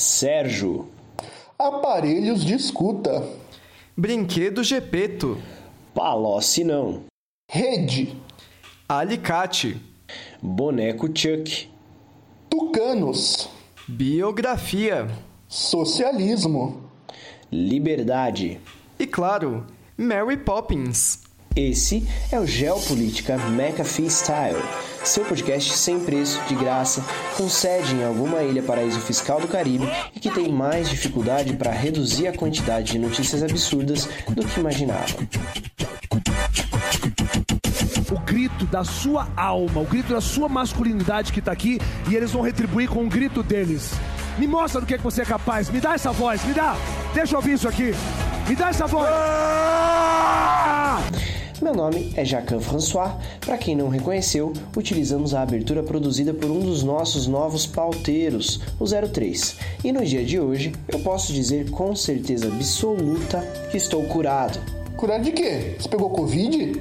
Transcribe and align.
Sérgio. 0.00 0.88
Aparelhos 1.58 2.42
de 2.42 2.54
escuta. 2.54 3.22
Brinquedo 3.94 4.64
Gepeto. 4.64 5.36
Palocci 5.94 6.64
não. 6.64 7.02
Rede. 7.50 8.16
Alicate. 8.88 9.78
Boneco 10.40 11.06
Chuck. 11.08 11.68
Tucanos. 12.48 13.50
Biografia. 13.86 15.06
Socialismo. 15.46 16.90
Liberdade. 17.52 18.58
E 18.98 19.06
claro, 19.06 19.66
Mary 19.98 20.38
Poppins. 20.38 21.24
Esse 21.54 22.08
é 22.32 22.40
o 22.40 22.46
Geopolítica 22.46 23.36
McAfee 23.36 24.08
Style, 24.08 24.62
seu 25.04 25.24
podcast 25.24 25.76
sem 25.76 26.00
preço, 26.00 26.40
de 26.46 26.54
graça, 26.54 27.04
com 27.36 27.48
sede 27.48 27.94
em 27.94 28.04
alguma 28.04 28.42
ilha 28.42 28.62
paraíso 28.62 29.00
fiscal 29.00 29.40
do 29.40 29.48
Caribe 29.48 29.88
e 30.14 30.20
que 30.20 30.30
tem 30.30 30.52
mais 30.52 30.88
dificuldade 30.88 31.54
para 31.56 31.70
reduzir 31.70 32.28
a 32.28 32.36
quantidade 32.36 32.92
de 32.92 32.98
notícias 32.98 33.42
absurdas 33.42 34.08
do 34.28 34.44
que 34.44 34.60
imaginava. 34.60 35.06
O 38.10 38.18
grito 38.20 38.64
da 38.66 38.84
sua 38.84 39.28
alma, 39.36 39.80
o 39.80 39.86
grito 39.86 40.12
da 40.12 40.20
sua 40.20 40.48
masculinidade 40.48 41.32
que 41.32 41.40
tá 41.40 41.52
aqui 41.52 41.80
e 42.08 42.14
eles 42.14 42.32
vão 42.32 42.42
retribuir 42.42 42.88
com 42.88 43.04
o 43.04 43.08
grito 43.08 43.42
deles. 43.42 43.92
Me 44.38 44.46
mostra 44.46 44.80
do 44.80 44.86
que, 44.86 44.94
é 44.94 44.98
que 44.98 45.04
você 45.04 45.22
é 45.22 45.24
capaz, 45.24 45.68
me 45.70 45.80
dá 45.80 45.94
essa 45.94 46.12
voz, 46.12 46.44
me 46.44 46.52
dá, 46.52 46.76
deixa 47.14 47.34
eu 47.34 47.38
ouvir 47.38 47.54
isso 47.54 47.68
aqui, 47.68 47.94
me 48.48 48.54
dá 48.54 48.68
essa 48.68 48.86
voz. 48.86 49.08
Ah! 49.10 51.00
Meu 51.60 51.74
nome 51.74 52.10
é 52.16 52.24
Jacan 52.24 52.58
François. 52.58 53.12
Para 53.38 53.58
quem 53.58 53.76
não 53.76 53.90
reconheceu, 53.90 54.54
utilizamos 54.74 55.34
a 55.34 55.42
abertura 55.42 55.82
produzida 55.82 56.32
por 56.32 56.50
um 56.50 56.60
dos 56.60 56.82
nossos 56.82 57.26
novos 57.26 57.66
pauteiros, 57.66 58.60
o 58.78 58.86
03. 58.86 59.58
E 59.84 59.92
no 59.92 60.02
dia 60.02 60.24
de 60.24 60.40
hoje, 60.40 60.72
eu 60.88 61.00
posso 61.00 61.34
dizer 61.34 61.70
com 61.70 61.94
certeza 61.94 62.46
absoluta 62.46 63.40
que 63.70 63.76
estou 63.76 64.02
curado. 64.04 64.58
Curado 64.96 65.24
de 65.24 65.32
quê? 65.32 65.74
Você 65.78 65.86
pegou 65.86 66.08
Covid? 66.08 66.80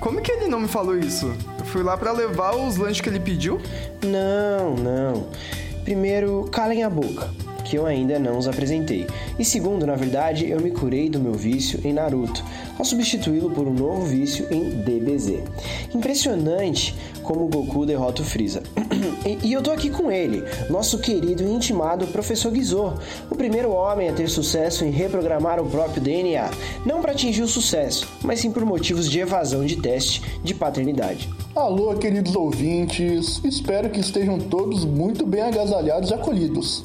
Como 0.00 0.20
que 0.20 0.32
ele 0.32 0.48
não 0.48 0.60
me 0.60 0.68
falou 0.68 0.98
isso? 0.98 1.34
Eu 1.58 1.64
fui 1.64 1.82
lá 1.82 1.96
para 1.96 2.12
levar 2.12 2.54
os 2.54 2.76
lanches 2.76 3.00
que 3.00 3.08
ele 3.08 3.20
pediu? 3.20 3.58
Não, 4.04 4.74
não. 4.76 5.28
Primeiro, 5.82 6.46
calem 6.52 6.82
a 6.82 6.90
boca 6.90 7.30
que 7.70 7.78
eu 7.78 7.86
ainda 7.86 8.18
não 8.18 8.36
os 8.36 8.48
apresentei. 8.48 9.06
E 9.38 9.44
segundo, 9.44 9.86
na 9.86 9.94
verdade, 9.94 10.50
eu 10.50 10.60
me 10.60 10.72
curei 10.72 11.08
do 11.08 11.20
meu 11.20 11.34
vício 11.34 11.78
em 11.84 11.92
Naruto, 11.92 12.44
ao 12.80 12.84
substituí-lo 12.84 13.50
por 13.50 13.68
um 13.68 13.74
novo 13.74 14.06
vício 14.06 14.46
em 14.50 14.70
DBZ. 14.70 15.42
Impressionante 15.94 16.94
como 17.22 17.46
Goku 17.46 17.84
derrota 17.84 18.22
o 18.22 18.24
Freeza. 18.24 18.62
e, 19.26 19.48
e, 19.48 19.52
eu 19.52 19.60
tô 19.60 19.70
aqui 19.70 19.90
com 19.90 20.10
ele, 20.10 20.42
nosso 20.70 20.98
querido 20.98 21.42
e 21.42 21.52
intimado 21.52 22.06
Professor 22.06 22.54
Gizô, 22.54 22.94
o 23.30 23.34
primeiro 23.34 23.70
homem 23.70 24.08
a 24.08 24.14
ter 24.14 24.30
sucesso 24.30 24.82
em 24.82 24.90
reprogramar 24.90 25.60
o 25.60 25.68
próprio 25.68 26.00
DNA, 26.00 26.50
não 26.86 27.02
para 27.02 27.12
atingir 27.12 27.42
o 27.42 27.48
sucesso, 27.48 28.08
mas 28.22 28.40
sim 28.40 28.50
por 28.50 28.64
motivos 28.64 29.10
de 29.10 29.20
evasão 29.20 29.62
de 29.66 29.76
teste 29.76 30.22
de 30.42 30.54
paternidade. 30.54 31.28
Alô, 31.54 31.94
queridos 31.96 32.34
ouvintes, 32.34 33.42
espero 33.44 33.90
que 33.90 34.00
estejam 34.00 34.38
todos 34.38 34.86
muito 34.86 35.26
bem 35.26 35.42
agasalhados 35.42 36.10
e 36.10 36.14
acolhidos. 36.14 36.82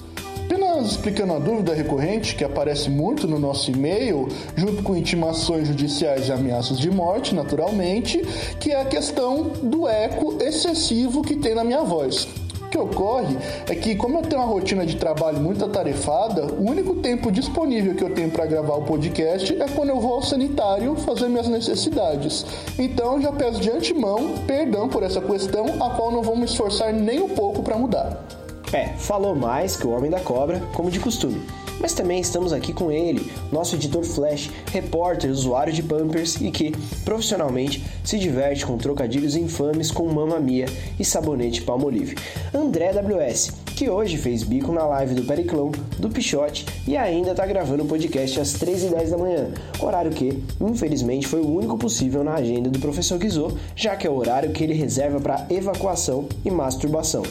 Apenas 0.56 0.92
explicando 0.92 1.34
a 1.34 1.39
dúvida 1.39 1.73
recorrente 1.73 2.34
que 2.34 2.44
aparece 2.44 2.89
muito 2.89 3.28
no 3.28 3.38
nosso 3.38 3.70
e-mail, 3.70 4.30
junto 4.56 4.81
com 4.84 4.95
intimações 4.95 5.67
judiciais 5.67 6.30
e 6.30 6.31
ameaças 6.31 6.80
de 6.80 6.89
morte, 6.89 7.36
naturalmente, 7.36 8.22
que 8.58 8.72
é 8.72 8.80
a 8.80 8.86
questão 8.86 9.52
do 9.62 9.86
eco 9.86 10.42
excessivo 10.42 11.22
que 11.22 11.36
tem 11.36 11.53
na 11.53 11.66
minha 11.66 11.84
voz. 11.84 12.25
O 12.62 12.70
que 12.70 12.78
ocorre 12.78 13.36
é 13.70 13.75
que, 13.75 13.97
como 13.97 14.20
eu 14.20 14.22
tenho 14.22 14.42
uma 14.42 14.47
rotina 14.47 14.86
de 14.86 14.95
trabalho 14.95 15.42
muito 15.42 15.66
atarefada, 15.66 16.45
o 16.45 16.69
único 16.69 16.95
tempo 16.95 17.30
disponível 17.34 17.94
que 17.94 18.03
eu 18.03 18.14
tenho 18.14 18.31
para 18.31 18.45
gravar 18.45 18.75
o 18.75 18.84
podcast 18.84 19.62
é 19.62 19.67
quando 19.67 19.90
eu 19.90 20.00
vou 20.00 20.14
ao 20.14 20.23
sanitário 20.23 20.95
fazer 20.95 21.28
minhas 21.28 21.50
necessidades. 21.50 22.45
Então, 22.80 23.22
já 23.22 23.34
peço 23.34 23.59
de 23.59 23.69
antemão 23.69 24.35
perdão 24.47 24.88
por 24.88 25.03
essa 25.03 25.19
questão, 25.19 25.66
a 25.84 25.90
qual 25.90 26.13
não 26.13 26.22
vou 26.22 26.38
me 26.38 26.46
esforçar 26.46 26.94
nem 26.94 27.22
um 27.22 27.30
pouco 27.30 27.62
para 27.62 27.78
mudar. 27.78 28.44
É, 28.75 28.90
falou 28.97 29.34
mais 29.34 29.78
que 29.78 29.88
o 29.88 29.91
Homem 29.91 30.12
da 30.12 30.19
Cobra, 30.19 30.59
como 30.74 30.91
de 30.91 31.00
costume. 31.00 31.41
Mas 31.80 31.94
também 31.94 32.19
estamos 32.19 32.52
aqui 32.52 32.74
com 32.74 32.91
ele, 32.91 33.31
nosso 33.50 33.75
editor 33.75 34.03
Flash, 34.03 34.52
repórter, 34.69 35.31
usuário 35.31 35.72
de 35.72 35.81
Pampers 35.81 36.36
e 36.41 36.52
que, 36.52 36.74
profissionalmente, 37.06 37.81
se 38.03 38.19
diverte 38.19 38.66
com 38.66 38.78
trocadilhos 38.78 39.38
infames 39.38 39.91
com 39.91 40.12
Mamma 40.12 40.41
Mia 40.41 40.66
e 41.00 41.06
sabonete 41.06 41.62
Palmolive. 41.62 42.18
André 42.53 42.91
WS, 42.91 43.53
que 43.78 43.90
hoje 43.90 44.18
fez 44.18 44.44
bico 44.44 44.74
na 44.74 44.86
live 44.86 45.16
do 45.16 45.24
Periclão, 45.24 45.72
do 45.97 46.09
Pichote 46.09 46.66
e 46.86 46.97
ainda 46.97 47.34
tá 47.34 47.46
gravando 47.46 47.84
o 47.84 47.88
podcast 47.88 48.42
às 48.42 48.56
3h10 48.56 49.09
da 49.09 49.18
manhã, 49.18 49.47
horário 49.80 50.12
que, 50.12 50.44
infelizmente, 50.59 51.28
foi 51.28 51.40
o 51.40 51.50
único 51.50 51.78
possível 51.78 52.25
na 52.25 52.34
agenda 52.34 52.69
do 52.69 52.80
professor 52.80 53.18
Guizot, 53.18 53.56
já 53.74 53.96
que 53.96 54.06
é 54.06 54.09
o 54.09 54.18
horário 54.18 54.52
que 54.52 54.66
ele 54.66 54.74
reserva 54.74 55.22
para 55.22 55.46
evacuação 55.50 56.28
e 56.44 56.52
masturbação. 56.52 57.24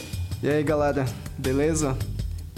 E 0.43 0.49
aí 0.49 0.63
galera, 0.63 1.05
beleza? 1.37 1.97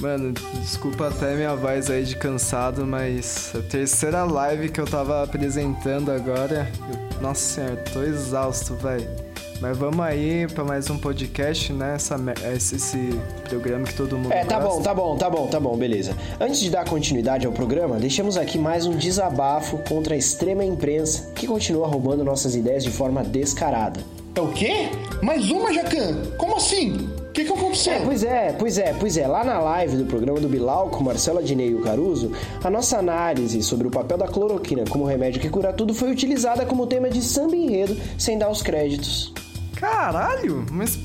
Mano, 0.02 0.34
desculpa 0.60 1.08
até 1.08 1.36
minha 1.36 1.56
voz 1.56 1.90
aí 1.90 2.04
de 2.04 2.16
cansado, 2.16 2.86
mas 2.86 3.52
a 3.56 3.62
terceira 3.62 4.24
live 4.24 4.70
que 4.70 4.80
eu 4.80 4.86
tava 4.86 5.24
apresentando 5.24 6.12
agora, 6.12 6.72
eu, 6.92 7.22
nossa 7.22 7.42
senhora, 7.56 7.84
tô 7.92 8.04
exausto, 8.04 8.76
velho. 8.76 9.08
Mas 9.60 9.76
vamos 9.76 10.00
aí 10.02 10.46
para 10.54 10.64
mais 10.64 10.88
um 10.88 11.00
podcast, 11.00 11.74
né? 11.74 11.96
Essa, 11.96 12.16
esse, 12.56 12.76
esse, 12.76 13.20
programa 13.50 13.86
que 13.86 13.96
todo 13.96 14.16
mundo 14.16 14.32
É, 14.32 14.46
tá 14.46 14.60
gosta. 14.60 14.70
bom, 14.70 14.84
tá 14.84 14.94
bom, 14.94 15.18
tá 15.18 15.30
bom, 15.32 15.48
tá 15.48 15.60
bom, 15.60 15.76
beleza. 15.76 16.16
Antes 16.40 16.60
de 16.60 16.70
dar 16.70 16.86
continuidade 16.86 17.48
ao 17.48 17.52
programa, 17.52 17.96
deixamos 17.98 18.38
aqui 18.38 18.60
mais 18.60 18.86
um 18.86 18.96
desabafo 18.96 19.80
contra 19.80 20.14
a 20.14 20.18
extrema 20.18 20.64
imprensa 20.64 21.32
que 21.34 21.48
continua 21.48 21.88
roubando 21.88 22.24
nossas 22.24 22.56
ideias 22.56 22.84
de 22.84 22.92
forma 22.92 23.24
descarada. 23.24 24.00
É 24.36 24.42
o 24.42 24.50
quê? 24.50 24.90
Mais 25.24 25.50
uma, 25.50 25.74
Jacan? 25.74 26.22
Como 26.38 26.56
assim? 26.58 27.10
O 27.38 27.40
que, 27.40 27.46
que 27.46 27.54
aconteceu? 27.54 27.94
É, 27.94 28.00
pois 28.00 28.24
é, 28.24 28.52
pois 28.58 28.78
é, 28.80 28.94
pois 29.00 29.16
é. 29.16 29.28
Lá 29.28 29.44
na 29.44 29.60
live 29.60 29.98
do 29.98 30.06
programa 30.06 30.40
do 30.40 30.50
Bilal 30.50 30.90
com 30.90 31.04
Marcelo 31.04 31.38
Adnei 31.38 31.70
e 31.70 31.76
o 31.76 31.82
Caruso, 31.82 32.32
a 32.64 32.68
nossa 32.68 32.98
análise 32.98 33.62
sobre 33.62 33.88
o 33.88 33.92
papel 33.92 34.18
da 34.18 34.28
cloroquina 34.28 34.86
como 34.90 35.06
remédio 35.06 35.40
que 35.40 35.48
cura 35.48 35.72
tudo 35.72 35.94
foi 35.94 36.12
utilizada 36.12 36.66
como 36.66 36.88
tema 36.88 37.12
de 37.12 37.22
samba 37.22 37.56
enredo 37.56 37.96
sem 38.18 38.40
dar 38.40 38.50
os 38.50 38.64
créditos. 38.64 39.32
Caralho, 39.76 40.66
mas 40.72 40.98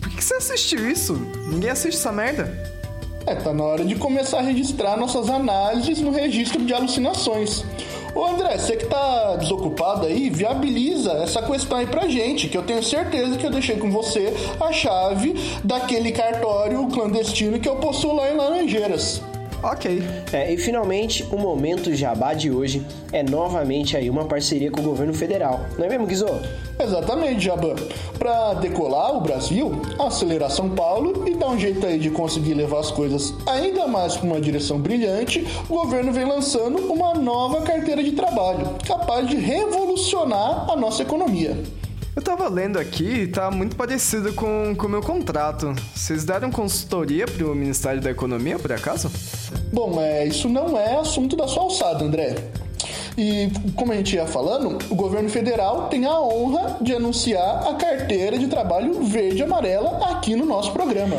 por 0.00 0.10
que 0.10 0.24
você 0.24 0.34
assistiu 0.34 0.90
isso? 0.90 1.14
Ninguém 1.46 1.70
assiste 1.70 1.96
essa 1.96 2.10
merda. 2.10 2.52
É, 3.24 3.36
tá 3.36 3.54
na 3.54 3.62
hora 3.62 3.84
de 3.84 3.94
começar 3.94 4.40
a 4.40 4.42
registrar 4.42 4.96
nossas 4.96 5.30
análises 5.30 6.00
no 6.00 6.10
registro 6.10 6.64
de 6.64 6.74
alucinações. 6.74 7.64
Ô 8.14 8.26
André, 8.26 8.56
você 8.58 8.76
que 8.76 8.86
tá 8.86 9.36
desocupado 9.36 10.06
aí, 10.06 10.30
viabiliza 10.30 11.12
essa 11.12 11.42
questão 11.42 11.78
aí 11.78 11.86
pra 11.86 12.08
gente, 12.08 12.48
que 12.48 12.56
eu 12.56 12.62
tenho 12.62 12.82
certeza 12.82 13.36
que 13.36 13.46
eu 13.46 13.50
deixei 13.50 13.76
com 13.76 13.90
você 13.90 14.32
a 14.60 14.72
chave 14.72 15.34
daquele 15.62 16.12
cartório 16.12 16.86
clandestino 16.88 17.60
que 17.60 17.68
eu 17.68 17.76
possuo 17.76 18.14
lá 18.14 18.30
em 18.30 18.36
Laranjeiras. 18.36 19.22
Ok. 19.62 20.02
É, 20.32 20.52
e 20.52 20.56
finalmente, 20.56 21.26
o 21.32 21.36
momento 21.36 21.92
jabá 21.92 22.32
de 22.32 22.50
hoje 22.50 22.86
é 23.12 23.22
novamente 23.22 23.96
aí 23.96 24.08
uma 24.08 24.24
parceria 24.24 24.70
com 24.70 24.80
o 24.80 24.84
governo 24.84 25.12
federal. 25.12 25.60
Não 25.76 25.84
é 25.84 25.88
mesmo, 25.88 26.06
Guizô? 26.06 26.28
Exatamente, 26.78 27.44
Jaban. 27.44 27.74
Para 28.18 28.54
decolar 28.54 29.16
o 29.16 29.20
Brasil, 29.20 29.72
acelerar 29.98 30.50
São 30.50 30.70
Paulo 30.70 31.28
e 31.28 31.34
dar 31.34 31.48
um 31.48 31.58
jeito 31.58 31.84
aí 31.84 31.98
de 31.98 32.08
conseguir 32.10 32.54
levar 32.54 32.78
as 32.78 32.90
coisas 32.92 33.34
ainda 33.46 33.88
mais 33.88 34.16
para 34.16 34.26
uma 34.26 34.40
direção 34.40 34.78
brilhante, 34.78 35.44
o 35.68 35.74
governo 35.74 36.12
vem 36.12 36.24
lançando 36.24 36.92
uma 36.92 37.14
nova 37.14 37.62
carteira 37.62 38.02
de 38.02 38.12
trabalho, 38.12 38.76
capaz 38.86 39.26
de 39.26 39.36
revolucionar 39.36 40.70
a 40.70 40.76
nossa 40.76 41.02
economia. 41.02 41.56
Eu 42.18 42.22
tava 42.22 42.48
lendo 42.48 42.80
aqui 42.80 43.04
e 43.04 43.26
tá 43.28 43.48
muito 43.48 43.76
parecido 43.76 44.32
com 44.32 44.72
o 44.76 44.88
meu 44.88 45.00
contrato. 45.00 45.72
Vocês 45.94 46.24
deram 46.24 46.50
consultoria 46.50 47.26
pro 47.26 47.54
Ministério 47.54 48.00
da 48.00 48.10
Economia, 48.10 48.58
por 48.58 48.72
acaso? 48.72 49.08
Bom, 49.72 50.00
é, 50.00 50.26
isso 50.26 50.48
não 50.48 50.76
é 50.76 50.96
assunto 50.96 51.36
da 51.36 51.46
sua 51.46 51.62
alçada, 51.62 52.04
André. 52.04 52.34
E 53.16 53.52
como 53.76 53.92
a 53.92 53.94
gente 53.94 54.16
ia 54.16 54.26
falando, 54.26 54.78
o 54.90 54.96
governo 54.96 55.28
federal 55.28 55.86
tem 55.86 56.06
a 56.06 56.20
honra 56.20 56.78
de 56.80 56.92
anunciar 56.92 57.68
a 57.68 57.74
carteira 57.74 58.36
de 58.36 58.48
trabalho 58.48 59.00
verde 59.04 59.38
e 59.38 59.42
amarela 59.44 60.04
aqui 60.10 60.34
no 60.34 60.44
nosso 60.44 60.72
programa. 60.72 61.14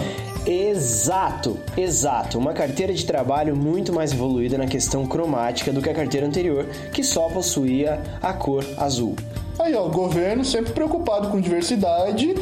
Exato, 0.45 1.57
exato. 1.77 2.37
Uma 2.37 2.51
carteira 2.51 2.93
de 2.93 3.05
trabalho 3.05 3.55
muito 3.55 3.93
mais 3.93 4.11
evoluída 4.11 4.57
na 4.57 4.67
questão 4.67 5.07
cromática 5.07 5.71
do 5.71 5.81
que 5.81 5.89
a 5.89 5.93
carteira 5.93 6.27
anterior, 6.27 6.65
que 6.91 7.05
só 7.05 7.29
possuía 7.29 8.03
a 8.21 8.33
cor 8.33 8.65
azul. 8.77 9.15
Aí, 9.59 9.75
ó, 9.75 9.85
o 9.85 9.89
governo 9.91 10.43
sempre 10.45 10.71
preocupado 10.73 11.27
com 11.29 11.39
diversidade 11.39 12.33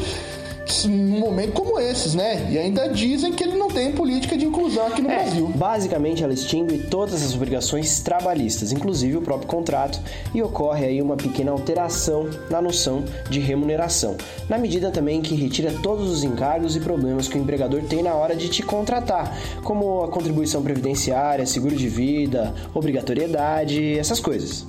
num 0.86 1.20
momento 1.20 1.54
como 1.54 1.80
esses, 1.80 2.14
né? 2.14 2.46
E 2.52 2.58
ainda 2.58 2.90
dizem 2.90 3.32
que 3.32 3.42
ele 3.42 3.56
não 3.56 3.70
tem 3.70 3.94
política 3.94 4.38
de 4.38 4.46
inclusão 4.46 4.86
aqui 4.88 5.02
no 5.02 5.10
É, 5.10 5.24
Brasil. 5.24 5.48
basicamente 5.56 6.24
ela 6.24 6.34
extingue 6.34 6.78
todas 6.80 7.24
as 7.24 7.34
obrigações 7.34 8.02
trabalhistas, 8.02 8.74
inclusive 8.74 9.16
o 9.16 9.22
próprio 9.22 9.48
contrato, 9.48 9.98
e 10.34 10.42
ocorre 10.44 10.86
aí 10.86 11.02
uma 11.02 11.16
pequena 11.16 11.52
alteração 11.52 12.30
na 12.50 12.62
noção 12.62 13.06
de 13.30 13.40
remuneração, 13.40 14.18
na 14.50 14.58
medida 14.58 14.92
também 14.92 15.22
que 15.22 15.36
retira 15.36 15.74
todos 15.82 16.12
os 16.12 16.24
encargos 16.26 16.76
e 16.76 16.82
problemas 16.82 17.30
que 17.30 17.38
o 17.38 17.42
empregador 17.42 17.82
tem 17.84 18.04
na 18.04 18.14
hora 18.14 18.36
de 18.36 18.50
te 18.50 18.62
contratar, 18.62 19.36
como 19.64 20.04
a 20.04 20.10
contribuição 20.10 20.62
previdenciária, 20.62 21.46
seguro 21.46 21.78
de 21.78 21.88
vida, 21.88 22.54
obrigatoriedade, 22.74 23.98
essas 23.98 24.20
coisas. 24.20 24.66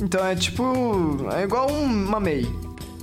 Então 0.00 0.26
é 0.26 0.34
tipo. 0.34 0.62
É 1.36 1.42
igual 1.44 1.70
um- 1.70 1.84
uma 2.06 2.20
MEI. 2.20 2.46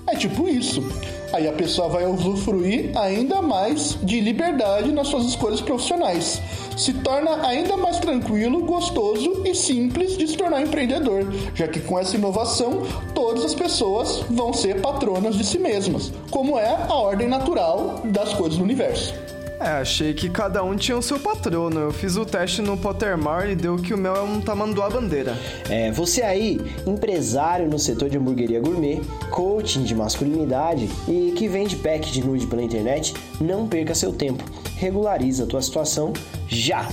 É 0.08 0.16
tipo 0.16 0.48
isso. 0.48 0.84
Aí 1.32 1.48
a 1.48 1.54
pessoa 1.54 1.90
vai 1.90 2.06
usufruir 2.06 2.96
ainda 2.96 3.42
mais 3.42 3.98
de 4.04 4.20
liberdade 4.22 4.92
nas 4.92 5.08
suas 5.08 5.26
escolhas 5.26 5.62
profissionais. 5.62 6.40
Se 6.78 6.94
torna 6.94 7.48
ainda 7.48 7.76
mais 7.76 7.98
tranquilo, 8.00 8.64
gostoso 8.66 9.42
e 9.44 9.56
simples 9.56 10.16
de 10.16 10.28
se 10.28 10.38
tornar 10.38 10.62
empreendedor, 10.62 11.26
já 11.56 11.68
que 11.68 11.80
com 11.80 11.98
essa 11.98 12.16
inovação 12.16 12.84
todas 13.16 13.44
as 13.46 13.56
pessoas 13.56 14.24
vão 14.30 14.54
ser 14.54 14.80
patronas 14.82 15.36
de 15.36 15.44
si 15.44 15.58
mesmas, 15.58 16.12
como 16.30 16.60
é 16.60 16.68
a 16.88 16.94
ordem 16.94 17.28
natural 17.28 18.02
das 18.06 18.34
coisas 18.34 18.58
do 18.60 18.64
universo. 18.64 19.16
É, 19.64 19.80
achei 19.80 20.14
que 20.14 20.30
cada 20.30 20.62
um 20.62 20.76
tinha 20.76 20.98
o 20.98 21.02
seu 21.02 21.18
patrono. 21.18 21.80
Eu 21.80 21.94
fiz 21.94 22.18
o 22.18 22.26
teste 22.26 22.62
no 22.62 22.76
Pottermore 22.76 23.52
e 23.52 23.56
deu 23.56 23.78
que 23.78 23.94
o 23.94 23.98
meu 23.98 24.14
é 24.14 24.22
um 24.22 24.42
tamanduá 24.42 24.90
bandeira. 24.90 25.38
É, 25.70 25.90
você 25.90 26.22
aí, 26.22 26.60
empresário 26.86 27.70
no 27.70 27.80
setor 27.80 28.10
de 28.10 28.18
hamburgueria 28.18 28.60
gourmet, 28.60 29.02
coaching 29.32 29.84
de 29.84 29.96
masculinidade 29.96 30.90
e 31.08 31.32
que 31.38 31.48
vende 31.48 31.78
pack 31.78 32.12
de 32.12 32.22
nude 32.22 32.46
pela 32.46 32.62
internet, 32.62 33.14
não 33.40 33.66
perca 33.66 33.96
seu 33.96 34.12
tempo. 34.12 34.44
Regulariza 34.76 35.46
a 35.46 35.48
tua 35.48 35.62
situação 35.62 36.12
já. 36.50 36.86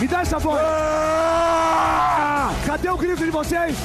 Me 0.00 0.08
dá 0.08 0.22
essa 0.22 0.38
voz! 0.38 0.62
Cadê 2.64 2.88
o 2.88 2.96
grito 2.96 3.22
de 3.22 3.30
vocês? 3.30 3.76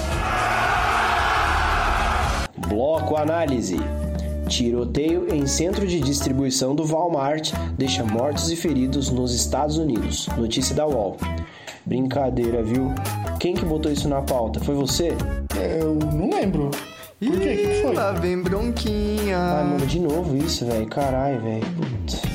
Bloco 2.70 3.18
Análise. 3.18 3.78
Tiroteio 4.48 5.28
em 5.34 5.46
centro 5.46 5.86
de 5.86 6.00
distribuição 6.00 6.74
do 6.74 6.86
Walmart 6.86 7.52
deixa 7.78 8.04
mortos 8.04 8.50
e 8.50 8.56
feridos 8.56 9.10
nos 9.10 9.34
Estados 9.34 9.78
Unidos. 9.78 10.28
Notícia 10.38 10.74
da 10.74 10.88
UOL. 10.88 11.18
Brincadeira, 11.86 12.64
viu? 12.64 12.94
Quem 13.40 13.54
que 13.54 13.66
botou 13.66 13.92
isso 13.92 14.08
na 14.10 14.22
pauta? 14.22 14.60
Foi 14.60 14.76
você? 14.76 15.14
Eu 15.80 15.96
não 15.96 16.30
lembro. 16.30 16.72
Por 17.20 17.32
quê? 17.32 17.36
O 17.36 17.40
que 17.40 17.58
que 17.58 17.82
foi? 17.82 17.94
Lá 17.96 18.12
vem 18.12 18.42
bronquinha. 18.42 19.38
Ai, 19.38 19.64
mano, 19.64 19.86
de 19.86 20.00
novo 20.00 20.36
isso, 20.38 20.66
velho. 20.66 20.86
Caralho, 20.88 21.42
velho. 21.42 21.66
Putz. 21.76 22.27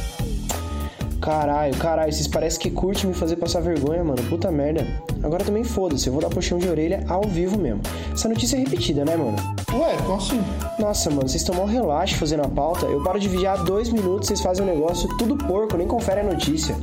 Caralho, 1.22 1.76
caralho, 1.76 2.12
vocês 2.12 2.26
parecem 2.26 2.60
que 2.60 2.68
curte 2.68 3.06
me 3.06 3.14
fazer 3.14 3.36
passar 3.36 3.60
vergonha, 3.60 4.02
mano. 4.02 4.20
Puta 4.24 4.50
merda. 4.50 4.84
Agora 5.22 5.44
também 5.44 5.62
foda-se, 5.62 6.08
eu 6.08 6.12
vou 6.12 6.20
dar 6.20 6.28
puxão 6.28 6.58
de 6.58 6.68
orelha 6.68 7.04
ao 7.08 7.22
vivo 7.22 7.56
mesmo. 7.56 7.80
Essa 8.12 8.28
notícia 8.28 8.56
é 8.56 8.58
repetida, 8.58 9.04
né, 9.04 9.16
mano? 9.16 9.36
Ué, 9.72 9.96
como 10.04 10.16
assim? 10.16 10.42
Nossa, 10.80 11.10
mano, 11.10 11.28
vocês 11.28 11.42
estão 11.42 11.54
mal 11.54 11.66
relaxo 11.66 12.16
fazendo 12.16 12.42
a 12.42 12.48
pauta. 12.48 12.86
Eu 12.86 13.04
paro 13.04 13.20
de 13.20 13.28
vigiar 13.28 13.62
dois 13.62 13.88
minutos, 13.88 14.26
vocês 14.26 14.40
fazem 14.40 14.64
o 14.64 14.68
negócio 14.68 15.08
tudo 15.16 15.36
porco, 15.36 15.76
nem 15.76 15.86
confere 15.86 16.22
a 16.22 16.24
notícia. 16.24 16.76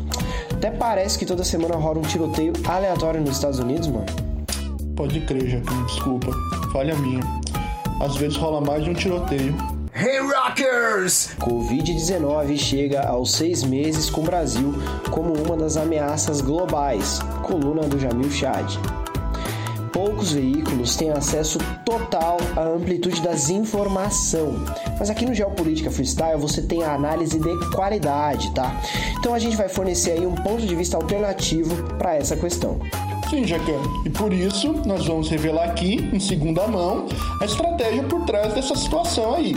Até 0.53 0.71
parece 0.71 1.19
que 1.19 1.25
toda 1.25 1.43
semana 1.43 1.75
rola 1.75 1.99
um 1.99 2.03
tiroteio 2.03 2.53
aleatório 2.65 3.19
nos 3.19 3.31
Estados 3.31 3.59
Unidos, 3.59 3.89
mano. 3.89 4.05
Pode 4.95 5.19
crer, 5.19 5.49
Jacan, 5.49 5.83
desculpa. 5.83 6.31
Falha 6.71 6.95
minha. 6.95 7.19
Às 7.99 8.15
vezes 8.15 8.37
rola 8.37 8.61
mais 8.61 8.85
de 8.85 8.89
um 8.89 8.93
tiroteio. 8.93 9.53
Hey 9.99 10.19
Rockers! 10.19 11.27
Covid-19 11.39 12.57
chega 12.57 13.05
aos 13.05 13.33
seis 13.33 13.65
meses 13.65 14.09
com 14.09 14.21
o 14.21 14.23
Brasil 14.23 14.73
como 15.11 15.33
uma 15.33 15.57
das 15.57 15.75
ameaças 15.75 16.39
globais. 16.39 17.19
Coluna 17.43 17.81
do 17.81 17.99
Jamil 17.99 18.31
Chad. 18.31 18.77
Poucos 19.91 20.33
veículos 20.33 20.95
têm 20.95 21.09
acesso 21.09 21.57
total 21.83 22.37
à 22.55 22.61
amplitude 22.61 23.21
das 23.21 23.49
informação. 23.49 24.53
Mas 24.97 25.09
aqui 25.09 25.25
no 25.25 25.33
Geopolítica 25.33 25.89
Freestyle 25.89 26.39
você 26.39 26.61
tem 26.61 26.83
a 26.83 26.93
análise 26.93 27.39
de 27.39 27.69
qualidade, 27.71 28.51
tá? 28.51 28.79
Então 29.17 29.33
a 29.33 29.39
gente 29.39 29.55
vai 29.55 29.69
fornecer 29.69 30.11
aí 30.11 30.25
um 30.25 30.35
ponto 30.35 30.65
de 30.65 30.75
vista 30.75 30.97
alternativo 30.97 31.75
para 31.97 32.15
essa 32.15 32.35
questão. 32.35 32.79
Sim, 33.29 33.45
Jacan. 33.45 33.81
E 34.05 34.09
por 34.09 34.33
isso, 34.33 34.73
nós 34.85 35.05
vamos 35.05 35.29
revelar 35.29 35.65
aqui, 35.65 36.09
em 36.11 36.19
segunda 36.19 36.67
mão, 36.67 37.05
a 37.39 37.45
estratégia 37.45 38.03
por 38.03 38.25
trás 38.25 38.53
dessa 38.53 38.75
situação 38.75 39.35
aí. 39.35 39.55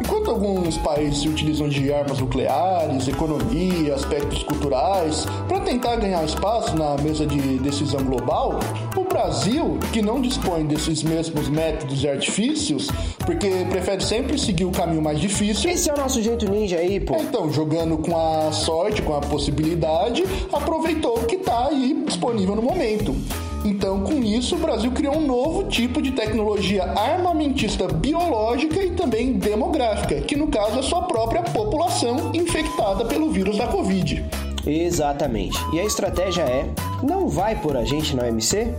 Enquanto 0.00 0.30
alguns 0.30 0.76
países 0.78 1.22
se 1.22 1.28
utilizam 1.28 1.68
de 1.68 1.92
armas 1.92 2.18
nucleares, 2.18 3.08
economia, 3.08 3.94
aspectos 3.94 4.42
culturais, 4.42 5.24
para 5.48 5.60
tentar 5.60 5.96
ganhar 5.96 6.24
espaço 6.24 6.76
na 6.76 6.96
mesa 6.96 7.26
de 7.26 7.58
decisão 7.58 8.02
global, 8.04 8.58
o 8.96 9.04
Brasil, 9.16 9.78
que 9.94 10.02
não 10.02 10.20
dispõe 10.20 10.66
desses 10.66 11.02
mesmos 11.02 11.48
métodos 11.48 12.04
e 12.04 12.08
artifícios, 12.08 12.88
porque 13.24 13.48
prefere 13.70 14.04
sempre 14.04 14.38
seguir 14.38 14.66
o 14.66 14.70
caminho 14.70 15.00
mais 15.00 15.18
difícil, 15.18 15.70
Esse 15.70 15.88
é 15.88 15.94
o 15.94 15.96
nosso 15.96 16.20
jeito 16.20 16.46
ninja 16.50 16.76
aí, 16.76 17.00
pô. 17.00 17.16
então, 17.16 17.50
jogando 17.50 17.96
com 17.96 18.14
a 18.14 18.52
sorte, 18.52 19.00
com 19.00 19.16
a 19.16 19.20
possibilidade, 19.20 20.22
aproveitou 20.52 21.20
o 21.20 21.24
que 21.24 21.36
está 21.36 21.68
aí 21.68 22.04
disponível 22.06 22.54
no 22.54 22.60
momento. 22.60 23.16
Então, 23.64 24.02
com 24.02 24.22
isso, 24.22 24.54
o 24.54 24.58
Brasil 24.58 24.92
criou 24.92 25.16
um 25.16 25.26
novo 25.26 25.64
tipo 25.64 26.02
de 26.02 26.12
tecnologia 26.12 26.84
armamentista 26.84 27.88
biológica 27.88 28.84
e 28.84 28.90
também 28.90 29.32
demográfica, 29.32 30.20
que 30.20 30.36
no 30.36 30.48
caso 30.48 30.78
é 30.78 30.82
sua 30.82 31.00
própria 31.02 31.42
população 31.42 32.32
infectada 32.34 33.06
pelo 33.06 33.30
vírus 33.30 33.56
da 33.56 33.66
Covid. 33.66 34.22
Exatamente. 34.66 35.56
E 35.72 35.80
a 35.80 35.84
estratégia 35.84 36.42
é: 36.42 36.68
não 37.02 37.28
vai 37.28 37.56
pôr 37.56 37.78
a 37.78 37.84
gente 37.84 38.14
na 38.14 38.24
OMC? 38.24 38.74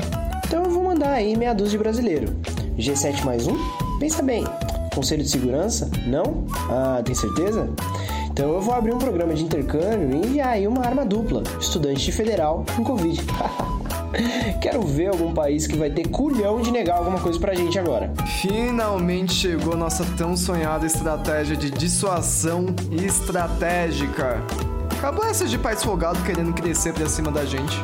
Então 0.48 0.64
eu 0.64 0.70
vou 0.70 0.82
mandar 0.82 1.12
aí 1.12 1.36
meia 1.36 1.54
dúzia 1.54 1.72
de 1.72 1.78
brasileiro. 1.78 2.34
G7 2.80 3.26
mais 3.26 3.46
um? 3.48 3.58
Pensa 4.00 4.24
bem. 4.24 4.46
Conselho 4.96 5.22
de 5.22 5.30
Segurança? 5.30 5.92
Não? 6.08 6.46
Ah, 6.70 7.02
tem 7.04 7.14
certeza? 7.14 7.70
Então 8.32 8.54
eu 8.54 8.62
vou 8.62 8.74
abrir 8.74 8.94
um 8.94 8.98
programa 8.98 9.34
de 9.34 9.44
intercâmbio 9.44 10.10
e 10.10 10.26
enviar 10.26 10.50
aí 10.50 10.66
uma 10.66 10.86
arma 10.86 11.06
dupla. 11.06 11.44
Estudante 11.60 12.06
de 12.06 12.14
federal 12.14 12.66
com 12.78 12.82
Covid. 12.82 13.22
Quero 14.62 14.84
ver 14.84 15.08
algum 15.08 15.34
país 15.34 15.68
que 15.68 15.76
vai 15.76 15.90
ter 15.90 16.08
culhão 16.08 16.62
de 16.62 16.72
negar 16.72 17.00
alguma 17.00 17.20
coisa 17.20 17.38
pra 17.38 17.54
gente 17.54 17.78
agora. 17.78 18.14
Finalmente 18.42 19.34
chegou 19.34 19.76
nossa 19.76 20.06
tão 20.18 20.38
sonhada 20.38 20.86
estratégia 20.86 21.58
de 21.58 21.70
dissuasão 21.70 22.68
estratégica. 22.90 24.42
Acabou 24.98 25.26
essa 25.26 25.46
de 25.46 25.58
país 25.58 25.84
folgado 25.84 26.24
querendo 26.24 26.54
crescer 26.54 26.94
pra 26.94 27.06
cima 27.10 27.34
da 27.34 27.44
gente. 27.44 27.78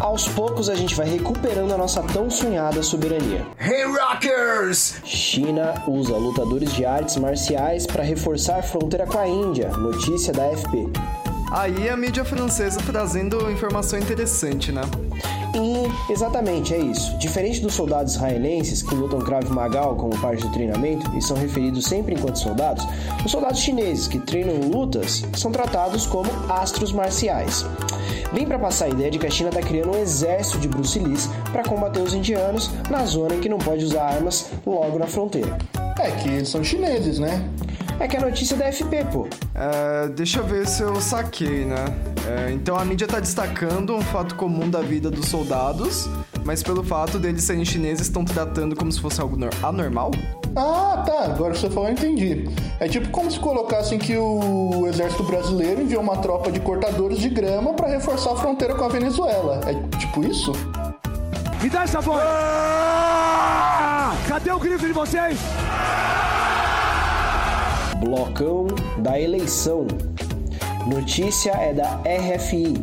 Aos 0.00 0.28
poucos 0.28 0.68
a 0.68 0.74
gente 0.74 0.94
vai 0.94 1.08
recuperando 1.08 1.72
a 1.72 1.78
nossa 1.78 2.02
tão 2.02 2.28
sonhada 2.30 2.82
soberania. 2.82 3.46
Hey 3.58 3.84
Rockers! 3.84 4.96
China 5.04 5.74
usa 5.86 6.16
lutadores 6.16 6.72
de 6.72 6.84
artes 6.84 7.16
marciais 7.16 7.86
para 7.86 8.02
reforçar 8.02 8.62
fronteira 8.62 9.06
com 9.06 9.18
a 9.18 9.26
Índia. 9.26 9.68
Notícia 9.70 10.32
da 10.32 10.44
AFP. 10.44 10.90
Aí 11.56 11.88
a 11.88 11.96
mídia 11.96 12.24
francesa 12.24 12.80
trazendo 12.84 13.48
informação 13.48 13.96
interessante, 13.96 14.72
né? 14.72 14.82
E 15.54 16.12
exatamente 16.12 16.74
é 16.74 16.78
isso. 16.78 17.16
Diferente 17.18 17.60
dos 17.60 17.74
soldados 17.74 18.14
israelenses 18.14 18.82
que 18.82 18.92
lutam 18.92 19.20
Krav 19.20 19.48
Maga 19.50 19.82
como 19.94 20.20
parte 20.20 20.42
do 20.42 20.50
treinamento 20.50 21.08
e 21.16 21.22
são 21.22 21.36
referidos 21.36 21.84
sempre 21.84 22.16
enquanto 22.16 22.40
soldados, 22.40 22.84
os 23.24 23.30
soldados 23.30 23.60
chineses 23.60 24.08
que 24.08 24.18
treinam 24.18 24.68
lutas 24.68 25.24
são 25.36 25.52
tratados 25.52 26.08
como 26.08 26.28
astros 26.48 26.92
marciais. 26.92 27.64
Bem 28.32 28.46
para 28.46 28.58
passar 28.58 28.86
a 28.86 28.88
ideia 28.88 29.12
de 29.12 29.20
que 29.20 29.26
a 29.28 29.30
China 29.30 29.50
está 29.50 29.62
criando 29.62 29.92
um 29.92 30.02
exército 30.02 30.58
de 30.58 30.66
Bruce 30.66 30.98
Lee 30.98 31.14
para 31.52 31.62
combater 31.62 32.00
os 32.00 32.14
indianos 32.14 32.68
na 32.90 33.06
zona 33.06 33.36
em 33.36 33.40
que 33.40 33.48
não 33.48 33.58
pode 33.58 33.84
usar 33.84 34.02
armas 34.02 34.50
logo 34.66 34.98
na 34.98 35.06
fronteira. 35.06 35.56
É 36.00 36.10
que 36.10 36.28
eles 36.28 36.48
são 36.48 36.64
chineses, 36.64 37.20
né? 37.20 37.48
É 38.00 38.08
que 38.08 38.16
a 38.16 38.20
notícia 38.20 38.54
é 38.54 38.58
da 38.58 38.72
FP, 38.72 39.04
pô. 39.12 39.26
É, 39.54 40.08
deixa 40.08 40.40
eu 40.40 40.44
ver 40.44 40.66
se 40.66 40.82
eu 40.82 41.00
saquei, 41.00 41.64
né? 41.64 41.84
É, 42.26 42.50
então 42.52 42.76
a 42.76 42.84
mídia 42.84 43.06
tá 43.06 43.20
destacando 43.20 43.94
um 43.94 44.02
fato 44.02 44.34
comum 44.34 44.68
da 44.68 44.80
vida 44.80 45.10
dos 45.10 45.26
soldados, 45.28 46.08
mas 46.44 46.62
pelo 46.62 46.82
fato 46.82 47.18
deles 47.18 47.44
serem 47.44 47.64
chineses 47.64 48.06
estão 48.06 48.24
tratando 48.24 48.74
como 48.74 48.90
se 48.90 49.00
fosse 49.00 49.20
algo 49.20 49.36
nor- 49.36 49.52
anormal? 49.62 50.10
Ah, 50.56 51.02
tá. 51.06 51.24
Agora 51.24 51.54
você 51.54 51.68
falou, 51.70 51.88
eu 51.88 51.92
entendi. 51.92 52.48
É 52.80 52.88
tipo 52.88 53.08
como 53.10 53.30
se 53.30 53.38
colocassem 53.38 53.98
que 53.98 54.16
o 54.16 54.86
exército 54.88 55.22
brasileiro 55.22 55.82
enviou 55.82 56.02
uma 56.02 56.16
tropa 56.16 56.50
de 56.50 56.60
cortadores 56.60 57.18
de 57.18 57.28
grama 57.28 57.74
para 57.74 57.88
reforçar 57.88 58.32
a 58.32 58.36
fronteira 58.36 58.74
com 58.74 58.84
a 58.84 58.88
Venezuela. 58.88 59.60
É 59.66 59.96
tipo 59.98 60.24
isso? 60.24 60.52
Me 61.62 61.70
dá 61.70 61.82
essa 61.84 62.00
voz! 62.00 62.22
Cadê 64.28 64.50
o 64.52 64.58
grito 64.58 64.86
de 64.86 64.92
vocês? 64.92 65.38
Blocão 68.00 68.66
da 68.98 69.20
eleição. 69.20 69.86
Notícia 70.86 71.52
é 71.52 71.72
da 71.72 72.00
RFI. 72.02 72.74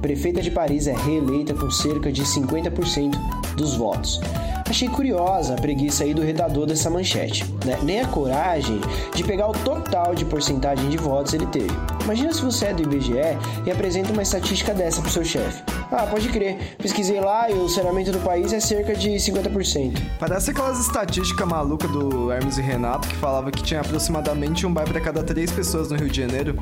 Prefeita 0.00 0.42
de 0.42 0.50
Paris 0.50 0.86
é 0.86 0.92
reeleita 0.92 1.54
com 1.54 1.70
cerca 1.70 2.10
de 2.12 2.22
50% 2.22 3.14
dos 3.56 3.74
votos. 3.74 4.20
Achei 4.68 4.88
curiosa 4.88 5.54
a 5.54 5.60
preguiça 5.60 6.04
aí 6.04 6.12
do 6.12 6.22
redator 6.22 6.66
dessa 6.66 6.90
manchete, 6.90 7.44
né? 7.64 7.78
Nem 7.82 8.00
a 8.00 8.08
coragem 8.08 8.80
de 9.14 9.22
pegar 9.22 9.48
o 9.48 9.52
total 9.52 10.14
de 10.14 10.24
porcentagem 10.24 10.88
de 10.88 10.96
votos 10.96 11.32
ele 11.34 11.46
teve. 11.46 11.70
Imagina 12.02 12.32
se 12.32 12.42
você 12.42 12.66
é 12.66 12.74
do 12.74 12.82
IBGE 12.82 13.38
e 13.64 13.70
apresenta 13.70 14.12
uma 14.12 14.22
estatística 14.22 14.74
dessa 14.74 15.00
pro 15.00 15.10
seu 15.10 15.24
chefe. 15.24 15.62
Ah, 15.96 16.08
pode 16.08 16.28
crer, 16.28 16.74
pesquisei 16.76 17.20
lá 17.20 17.48
e 17.48 17.54
o 17.54 17.68
saneamento 17.68 18.10
do 18.10 18.18
país 18.18 18.52
é 18.52 18.58
cerca 18.58 18.96
de 18.96 19.10
50%. 19.10 19.96
Parece 20.18 20.50
aquelas 20.50 20.80
estatísticas 20.80 21.46
malucas 21.46 21.88
do 21.88 22.32
Hermes 22.32 22.58
e 22.58 22.62
Renato 22.62 23.06
que 23.06 23.14
falava 23.14 23.52
que 23.52 23.62
tinha 23.62 23.80
aproximadamente 23.80 24.66
um 24.66 24.74
bar 24.74 24.88
para 24.88 25.00
cada 25.00 25.22
três 25.22 25.52
pessoas 25.52 25.90
no 25.90 25.96
Rio 25.96 26.10
de 26.10 26.20
Janeiro. 26.20 26.58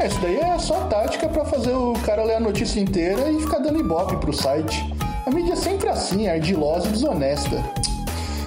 Essa 0.00 0.18
daí 0.18 0.38
é 0.38 0.58
só 0.58 0.80
tática 0.88 1.28
para 1.28 1.44
fazer 1.44 1.72
o 1.72 1.92
cara 2.04 2.24
ler 2.24 2.34
a 2.34 2.40
notícia 2.40 2.80
inteira 2.80 3.30
e 3.30 3.40
ficar 3.42 3.60
dando 3.60 3.78
ibope 3.78 4.16
pro 4.16 4.32
site. 4.32 4.84
A 5.24 5.30
mídia 5.30 5.52
é 5.52 5.56
sempre 5.56 5.88
assim, 5.88 6.26
ardilosa 6.26 6.88
e 6.88 6.90
desonesta. 6.90 7.62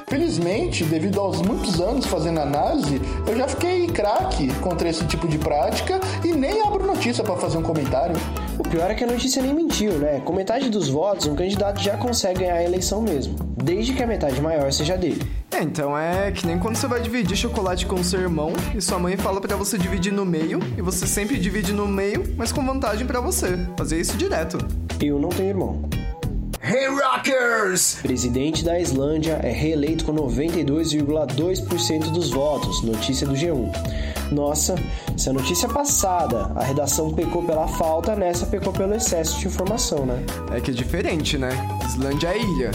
Felizmente, 0.10 0.84
devido 0.84 1.22
aos 1.22 1.42
muitos 1.42 1.80
anos 1.80 2.06
fazendo 2.06 2.42
análise, 2.42 3.02
eu 3.26 3.38
já 3.38 3.48
fiquei 3.48 3.88
craque 3.88 4.54
contra 4.56 4.90
esse 4.90 5.06
tipo 5.06 5.26
de 5.26 5.38
prática 5.38 6.02
e 6.26 6.34
nem 6.34 6.62
abro 6.62 6.86
notícia 6.86 7.24
para 7.24 7.38
fazer 7.38 7.58
um 7.58 7.64
comentário. 7.64 8.16
O 8.60 8.64
pior 8.64 8.90
é 8.90 8.96
que 8.96 9.04
a 9.04 9.08
notícia 9.08 9.42
nem 9.42 9.54
mentiu, 9.54 10.00
né? 10.00 10.20
Com 10.26 10.34
metade 10.34 10.70
dos 10.70 10.90
votos, 10.90 11.28
um 11.28 11.36
candidato 11.36 11.80
já 11.80 11.96
consegue 11.96 12.40
ganhar 12.40 12.56
a 12.56 12.64
eleição 12.64 13.02
mesmo, 13.02 13.36
desde 13.56 13.94
que 13.94 14.02
a 14.02 14.08
metade 14.08 14.42
maior 14.42 14.72
seja 14.72 14.98
dele. 14.98 15.22
É, 15.52 15.62
então 15.62 15.98
é 15.98 16.32
que 16.32 16.46
nem 16.46 16.58
quando 16.58 16.76
você 16.76 16.88
vai 16.88 17.00
dividir 17.00 17.38
chocolate 17.38 17.86
com 17.86 18.04
seu 18.04 18.20
irmão 18.20 18.52
e 18.76 18.82
sua 18.82 18.98
mãe 18.98 19.16
fala 19.16 19.40
para 19.40 19.56
você 19.56 19.78
dividir 19.78 20.12
no 20.12 20.26
meio 20.26 20.60
e 20.76 20.82
você 20.82 21.06
sempre 21.06 21.38
divide 21.38 21.72
no 21.72 21.88
meio, 21.88 22.34
mas 22.36 22.52
com 22.52 22.66
vantagem 22.66 23.06
para 23.06 23.20
você. 23.20 23.60
Fazer 23.78 24.00
isso 24.00 24.18
direto. 24.18 24.58
Eu 25.00 25.20
não 25.20 25.30
tenho 25.30 25.50
irmão. 25.50 25.97
Hey 26.70 26.88
Rockers! 26.88 27.96
Presidente 28.02 28.62
da 28.62 28.78
Islândia 28.78 29.40
é 29.42 29.54
reeleito 29.54 30.04
com 30.04 30.14
92,2% 30.14 32.12
dos 32.12 32.30
votos, 32.30 32.84
notícia 32.84 33.26
do 33.26 33.34
G1. 33.34 33.72
Nossa, 34.34 34.76
se 35.16 35.30
a 35.30 35.34
notícia 35.34 35.70
passada 35.70 36.52
a 36.58 36.64
redação 36.66 37.14
pecou 37.14 37.42
pela 37.42 37.70
falta, 37.70 38.18
nessa 38.18 38.46
pecou 38.46 38.74
pelo 38.74 38.94
excesso 38.94 39.40
de 39.40 39.48
informação, 39.48 40.06
né? 40.06 40.22
É 40.52 40.60
que 40.60 40.72
é 40.72 40.74
diferente, 40.74 41.38
né? 41.38 41.52
Islândia 41.86 42.28
é 42.28 42.38
ilha, 42.38 42.72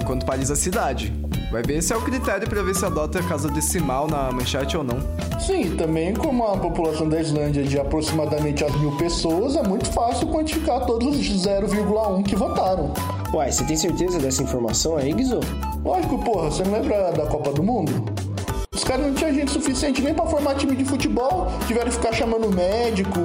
enquanto 0.00 0.24
Paris 0.24 0.48
é 0.50 0.54
cidade. 0.56 1.12
Vai 1.54 1.62
ver 1.62 1.80
se 1.80 1.92
é 1.92 1.96
o 1.96 2.00
critério 2.00 2.50
para 2.50 2.60
ver 2.64 2.74
se 2.74 2.84
adota 2.84 3.22
casa 3.22 3.48
decimal 3.48 4.08
na 4.08 4.28
manchete 4.32 4.76
ou 4.76 4.82
não. 4.82 4.98
Sim, 5.38 5.76
também 5.76 6.12
como 6.12 6.44
a 6.44 6.56
população 6.56 7.08
da 7.08 7.20
Islândia 7.20 7.60
é 7.60 7.64
de 7.64 7.78
aproximadamente 7.78 8.64
as 8.64 8.74
mil 8.80 8.90
pessoas, 8.96 9.54
é 9.54 9.62
muito 9.62 9.88
fácil 9.92 10.26
quantificar 10.26 10.84
todos 10.84 11.16
os 11.16 11.24
0,1 11.24 12.24
que 12.24 12.34
votaram. 12.34 12.92
Uai, 13.32 13.52
você 13.52 13.62
tem 13.62 13.76
certeza 13.76 14.18
dessa 14.18 14.42
informação 14.42 14.96
aí, 14.96 15.12
Guizô? 15.12 15.38
Lógico, 15.84 16.18
porra, 16.24 16.50
você 16.50 16.64
não 16.64 16.72
lembra 16.72 17.12
da 17.12 17.24
Copa 17.26 17.52
do 17.52 17.62
Mundo? 17.62 18.04
Os 18.74 18.82
caras 18.82 19.06
não 19.06 19.14
tinham 19.14 19.32
gente 19.32 19.52
suficiente 19.52 20.02
nem 20.02 20.12
pra 20.12 20.26
formar 20.26 20.56
time 20.56 20.74
de 20.74 20.84
futebol, 20.84 21.46
tiveram 21.68 21.86
que 21.86 21.94
ficar 21.94 22.12
chamando 22.12 22.52
médico, 22.52 23.20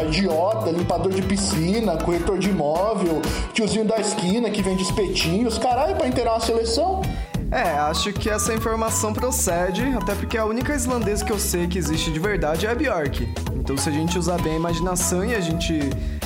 agiota, 0.00 0.72
limpador 0.72 1.12
de 1.12 1.22
piscina, 1.22 1.96
corretor 1.96 2.40
de 2.40 2.50
imóvel, 2.50 3.22
tiozinho 3.52 3.84
da 3.84 4.00
esquina 4.00 4.50
que 4.50 4.62
vende 4.62 4.82
espetinhos, 4.82 5.56
caralho, 5.58 5.94
pra 5.94 6.08
inteirar 6.08 6.32
uma 6.32 6.40
seleção. 6.40 7.02
É, 7.50 7.62
acho 7.78 8.12
que 8.12 8.28
essa 8.28 8.52
informação 8.52 9.12
procede, 9.14 9.82
até 9.96 10.14
porque 10.14 10.36
a 10.36 10.44
única 10.44 10.74
islandesa 10.74 11.24
que 11.24 11.32
eu 11.32 11.38
sei 11.38 11.66
que 11.66 11.78
existe 11.78 12.12
de 12.12 12.18
verdade 12.18 12.66
é 12.66 12.70
a 12.70 12.74
Bjork. 12.74 13.26
Então, 13.54 13.76
se 13.76 13.88
a 13.88 13.92
gente 13.92 14.18
usar 14.18 14.40
bem 14.42 14.52
a 14.54 14.56
imaginação 14.56 15.24
e 15.24 15.34
a 15.34 15.40
gente. 15.40 15.78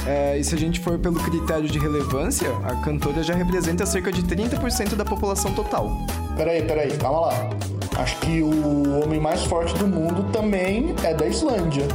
É, 0.04 0.36
e 0.36 0.42
se 0.42 0.54
a 0.54 0.58
gente 0.58 0.80
for 0.80 0.98
pelo 0.98 1.20
critério 1.20 1.68
de 1.68 1.78
relevância, 1.78 2.48
a 2.64 2.74
cantora 2.84 3.22
já 3.22 3.34
representa 3.34 3.86
cerca 3.86 4.10
de 4.10 4.22
30% 4.22 4.96
da 4.96 5.04
população 5.04 5.52
total. 5.52 5.96
Peraí, 6.36 6.62
peraí, 6.62 6.96
calma 6.98 7.20
lá. 7.20 7.50
Acho 7.98 8.16
que 8.18 8.42
o 8.42 9.00
homem 9.02 9.20
mais 9.20 9.44
forte 9.44 9.74
do 9.74 9.86
mundo 9.86 10.24
também 10.32 10.94
é 11.04 11.14
da 11.14 11.26
Islândia. 11.26 11.86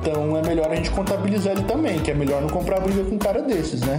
Então 0.00 0.36
é 0.36 0.42
melhor 0.42 0.70
a 0.70 0.76
gente 0.76 0.90
contabilizar 0.90 1.54
ele 1.54 1.64
também, 1.64 1.98
que 1.98 2.12
é 2.12 2.14
melhor 2.14 2.40
não 2.40 2.48
comprar 2.48 2.78
briga 2.78 3.02
com 3.02 3.16
um 3.16 3.18
cara 3.18 3.42
desses, 3.42 3.80
né? 3.80 3.98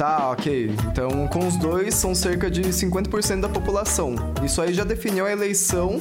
Tá, 0.00 0.30
ok. 0.30 0.70
Então, 0.90 1.28
com 1.28 1.46
os 1.46 1.58
dois, 1.58 1.94
são 1.94 2.14
cerca 2.14 2.50
de 2.50 2.62
50% 2.62 3.40
da 3.40 3.50
população. 3.50 4.14
Isso 4.42 4.62
aí 4.62 4.72
já 4.72 4.82
definiu 4.82 5.26
a 5.26 5.30
eleição 5.30 5.98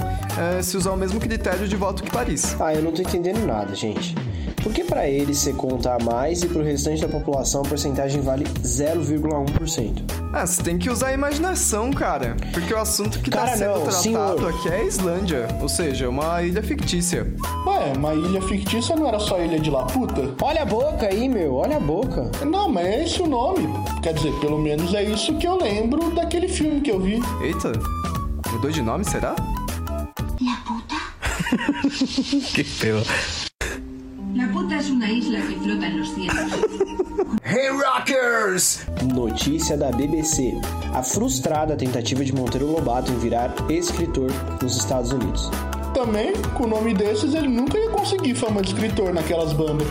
é, 0.58 0.62
se 0.62 0.78
usar 0.78 0.92
o 0.92 0.96
mesmo 0.96 1.20
critério 1.20 1.68
de 1.68 1.76
voto 1.76 2.02
que 2.02 2.10
Paris. 2.10 2.56
Ah, 2.62 2.74
eu 2.74 2.82
não 2.82 2.94
tô 2.94 3.02
entendendo 3.02 3.46
nada, 3.46 3.76
gente. 3.76 4.16
Por 4.62 4.74
que 4.74 4.84
para 4.84 5.08
eles 5.08 5.38
você 5.38 5.54
conta 5.54 5.96
a 5.96 6.04
mais 6.04 6.44
e 6.44 6.48
pro 6.48 6.62
restante 6.64 7.02
da 7.02 7.08
população 7.08 7.62
a 7.62 7.64
porcentagem 7.64 8.22
vale 8.22 8.44
0,1%? 8.46 10.04
Ah, 10.34 10.46
você 10.46 10.62
tem 10.62 10.78
que 10.78 10.90
usar 10.90 11.08
a 11.08 11.14
imaginação, 11.14 11.92
cara. 11.92 12.36
Porque 12.54 12.74
o 12.74 12.78
assunto 12.78 13.20
que 13.20 13.30
Cara, 13.32 13.52
tá 13.52 13.58
sendo 13.58 13.68
não, 13.74 13.82
tratado 13.82 14.02
senhor. 14.02 14.50
aqui 14.50 14.70
é 14.70 14.76
a 14.76 14.84
Islândia. 14.84 15.48
Ou 15.62 15.70
seja, 15.70 16.10
uma 16.10 16.42
ilha 16.44 16.62
fictícia. 16.62 17.34
Ué, 17.66 17.94
uma 17.98 18.14
ilha 18.14 18.42
fictícia 18.44 18.96
não 18.96 19.08
era 19.08 19.20
só 19.20 19.42
ilha 19.42 19.60
de 19.60 19.72
Laputa? 19.72 20.36
Olha 20.42 20.62
a 20.62 20.66
boca 20.66 21.08
aí, 21.08 21.28
meu, 21.28 21.56
olha 21.56 21.78
a 21.78 21.80
boca. 21.80 22.30
Não, 22.46 22.70
mas 22.70 22.86
é 22.86 23.04
esse 23.06 23.22
o 23.22 23.28
nome. 23.28 23.68
Quer 24.04 24.14
dizer, 24.14 24.32
pelo 24.40 24.60
menos 24.60 24.94
é 24.94 25.04
isso 25.04 25.36
que 25.38 25.48
eu 25.48 25.58
lembro 25.58 26.12
daquele 26.12 26.48
filme 26.48 26.82
que 26.82 26.92
eu 26.92 27.00
vi. 27.00 27.20
Eita, 27.42 27.72
mudou 28.52 28.70
de 28.70 28.82
nome, 28.82 29.04
será? 29.06 29.36
La 30.42 30.58
puta. 30.68 30.96
Que 32.54 32.64
pelo. 32.64 33.02
La 34.70 34.76
puta 34.76 34.86
es 34.86 34.92
una 34.92 35.12
isla 35.12 35.40
que 35.42 35.56
flota 35.56 35.88
en 35.88 36.00
los 36.00 36.14
cielos. 36.14 36.36
Hey 37.44 37.70
Rockers! 37.70 38.86
Notícia 39.16 39.76
da 39.76 39.90
BBC. 39.90 40.54
A 40.94 41.02
frustrada 41.02 41.76
tentativa 41.76 42.24
de 42.24 42.32
Monteiro 42.34 42.68
Lobato 42.68 43.12
em 43.12 43.18
virar 43.18 43.52
escritor 43.68 44.32
nos 44.62 44.78
Estados 44.78 45.12
Unidos. 45.12 45.50
Também, 45.96 46.34
com 46.54 46.66
o 46.66 46.68
nome 46.68 46.94
desses, 46.94 47.34
ele 47.34 47.48
nunca 47.48 47.80
ia 47.80 47.90
conseguir 47.90 48.36
fama 48.36 48.62
de 48.62 48.70
escritor 48.70 49.12
naquelas 49.12 49.54
bandas. 49.54 49.88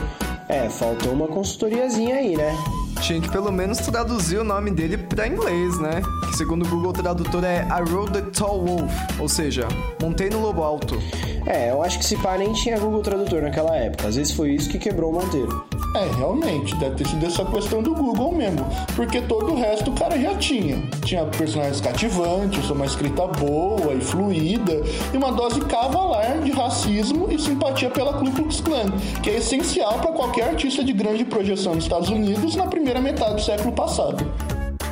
É, 0.48 0.68
faltou 0.68 1.12
uma 1.12 1.26
consultoriazinha 1.26 2.14
aí, 2.14 2.36
né? 2.36 2.54
Tinha 3.00 3.20
que 3.20 3.30
pelo 3.30 3.50
menos 3.50 3.78
traduzir 3.78 4.38
o 4.38 4.44
nome 4.44 4.70
dele 4.70 4.98
pra 4.98 5.26
inglês, 5.26 5.78
né? 5.80 6.02
Que 6.28 6.36
segundo 6.36 6.66
o 6.66 6.68
Google 6.68 6.92
Tradutor 6.92 7.44
é 7.44 7.66
I 7.66 7.90
Rode 7.90 8.12
the 8.12 8.20
Tall 8.22 8.64
Wolf, 8.64 8.92
ou 9.18 9.28
seja, 9.28 9.66
montei 10.00 10.28
no 10.28 10.40
lobo 10.40 10.62
alto. 10.62 11.00
É, 11.46 11.70
eu 11.70 11.82
acho 11.82 11.98
que 11.98 12.04
se 12.04 12.16
pá 12.16 12.36
nem 12.36 12.52
tinha 12.52 12.78
Google 12.78 13.00
Tradutor 13.00 13.42
naquela 13.42 13.74
época. 13.76 14.08
Às 14.08 14.16
vezes 14.16 14.32
foi 14.34 14.50
isso 14.50 14.68
que 14.68 14.78
quebrou 14.78 15.10
o 15.10 15.14
Monteiro. 15.14 15.64
É, 15.94 16.04
realmente, 16.16 16.74
deve 16.76 16.96
ter 16.96 17.06
sido 17.08 17.24
essa 17.26 17.44
questão 17.46 17.82
do 17.82 17.94
Google 17.94 18.32
mesmo. 18.32 18.64
Porque 18.94 19.20
todo 19.22 19.52
o 19.52 19.56
resto 19.58 19.90
o 19.90 19.94
cara 19.94 20.18
já 20.20 20.34
tinha. 20.36 20.82
Tinha 21.04 21.24
personagens 21.24 21.80
cativantes, 21.80 22.68
uma 22.70 22.84
escrita 22.84 23.26
boa 23.26 23.94
e 23.94 24.00
fluida, 24.00 24.82
e 25.12 25.16
uma 25.16 25.32
dose 25.32 25.60
cavalar 25.62 26.40
de 26.40 26.50
racismo 26.52 27.26
e 27.30 27.38
simpatia 27.38 27.88
pela 27.90 28.12
Ku 28.12 28.30
Klux 28.30 28.60
Klan, 28.60 28.90
que 29.22 29.30
é 29.30 29.36
essencial 29.38 29.94
para 29.98 30.12
qualquer 30.12 30.50
artista 30.50 30.84
de 30.84 30.92
grande 30.92 31.24
projeção 31.24 31.74
nos 31.74 31.84
Estados 31.84 32.10
Unidos 32.10 32.54
na 32.54 32.66
primeira 32.66 33.00
metade 33.00 33.36
do 33.36 33.40
século 33.42 33.72
passado. 33.72 34.30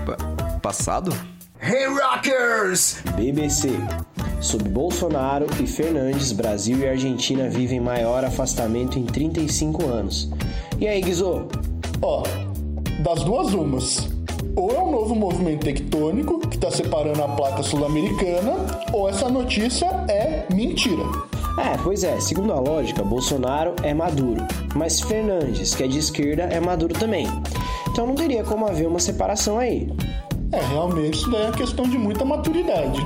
Pa- 0.07 0.59
passado? 0.61 1.13
Hey 1.61 1.87
Rockers! 1.89 3.03
BBC. 3.17 3.71
Sob 4.41 4.69
Bolsonaro 4.69 5.47
e 5.63 5.67
Fernandes, 5.67 6.31
Brasil 6.33 6.79
e 6.79 6.89
Argentina 6.89 7.49
vivem 7.49 7.81
maior 7.81 8.25
afastamento 8.25 8.99
em 8.99 9.05
35 9.05 9.87
anos. 9.87 10.31
E 10.79 10.87
aí, 10.87 11.01
Guizô? 11.01 11.43
Ó, 12.03 12.23
das 12.99 13.25
duas 13.25 13.55
umas. 13.55 14.09
Ou 14.55 14.71
é 14.71 14.83
um 14.83 14.91
novo 14.91 15.15
movimento 15.15 15.65
tectônico 15.65 16.39
que 16.41 16.57
está 16.57 16.71
separando 16.71 17.23
a 17.23 17.29
placa 17.29 17.63
sul-americana, 17.63 18.53
ou 18.93 19.09
essa 19.09 19.29
notícia 19.29 19.87
é 20.09 20.47
mentira. 20.53 21.03
É, 21.59 21.79
pois 21.83 22.05
é, 22.05 22.21
segundo 22.21 22.53
a 22.53 22.61
lógica, 22.61 23.03
Bolsonaro 23.03 23.75
é 23.83 23.95
maduro, 23.95 24.45
mas 24.75 25.01
Fernandes, 25.01 25.75
que 25.75 25.83
é 25.83 25.87
de 25.87 25.99
esquerda, 25.99 26.43
é 26.43 26.61
maduro 26.61 26.93
também. 26.93 27.27
Então 27.91 28.07
não 28.07 28.15
teria 28.15 28.45
como 28.45 28.67
haver 28.67 28.87
uma 28.87 29.01
separação 29.01 29.59
aí. 29.59 29.91
É, 30.53 30.61
realmente 30.61 31.15
isso 31.15 31.31
daí 31.31 31.43
é 31.43 31.47
uma 31.47 31.57
questão 31.57 31.89
de 31.89 31.97
muita 31.97 32.25
maturidade. 32.25 33.03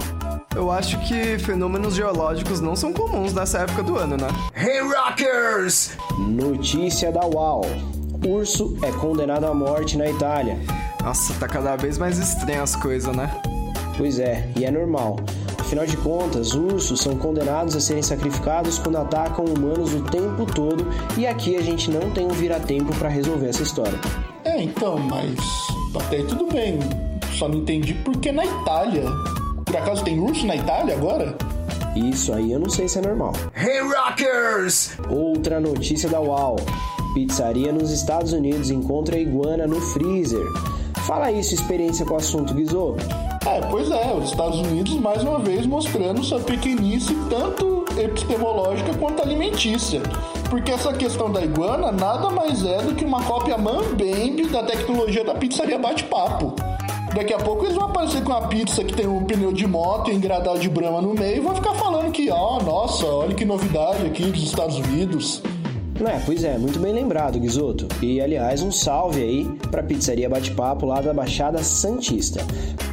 Eu 0.55 0.69
acho 0.69 0.99
que 1.07 1.39
fenômenos 1.39 1.95
geológicos 1.95 2.61
não 2.61 2.75
são 2.75 2.93
comuns 2.93 3.33
nessa 3.33 3.59
época 3.59 3.85
do 3.85 3.97
ano, 3.97 4.17
né? 4.17 4.27
Hey 4.55 4.81
Rockers! 4.81 5.93
Notícia 6.19 7.13
da 7.13 7.25
UAU. 7.25 7.63
Urso 8.27 8.77
é 8.83 8.91
condenado 8.91 9.47
à 9.47 9.55
morte 9.55 9.97
na 9.97 10.11
Itália. 10.11 10.59
Nossa, 11.05 11.35
tá 11.35 11.47
cada 11.47 11.77
vez 11.77 11.99
mais 11.99 12.19
estranho 12.19 12.65
as 12.65 12.75
coisas, 12.75 13.15
né? 13.15 13.31
Pois 13.97 14.19
é, 14.19 14.51
e 14.57 14.65
é 14.65 14.73
normal. 14.73 15.21
Afinal 15.57 15.87
de 15.87 15.97
contas, 15.99 16.53
ursos 16.53 17.01
são 17.01 17.17
condenados 17.17 17.77
a 17.77 17.81
serem 17.81 18.03
sacrificados 18.03 18.77
quando 18.77 18.97
atacam 18.99 19.45
humanos 19.45 19.95
o 19.95 20.03
tempo 20.03 20.45
todo, 20.47 20.85
e 21.17 21.29
aqui 21.29 21.57
a 21.57 21.63
gente 21.63 21.89
não 21.91 22.11
tem 22.11 22.27
um 22.27 22.31
vira-tempo 22.31 22.93
pra 22.97 23.09
resolver 23.09 23.49
essa 23.49 23.63
história. 23.63 23.99
É, 24.45 24.61
então, 24.61 24.99
mas 24.99 25.39
até 25.95 26.17
aí 26.17 26.25
tudo 26.25 26.53
bem. 26.53 26.81
Só 27.39 27.47
não 27.47 27.59
entendi 27.59 27.95
por 27.95 28.17
que 28.17 28.33
na 28.33 28.45
Itália. 28.45 29.05
Por 29.71 29.77
acaso 29.77 30.03
tem 30.03 30.19
urso 30.19 30.45
na 30.49 30.57
Itália 30.57 30.97
agora? 30.97 31.37
Isso 31.95 32.33
aí 32.33 32.51
eu 32.51 32.59
não 32.59 32.69
sei 32.69 32.89
se 32.89 32.99
é 32.99 33.03
normal. 33.03 33.33
Hey 33.55 33.79
Rockers! 33.79 34.99
Outra 35.09 35.61
notícia 35.61 36.09
da 36.09 36.21
UAU. 36.21 36.57
Pizzaria 37.15 37.73
nos 37.73 37.93
Estados 37.93 38.33
Unidos 38.33 38.73
encontra 38.73 39.17
iguana 39.17 39.69
no 39.69 39.81
freezer. 39.81 40.45
Fala 41.07 41.27
aí 41.27 41.41
sua 41.45 41.55
experiência 41.55 42.05
com 42.05 42.15
o 42.15 42.17
assunto, 42.17 42.53
Guizô. 42.53 42.97
É, 43.47 43.61
pois 43.71 43.89
é, 43.93 44.13
os 44.13 44.31
Estados 44.31 44.59
Unidos 44.59 44.95
mais 44.95 45.23
uma 45.23 45.39
vez 45.39 45.65
mostrando 45.67 46.25
sua 46.25 46.41
pequenice 46.41 47.15
tanto 47.31 47.85
epistemológica 47.97 48.93
quanto 48.95 49.23
alimentícia. 49.23 50.03
Porque 50.51 50.73
essa 50.73 50.93
questão 50.93 51.31
da 51.31 51.43
iguana 51.43 51.93
nada 51.93 52.29
mais 52.29 52.65
é 52.65 52.83
do 52.83 52.97
que 52.97 53.05
uma 53.05 53.23
cópia 53.23 53.57
mambembe 53.57 54.49
da 54.49 54.65
tecnologia 54.65 55.23
da 55.23 55.37
pizzaria 55.37 55.79
bate-papo. 55.79 56.57
Daqui 57.15 57.35
a 57.35 57.39
pouco 57.39 57.65
eles 57.65 57.75
vão 57.75 57.87
aparecer 57.87 58.23
com 58.23 58.33
uma 58.33 58.47
pizza 58.49 58.85
que 58.85 58.95
tem 58.95 59.07
um 59.07 59.25
pneu 59.25 59.53
de 59.53 59.67
moto 59.67 60.11
e 60.11 60.15
um 60.15 60.17
engradado 60.17 60.59
de 60.59 60.69
brama 60.69 61.03
no 61.03 61.13
meio 61.13 61.39
e 61.39 61.41
vão 61.41 61.55
ficar 61.55 61.75
falando 61.75 62.11
que, 62.13 62.31
ó, 62.31 62.59
oh, 62.59 62.63
nossa, 62.63 63.05
olha 63.07 63.35
que 63.35 63.45
novidade 63.45 64.07
aqui 64.07 64.25
dos 64.25 64.45
Estados 64.45 64.77
Unidos. 64.77 65.43
É, 66.07 66.19
pois 66.25 66.45
é, 66.45 66.57
muito 66.57 66.79
bem 66.79 66.95
lembrado, 66.95 67.39
Guizoto. 67.39 67.87
E 68.01 68.21
aliás, 68.23 68.63
um 68.63 68.73
salve 68.73 69.23
aí 69.23 69.45
pra 69.71 69.83
pizzaria 69.83 70.31
Bate-Papo 70.31 70.87
lá 70.87 71.01
da 71.01 71.13
Baixada 71.13 71.63
Santista. 71.63 72.41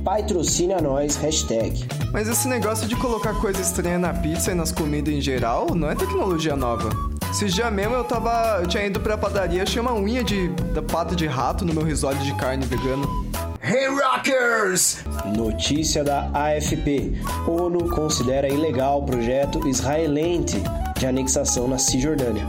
Patrocine 0.03 0.73
a 0.73 0.81
nós, 0.81 1.15
hashtag. 1.15 1.85
Mas 2.11 2.27
esse 2.27 2.47
negócio 2.49 2.87
de 2.87 2.95
colocar 2.97 3.33
coisa 3.35 3.61
estranha 3.61 3.97
na 3.97 4.13
pizza 4.13 4.51
e 4.51 4.55
nas 4.55 4.73
comidas 4.73 5.13
em 5.13 5.21
geral 5.21 5.67
não 5.73 5.89
é 5.89 5.95
tecnologia 5.95 6.55
nova. 6.55 6.89
Esses 7.31 7.53
dias 7.53 7.71
mesmo 7.71 7.93
eu 7.93 8.03
tava. 8.03 8.59
Eu 8.61 8.67
tinha 8.67 8.85
ido 8.85 8.99
pra 8.99 9.17
padaria, 9.17 9.63
achei 9.63 9.81
uma 9.81 9.93
unha 9.93 10.23
de, 10.23 10.49
da 10.73 10.81
pata 10.81 11.15
de 11.15 11.27
rato 11.27 11.63
no 11.63 11.73
meu 11.73 11.83
risole 11.83 12.17
de 12.19 12.33
carne 12.35 12.65
vegano. 12.65 13.26
Hey 13.67 13.87
Rockers! 13.87 15.03
Notícia 15.35 16.01
da 16.01 16.29
AFP. 16.33 17.19
ONU 17.45 17.89
considera 17.89 18.47
ilegal 18.47 18.99
o 18.99 19.05
projeto 19.05 19.67
israelense 19.67 20.63
de 20.97 21.05
anexação 21.05 21.67
na 21.67 21.77
Cisjordânia 21.77 22.47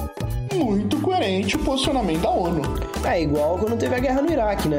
muito 0.54 1.00
coerente 1.00 1.56
o 1.56 1.58
posicionamento 1.60 2.20
da 2.20 2.30
ONU. 2.30 2.62
É 3.04 3.22
igual 3.22 3.58
quando 3.58 3.78
teve 3.78 3.94
a 3.94 3.98
guerra 3.98 4.22
no 4.22 4.30
Iraque, 4.30 4.68
né? 4.68 4.78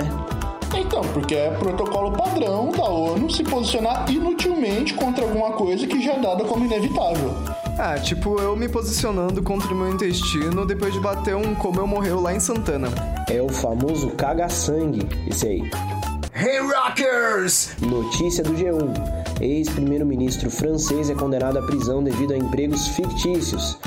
Então, 0.75 1.01
porque 1.13 1.35
é 1.35 1.49
protocolo 1.51 2.11
padrão 2.11 2.69
da 2.71 2.83
ONU 2.83 3.29
se 3.29 3.43
posicionar 3.43 4.09
inutilmente 4.09 4.93
contra 4.93 5.23
alguma 5.23 5.51
coisa 5.53 5.87
que 5.87 6.01
já 6.01 6.13
é 6.13 6.19
dada 6.19 6.43
como 6.43 6.65
inevitável. 6.65 7.33
Ah, 7.77 7.97
tipo 7.97 8.39
eu 8.39 8.55
me 8.55 8.67
posicionando 8.67 9.41
contra 9.41 9.73
o 9.73 9.75
meu 9.75 9.89
intestino 9.89 10.65
depois 10.65 10.93
de 10.93 10.99
bater 10.99 11.35
um 11.35 11.55
como 11.55 11.79
eu 11.79 11.87
morreu 11.87 12.19
lá 12.19 12.33
em 12.33 12.39
Santana. 12.39 12.89
É 13.29 13.41
o 13.41 13.49
famoso 13.49 14.09
caga-sangue, 14.11 15.07
esse 15.27 15.47
aí. 15.47 15.98
Hey 16.41 16.59
Rockers! 16.59 17.71
Notícia 17.81 18.41
do 18.41 18.53
G1. 18.53 19.41
Ex-primeiro-ministro 19.41 20.49
francês 20.49 21.09
é 21.09 21.13
condenado 21.13 21.59
à 21.59 21.61
prisão 21.61 22.01
devido 22.01 22.31
a 22.31 22.37
empregos 22.37 22.87
fictícios. 22.87 23.77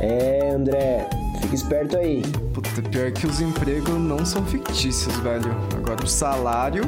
É, 0.00 0.50
André, 0.52 1.08
fica 1.40 1.54
esperto 1.54 1.96
aí. 1.96 2.22
Puta, 2.52 2.82
pior 2.90 3.12
que 3.12 3.24
os 3.24 3.40
empregos 3.40 3.94
não 4.00 4.26
são 4.26 4.44
fictícios, 4.44 5.16
velho. 5.18 5.54
Agora 5.76 6.02
o 6.02 6.08
salário. 6.08 6.82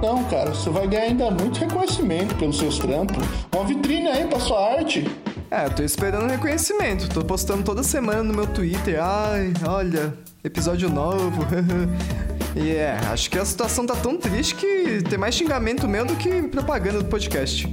Não, 0.00 0.24
cara, 0.24 0.54
você 0.54 0.70
vai 0.70 0.88
ganhar 0.88 1.04
ainda 1.04 1.30
muito 1.30 1.60
reconhecimento 1.60 2.34
pelos 2.36 2.58
seus 2.58 2.78
trampos. 2.78 3.22
Uma 3.54 3.66
vitrine 3.66 4.08
aí 4.08 4.26
pra 4.26 4.40
sua 4.40 4.76
arte. 4.78 5.06
É, 5.50 5.66
eu 5.66 5.74
tô 5.74 5.82
esperando 5.82 6.30
reconhecimento. 6.30 7.06
Tô 7.10 7.22
postando 7.22 7.62
toda 7.64 7.82
semana 7.82 8.22
no 8.22 8.32
meu 8.32 8.46
Twitter. 8.46 8.98
Ai, 8.98 9.52
olha, 9.68 10.14
episódio 10.42 10.88
novo. 10.88 11.44
e 12.56 12.76
é, 12.76 12.98
acho 13.10 13.30
que 13.30 13.38
a 13.38 13.44
situação 13.44 13.84
tá 13.84 13.96
tão 13.96 14.16
triste 14.16 14.54
que 14.54 15.02
tem 15.02 15.18
mais 15.18 15.34
xingamento 15.34 15.88
meu 15.88 16.04
do 16.04 16.14
que 16.16 16.42
propaganda 16.42 17.02
do 17.02 17.06
podcast. 17.06 17.66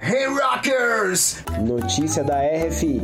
Hey 0.00 0.26
Rockers! 0.26 1.38
Notícia 1.60 2.22
da 2.22 2.36
RFI. 2.36 3.00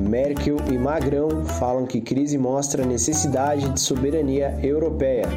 Merkel 0.00 0.56
e 0.70 0.78
Magrão 0.78 1.44
falam 1.44 1.86
que 1.86 2.00
crise 2.00 2.38
mostra 2.38 2.82
a 2.82 2.86
necessidade 2.86 3.68
de 3.68 3.80
soberania 3.80 4.58
europeia. 4.62 5.28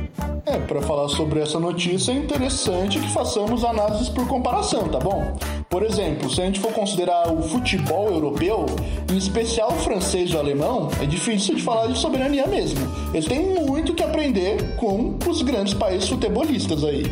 É, 0.45 0.57
para 0.57 0.81
falar 0.81 1.07
sobre 1.09 1.39
essa 1.39 1.59
notícia 1.59 2.11
é 2.11 2.15
interessante 2.15 2.99
que 2.99 3.09
façamos 3.13 3.63
análises 3.63 4.09
por 4.09 4.27
comparação, 4.27 4.87
tá 4.89 4.99
bom? 4.99 5.35
Por 5.69 5.83
exemplo, 5.83 6.29
se 6.29 6.41
a 6.41 6.45
gente 6.45 6.59
for 6.59 6.71
considerar 6.71 7.31
o 7.31 7.41
futebol 7.41 8.09
europeu, 8.09 8.65
em 9.11 9.17
especial 9.17 9.69
o 9.71 9.79
francês 9.79 10.31
e 10.31 10.35
o 10.35 10.39
alemão, 10.39 10.89
é 11.01 11.05
difícil 11.05 11.55
de 11.55 11.61
falar 11.61 11.87
de 11.87 11.97
soberania 11.97 12.45
mesmo. 12.47 12.79
Eles 13.13 13.25
têm 13.25 13.55
muito 13.55 13.93
que 13.93 14.03
aprender 14.03 14.75
com 14.75 15.17
os 15.27 15.41
grandes 15.41 15.73
países 15.73 16.07
futebolistas 16.07 16.83
aí. 16.83 17.03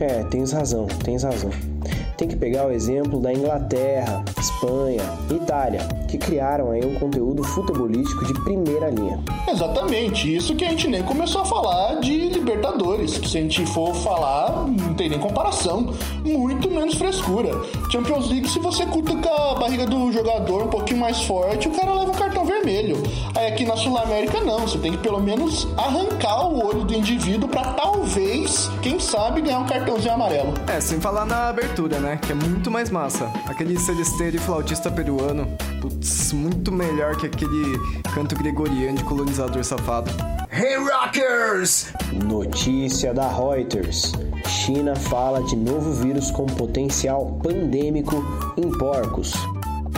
É, 0.00 0.24
tens 0.24 0.52
razão, 0.52 0.86
tens 1.04 1.22
razão 1.22 1.50
tem 2.16 2.28
que 2.28 2.36
pegar 2.36 2.66
o 2.66 2.72
exemplo 2.72 3.20
da 3.20 3.32
Inglaterra, 3.32 4.24
Espanha, 4.38 5.02
Itália, 5.30 5.86
que 6.08 6.16
criaram 6.16 6.70
aí 6.70 6.84
um 6.84 6.94
conteúdo 6.94 7.44
futebolístico 7.44 8.24
de 8.24 8.32
primeira 8.42 8.88
linha. 8.88 9.20
Exatamente, 9.48 10.34
isso 10.34 10.54
que 10.54 10.64
a 10.64 10.70
gente 10.70 10.88
nem 10.88 11.02
começou 11.02 11.42
a 11.42 11.44
falar 11.44 12.00
de 12.00 12.28
Libertadores. 12.28 13.12
Se 13.12 13.38
a 13.38 13.40
gente 13.40 13.66
for 13.66 13.94
falar, 13.94 14.66
não 14.66 14.94
tem 14.94 15.08
nem 15.08 15.18
comparação, 15.18 15.92
muito 16.24 16.70
menos 16.70 16.94
frescura. 16.94 17.50
Champions 17.90 18.30
League, 18.30 18.48
se 18.48 18.58
você 18.58 18.86
cutuca 18.86 19.28
a 19.28 19.54
barriga 19.54 19.86
do 19.86 20.10
jogador 20.10 20.62
um 20.62 20.68
pouquinho 20.68 21.00
mais 21.00 21.22
forte, 21.22 21.68
o 21.68 21.72
cara 21.72 21.92
leva 21.92 22.10
um 22.10 22.14
cartão 22.14 22.44
vermelho. 22.44 22.96
Aí 23.34 23.48
aqui 23.48 23.64
na 23.64 23.76
Sul 23.76 23.98
América 23.98 24.40
não, 24.40 24.60
você 24.60 24.78
tem 24.78 24.92
que 24.92 24.98
pelo 24.98 25.20
menos 25.20 25.68
arrancar 25.76 26.46
o 26.48 26.66
olho 26.66 26.84
do 26.84 26.94
indivíduo 26.94 27.48
para 27.48 27.72
talvez, 27.72 28.70
quem 28.82 28.98
sabe, 28.98 29.42
ganhar 29.42 29.58
um 29.58 29.66
cartãozinho 29.66 30.14
amarelo. 30.14 30.54
É, 30.66 30.80
sem 30.80 31.00
falar 31.00 31.26
na 31.26 31.48
abertura, 31.48 31.98
né? 31.98 32.05
Né? 32.06 32.18
Que 32.22 32.30
é 32.30 32.34
muito 32.34 32.70
mais 32.70 32.88
massa. 32.88 33.30
Aquele 33.46 33.76
celesteiro 33.78 34.36
e 34.36 34.38
flautista 34.38 34.88
peruano. 34.90 35.46
Putz, 35.80 36.32
muito 36.32 36.70
melhor 36.70 37.16
que 37.16 37.26
aquele 37.26 37.78
canto 38.14 38.36
gregoriano 38.36 38.96
de 38.96 39.04
colonizador 39.04 39.64
safado. 39.64 40.10
Hey 40.50 40.76
Rockers! 40.76 41.92
Notícia 42.24 43.12
da 43.12 43.28
Reuters. 43.28 44.12
China 44.46 44.94
fala 44.94 45.42
de 45.42 45.56
novo 45.56 45.92
vírus 45.92 46.30
com 46.30 46.46
potencial 46.46 47.40
pandêmico 47.42 48.24
em 48.56 48.70
porcos. 48.78 49.34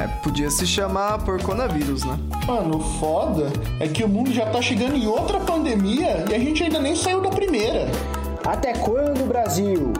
É, 0.00 0.06
podia 0.22 0.48
se 0.48 0.66
chamar 0.66 1.18
porconavírus, 1.24 2.04
né? 2.04 2.18
Mano, 2.46 2.78
o 2.78 2.80
foda 2.98 3.52
é 3.80 3.88
que 3.88 4.02
o 4.02 4.08
mundo 4.08 4.32
já 4.32 4.46
tá 4.46 4.62
chegando 4.62 4.94
em 4.94 5.06
outra 5.06 5.40
pandemia 5.40 6.24
e 6.30 6.34
a 6.34 6.38
gente 6.38 6.62
ainda 6.62 6.80
nem 6.80 6.96
saiu 6.96 7.20
da 7.20 7.28
primeira. 7.28 7.86
Até 8.46 8.72
quando, 8.72 9.26
Brasil? 9.26 9.92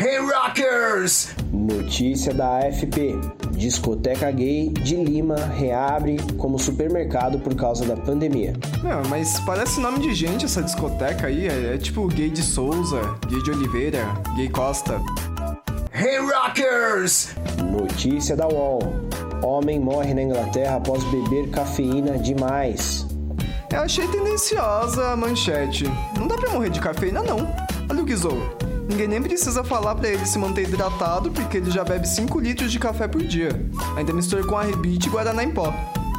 Hey 0.00 0.18
Rockers! 0.18 1.30
Notícia 1.52 2.32
da 2.32 2.58
AFP. 2.58 3.18
Discoteca 3.50 4.30
gay 4.30 4.68
de 4.68 4.94
Lima 4.94 5.34
reabre 5.34 6.18
como 6.36 6.56
supermercado 6.56 7.40
por 7.40 7.56
causa 7.56 7.84
da 7.84 7.96
pandemia. 7.96 8.52
Não, 8.80 9.02
mas 9.08 9.40
parece 9.40 9.80
nome 9.80 9.98
de 9.98 10.14
gente 10.14 10.44
essa 10.44 10.62
discoteca 10.62 11.26
aí. 11.26 11.48
É, 11.48 11.74
é 11.74 11.78
tipo 11.78 12.06
gay 12.06 12.30
de 12.30 12.44
Souza, 12.44 13.00
gay 13.26 13.42
de 13.42 13.50
Oliveira, 13.50 14.06
gay 14.36 14.48
Costa. 14.48 15.00
Hey 15.92 16.18
Rockers! 16.18 17.30
Notícia 17.68 18.36
da 18.36 18.46
UOL. 18.46 18.80
Homem 19.42 19.80
morre 19.80 20.14
na 20.14 20.22
Inglaterra 20.22 20.76
após 20.76 21.02
beber 21.10 21.50
cafeína 21.50 22.16
demais. 22.18 23.04
Eu 23.72 23.80
achei 23.80 24.06
tendenciosa 24.06 25.08
a 25.08 25.16
manchete. 25.16 25.86
Não 26.16 26.28
dá 26.28 26.36
pra 26.36 26.50
morrer 26.50 26.70
de 26.70 26.78
cafeína, 26.78 27.20
não. 27.20 27.52
Olha 27.90 28.00
o 28.00 28.04
Guizou. 28.04 28.67
Ninguém 28.88 29.06
nem 29.06 29.22
precisa 29.22 29.62
falar 29.62 29.94
para 29.94 30.08
ele 30.08 30.24
se 30.24 30.38
manter 30.38 30.62
hidratado, 30.62 31.30
porque 31.30 31.58
ele 31.58 31.70
já 31.70 31.84
bebe 31.84 32.08
5 32.08 32.40
litros 32.40 32.72
de 32.72 32.78
café 32.78 33.06
por 33.06 33.22
dia. 33.22 33.50
Ainda 33.94 34.14
mistura 34.14 34.42
com 34.42 34.56
arrebite 34.56 35.08
e 35.08 35.10
guaraná 35.10 35.44
em 35.44 35.50
pó. 35.50 35.74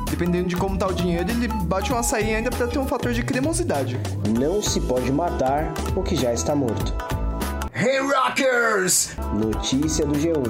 Dependendo 0.07 0.49
de 0.49 0.55
como 0.55 0.77
tá 0.77 0.85
o 0.85 0.93
dinheiro, 0.93 1.27
ele 1.31 1.47
bate 1.47 1.91
um 1.91 1.97
açaí 1.97 2.35
ainda 2.35 2.51
para 2.51 2.67
ter 2.67 2.77
um 2.77 2.85
fator 2.85 3.11
de 3.11 3.23
cremosidade. 3.23 3.99
Não 4.37 4.61
se 4.61 4.79
pode 4.81 5.11
matar 5.11 5.73
o 5.95 6.03
que 6.03 6.15
já 6.15 6.31
está 6.31 6.53
morto. 6.53 6.93
Hey 7.73 8.01
Rockers! 8.01 9.15
Notícia 9.33 10.05
do 10.05 10.13
G1. 10.13 10.43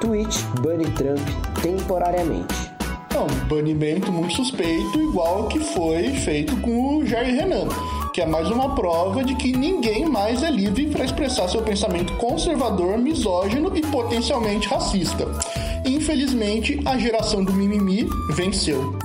Twitch 0.00 0.40
bane 0.62 0.90
Trump 0.92 1.20
temporariamente. 1.60 2.72
É 3.14 3.18
um 3.18 3.46
banimento 3.46 4.10
muito 4.10 4.34
suspeito, 4.36 5.02
igual 5.02 5.48
que 5.48 5.58
foi 5.60 6.14
feito 6.14 6.56
com 6.58 6.96
o 6.96 7.06
Jair 7.06 7.34
Renan 7.34 7.68
que 8.18 8.22
é 8.22 8.26
mais 8.26 8.50
uma 8.50 8.74
prova 8.74 9.22
de 9.22 9.36
que 9.36 9.56
ninguém 9.56 10.04
mais 10.04 10.42
é 10.42 10.50
livre 10.50 10.88
para 10.88 11.04
expressar 11.04 11.48
seu 11.48 11.62
pensamento 11.62 12.16
conservador, 12.16 12.98
misógino 12.98 13.70
e 13.76 13.80
potencialmente 13.80 14.66
racista. 14.66 15.24
Infelizmente, 15.84 16.80
a 16.84 16.98
geração 16.98 17.44
do 17.44 17.52
mimimi 17.52 18.08
venceu. 18.30 18.98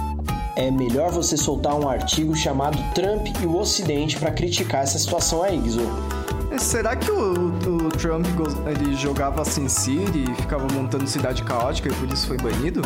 É 0.56 0.72
melhor 0.72 1.12
você 1.12 1.38
soltar 1.38 1.80
um 1.80 1.88
artigo 1.88 2.36
chamado 2.36 2.76
Trump 2.96 3.28
e 3.40 3.46
o 3.46 3.56
Ocidente 3.56 4.18
para 4.18 4.32
criticar 4.32 4.82
essa 4.82 4.98
situação 4.98 5.44
aí, 5.44 5.62
Gizô. 5.62 5.84
Será 6.58 6.96
que 6.96 7.12
o, 7.12 7.50
o, 7.50 7.90
Trump 7.90 8.26
ele 8.66 8.96
jogava 8.96 9.46
Sin 9.46 9.70
City 9.70 10.24
e 10.28 10.42
ficava 10.42 10.66
montando 10.74 11.06
cidade 11.06 11.44
caótica 11.44 11.88
e 11.88 11.94
por 11.94 12.12
isso 12.12 12.26
foi 12.26 12.38
banido? 12.38 12.82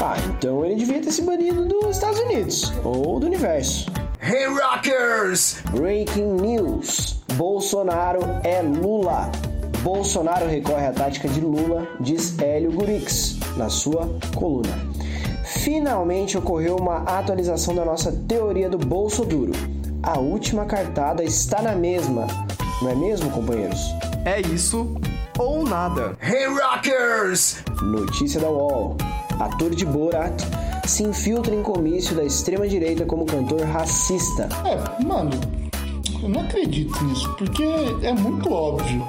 Ah, 0.00 0.14
então 0.28 0.64
ele 0.64 0.76
devia 0.76 1.00
ter 1.00 1.10
se 1.10 1.22
banido 1.22 1.66
dos 1.66 1.96
Estados 1.96 2.20
Unidos 2.20 2.72
ou 2.84 3.18
do 3.18 3.26
universo. 3.26 3.86
Hey 4.26 4.46
Rockers! 4.46 5.62
Breaking 5.70 6.38
news: 6.40 7.14
Bolsonaro 7.34 8.18
é 8.42 8.60
Lula. 8.60 9.30
Bolsonaro 9.84 10.48
recorre 10.48 10.86
à 10.86 10.92
tática 10.92 11.28
de 11.28 11.40
Lula, 11.40 11.86
diz 12.00 12.36
Hélio 12.36 12.72
Gurix, 12.72 13.38
na 13.56 13.68
sua 13.68 14.18
coluna. 14.34 14.76
Finalmente 15.44 16.36
ocorreu 16.36 16.74
uma 16.74 17.04
atualização 17.04 17.72
da 17.72 17.84
nossa 17.84 18.10
teoria 18.26 18.68
do 18.68 18.78
bolso 18.78 19.24
duro. 19.24 19.52
A 20.02 20.18
última 20.18 20.64
cartada 20.64 21.22
está 21.22 21.62
na 21.62 21.76
mesma, 21.76 22.26
não 22.82 22.90
é 22.90 22.96
mesmo, 22.96 23.30
companheiros? 23.30 23.78
É 24.24 24.40
isso. 24.40 24.92
ou 25.38 25.62
nada. 25.64 26.18
Hey 26.20 26.46
Rockers! 26.46 27.58
Notícia 27.80 28.40
da 28.40 28.50
UOL. 28.50 28.96
Ator 29.38 29.70
de 29.70 29.86
Borat 29.86 30.42
se 30.86 31.02
infiltra 31.02 31.54
em 31.54 31.62
comício 31.62 32.14
da 32.14 32.24
extrema-direita 32.24 33.04
como 33.04 33.26
cantor 33.26 33.62
racista. 33.62 34.48
É, 34.64 35.04
mano, 35.04 35.30
eu 36.22 36.28
não 36.28 36.40
acredito 36.40 37.04
nisso, 37.04 37.32
porque 37.36 37.64
é 38.02 38.12
muito 38.12 38.52
óbvio. 38.52 39.06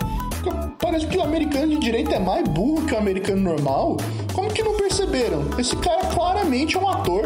Parece 0.80 1.08
que 1.08 1.18
o 1.18 1.24
americano 1.24 1.68
de 1.68 1.80
direita 1.80 2.16
é 2.16 2.20
mais 2.20 2.48
burro 2.48 2.86
que 2.86 2.94
o 2.94 2.98
americano 2.98 3.42
normal. 3.42 3.98
Como 4.34 4.52
que 4.52 4.64
não 4.64 4.78
perceberam? 4.78 5.44
Esse 5.58 5.76
cara 5.78 6.06
claramente 6.08 6.78
é 6.78 6.80
um 6.80 6.88
ator. 6.88 7.26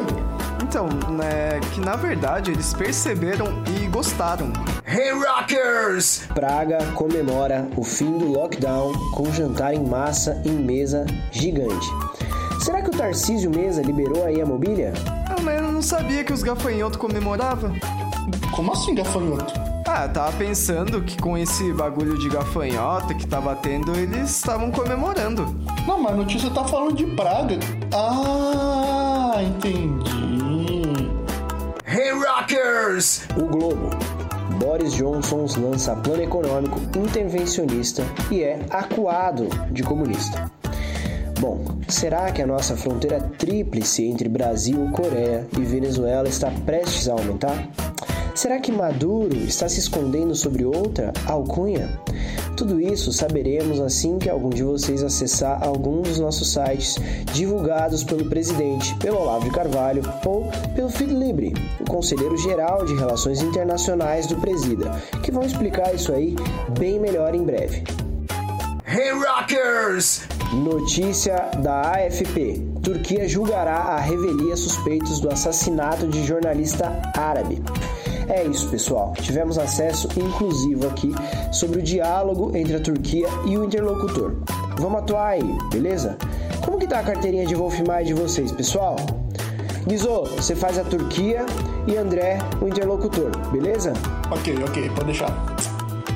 Então, 0.63 0.87
né, 0.87 1.59
que 1.73 1.81
na 1.81 1.95
verdade 1.95 2.51
eles 2.51 2.73
perceberam 2.73 3.45
e 3.67 3.87
gostaram. 3.87 4.53
Hey 4.85 5.11
Rockers! 5.11 6.23
Praga 6.33 6.79
comemora 6.95 7.67
o 7.75 7.83
fim 7.83 8.17
do 8.17 8.31
lockdown 8.31 8.93
com 9.11 9.31
jantar 9.33 9.73
em 9.73 9.83
massa 9.83 10.41
em 10.45 10.51
mesa 10.51 11.05
gigante. 11.31 11.87
Será 12.61 12.79
que 12.79 12.91
o 12.91 12.93
Tarcísio 12.93 13.49
Mesa 13.49 13.81
liberou 13.81 14.23
aí 14.23 14.39
a 14.39 14.45
mobília? 14.45 14.93
Ah, 15.27 15.41
mas 15.41 15.59
eu 15.59 15.71
não 15.71 15.81
sabia 15.81 16.23
que 16.23 16.31
os 16.31 16.43
gafanhotos 16.43 16.95
comemoravam. 16.99 17.73
Como 18.55 18.71
assim, 18.71 18.93
gafanhoto? 18.93 19.51
Ah, 19.87 20.05
eu 20.05 20.13
tava 20.13 20.31
pensando 20.37 21.01
que 21.01 21.19
com 21.19 21.35
esse 21.35 21.73
bagulho 21.73 22.19
de 22.19 22.29
gafanhota 22.29 23.15
que 23.15 23.25
tava 23.25 23.55
tendo, 23.55 23.95
eles 23.95 24.29
estavam 24.29 24.69
comemorando. 24.69 25.43
Não, 25.87 25.99
mas 25.99 26.13
a 26.13 26.15
notícia 26.17 26.51
tá 26.51 26.63
falando 26.63 26.95
de 26.95 27.07
praga. 27.15 27.57
Ah, 27.91 29.41
entendi. 29.41 30.83
Hey 31.83 32.11
Rockers! 32.11 33.23
O 33.37 33.47
Globo. 33.47 33.89
Boris 34.59 34.93
Johnson 34.93 35.47
lança 35.57 35.95
plano 35.95 36.21
econômico 36.21 36.79
intervencionista 36.95 38.03
e 38.29 38.43
é 38.43 38.59
acuado 38.69 39.47
de 39.71 39.81
comunista. 39.81 40.60
Bom, 41.41 41.59
será 41.87 42.31
que 42.31 42.39
a 42.39 42.45
nossa 42.45 42.77
fronteira 42.77 43.19
tríplice 43.19 44.05
entre 44.05 44.29
Brasil, 44.29 44.87
Coreia 44.91 45.47
e 45.57 45.61
Venezuela 45.61 46.29
está 46.29 46.51
prestes 46.67 47.09
a 47.09 47.13
aumentar? 47.13 47.67
Será 48.35 48.59
que 48.59 48.71
Maduro 48.71 49.35
está 49.35 49.67
se 49.67 49.79
escondendo 49.79 50.35
sobre 50.35 50.63
outra 50.63 51.11
alcunha? 51.25 51.99
Tudo 52.55 52.79
isso 52.79 53.11
saberemos 53.11 53.79
assim 53.79 54.19
que 54.19 54.29
algum 54.29 54.51
de 54.51 54.61
vocês 54.61 55.01
acessar 55.01 55.63
algum 55.63 56.03
dos 56.03 56.19
nossos 56.19 56.53
sites 56.53 56.97
divulgados 57.33 58.03
pelo 58.03 58.29
presidente, 58.29 58.95
pelo 58.97 59.17
Olavo 59.17 59.45
de 59.45 59.49
Carvalho 59.49 60.03
ou 60.23 60.47
pelo 60.75 60.89
Fidlibre, 60.89 61.55
o 61.79 61.85
conselheiro 61.85 62.37
geral 62.37 62.85
de 62.85 62.93
Relações 62.93 63.41
Internacionais 63.41 64.27
do 64.27 64.35
Presida, 64.35 64.91
que 65.23 65.31
vão 65.31 65.41
explicar 65.41 65.91
isso 65.95 66.13
aí 66.13 66.35
bem 66.77 66.99
melhor 66.99 67.33
em 67.33 67.43
breve. 67.43 67.83
Hey 68.85 69.09
Rockers! 69.11 70.21
Notícia 70.53 71.49
da 71.59 71.93
AFP. 71.93 72.61
Turquia 72.83 73.25
julgará 73.25 73.77
a 73.77 73.97
revelia 73.97 74.57
suspeitos 74.57 75.21
do 75.21 75.31
assassinato 75.31 76.05
de 76.07 76.25
jornalista 76.25 77.01
árabe. 77.15 77.63
É 78.27 78.43
isso, 78.43 78.69
pessoal. 78.69 79.13
Tivemos 79.21 79.57
acesso 79.57 80.09
inclusivo 80.17 80.87
aqui 80.87 81.13
sobre 81.53 81.79
o 81.79 81.81
diálogo 81.81 82.55
entre 82.55 82.75
a 82.75 82.81
Turquia 82.81 83.29
e 83.47 83.57
o 83.57 83.63
interlocutor. 83.63 84.35
Vamos 84.77 84.99
atuar 84.99 85.29
aí, 85.29 85.57
beleza? 85.71 86.17
Como 86.65 86.77
que 86.77 86.87
tá 86.87 86.99
a 86.99 87.03
carteirinha 87.03 87.45
de 87.45 87.55
Wolf 87.55 87.79
Mais 87.87 88.05
de 88.05 88.13
vocês, 88.13 88.51
pessoal? 88.51 88.97
Guizô, 89.87 90.25
você 90.25 90.53
faz 90.53 90.77
a 90.77 90.83
Turquia 90.83 91.45
e 91.87 91.95
André 91.95 92.39
o 92.61 92.67
interlocutor, 92.67 93.31
beleza? 93.51 93.93
Ok, 94.29 94.53
ok, 94.67 94.89
pode 94.89 95.05
deixar. 95.05 95.70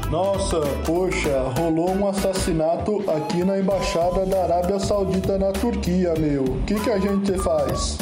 Nossa, 0.10 0.62
poxa, 0.86 1.52
rolou 1.58 1.90
um 1.90 2.08
assassinato 2.08 3.04
aqui 3.10 3.44
na 3.44 3.58
embaixada 3.58 4.26
da 4.26 4.44
Arábia 4.44 4.80
Saudita 4.80 5.38
na 5.38 5.52
Turquia, 5.52 6.14
meu. 6.18 6.44
O 6.44 6.64
que, 6.64 6.80
que 6.80 6.90
a 6.90 7.00
gente 7.00 7.38
faz? 7.40 7.98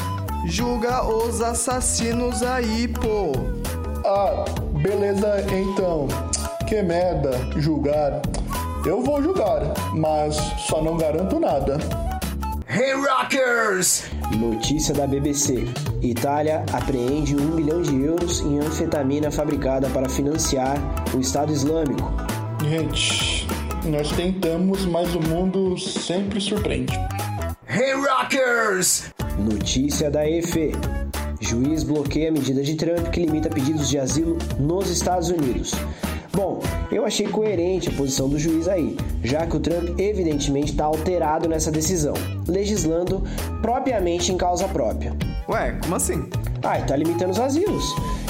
Julga 0.45 1.03
os 1.05 1.41
assassinos 1.41 2.43
aí, 2.43 2.87
pô. 2.89 3.31
Ah, 4.05 4.43
beleza 4.81 5.45
então. 5.49 6.07
Que 6.67 6.81
merda, 6.81 7.31
julgar. 7.57 8.21
Eu 8.85 9.01
vou 9.01 9.23
julgar, 9.23 9.61
mas 9.93 10.35
só 10.67 10.81
não 10.83 10.97
garanto 10.97 11.39
nada. 11.39 11.77
Hey 12.67 12.93
Rockers! 12.93 14.03
Notícia 14.37 14.93
da 14.93 15.05
BBC. 15.05 15.65
Itália 16.01 16.65
apreende 16.73 17.35
um 17.35 17.55
milhão 17.55 17.81
de 17.81 17.95
euros 18.01 18.39
em 18.41 18.59
anfetamina 18.59 19.31
fabricada 19.31 19.87
para 19.89 20.09
financiar 20.09 20.75
o 21.15 21.19
Estado 21.19 21.53
Islâmico. 21.53 22.11
Gente, 22.67 23.47
nós 23.85 24.11
tentamos, 24.11 24.85
mas 24.85 25.13
o 25.13 25.21
mundo 25.21 25.77
sempre 25.77 26.41
surpreende. 26.41 26.93
Hey 27.67 27.93
Rockers! 27.93 29.11
Notícia 29.37 30.09
da 30.09 30.27
EFE. 30.27 30.71
Juiz 31.39 31.83
bloqueia 31.83 32.29
a 32.29 32.31
medida 32.31 32.63
de 32.63 32.75
Trump 32.75 33.09
que 33.11 33.25
limita 33.25 33.49
pedidos 33.49 33.89
de 33.89 33.99
asilo 33.99 34.37
nos 34.59 34.89
Estados 34.89 35.29
Unidos. 35.29 35.73
Bom, 36.31 36.61
eu 36.93 37.05
achei 37.05 37.27
coerente 37.27 37.89
a 37.89 37.91
posição 37.91 38.29
do 38.29 38.37
juiz 38.37 38.67
aí, 38.67 38.95
já 39.23 39.45
que 39.47 39.57
o 39.57 39.59
Trump 39.59 39.99
evidentemente 39.99 40.71
está 40.71 40.85
alterado 40.85 41.49
nessa 41.49 41.71
decisão, 41.71 42.13
legislando 42.47 43.23
propriamente 43.61 44.31
em 44.31 44.37
causa 44.37 44.67
própria. 44.67 45.13
Ué, 45.49 45.77
como 45.81 45.95
assim? 45.95 46.29
Ah, 46.61 46.79
está 46.79 46.95
limitando 46.95 47.31
os 47.31 47.39
asilos. 47.39 47.83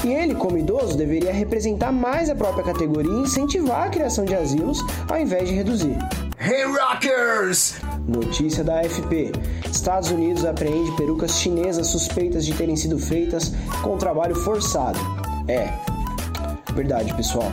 E 0.04 0.12
ele, 0.12 0.34
como 0.34 0.58
idoso, 0.58 0.96
deveria 0.96 1.32
representar 1.32 1.92
mais 1.92 2.28
a 2.28 2.34
própria 2.34 2.64
categoria 2.64 3.12
e 3.12 3.22
incentivar 3.22 3.86
a 3.86 3.90
criação 3.90 4.24
de 4.24 4.34
asilos 4.34 4.84
ao 5.08 5.18
invés 5.18 5.48
de 5.48 5.54
reduzir. 5.54 5.96
Hey 6.40 6.64
Rockers! 6.64 7.76
Notícia 8.08 8.64
da 8.64 8.80
AFP. 8.80 9.30
Estados 9.70 10.10
Unidos 10.10 10.44
apreende 10.44 10.90
perucas 10.96 11.38
chinesas 11.38 11.86
suspeitas 11.86 12.44
de 12.44 12.52
terem 12.54 12.76
sido 12.76 12.98
feitas 12.98 13.52
com 13.82 13.96
trabalho 13.96 14.34
forçado. 14.34 14.98
É, 15.48 15.72
verdade, 16.74 17.14
pessoal. 17.14 17.50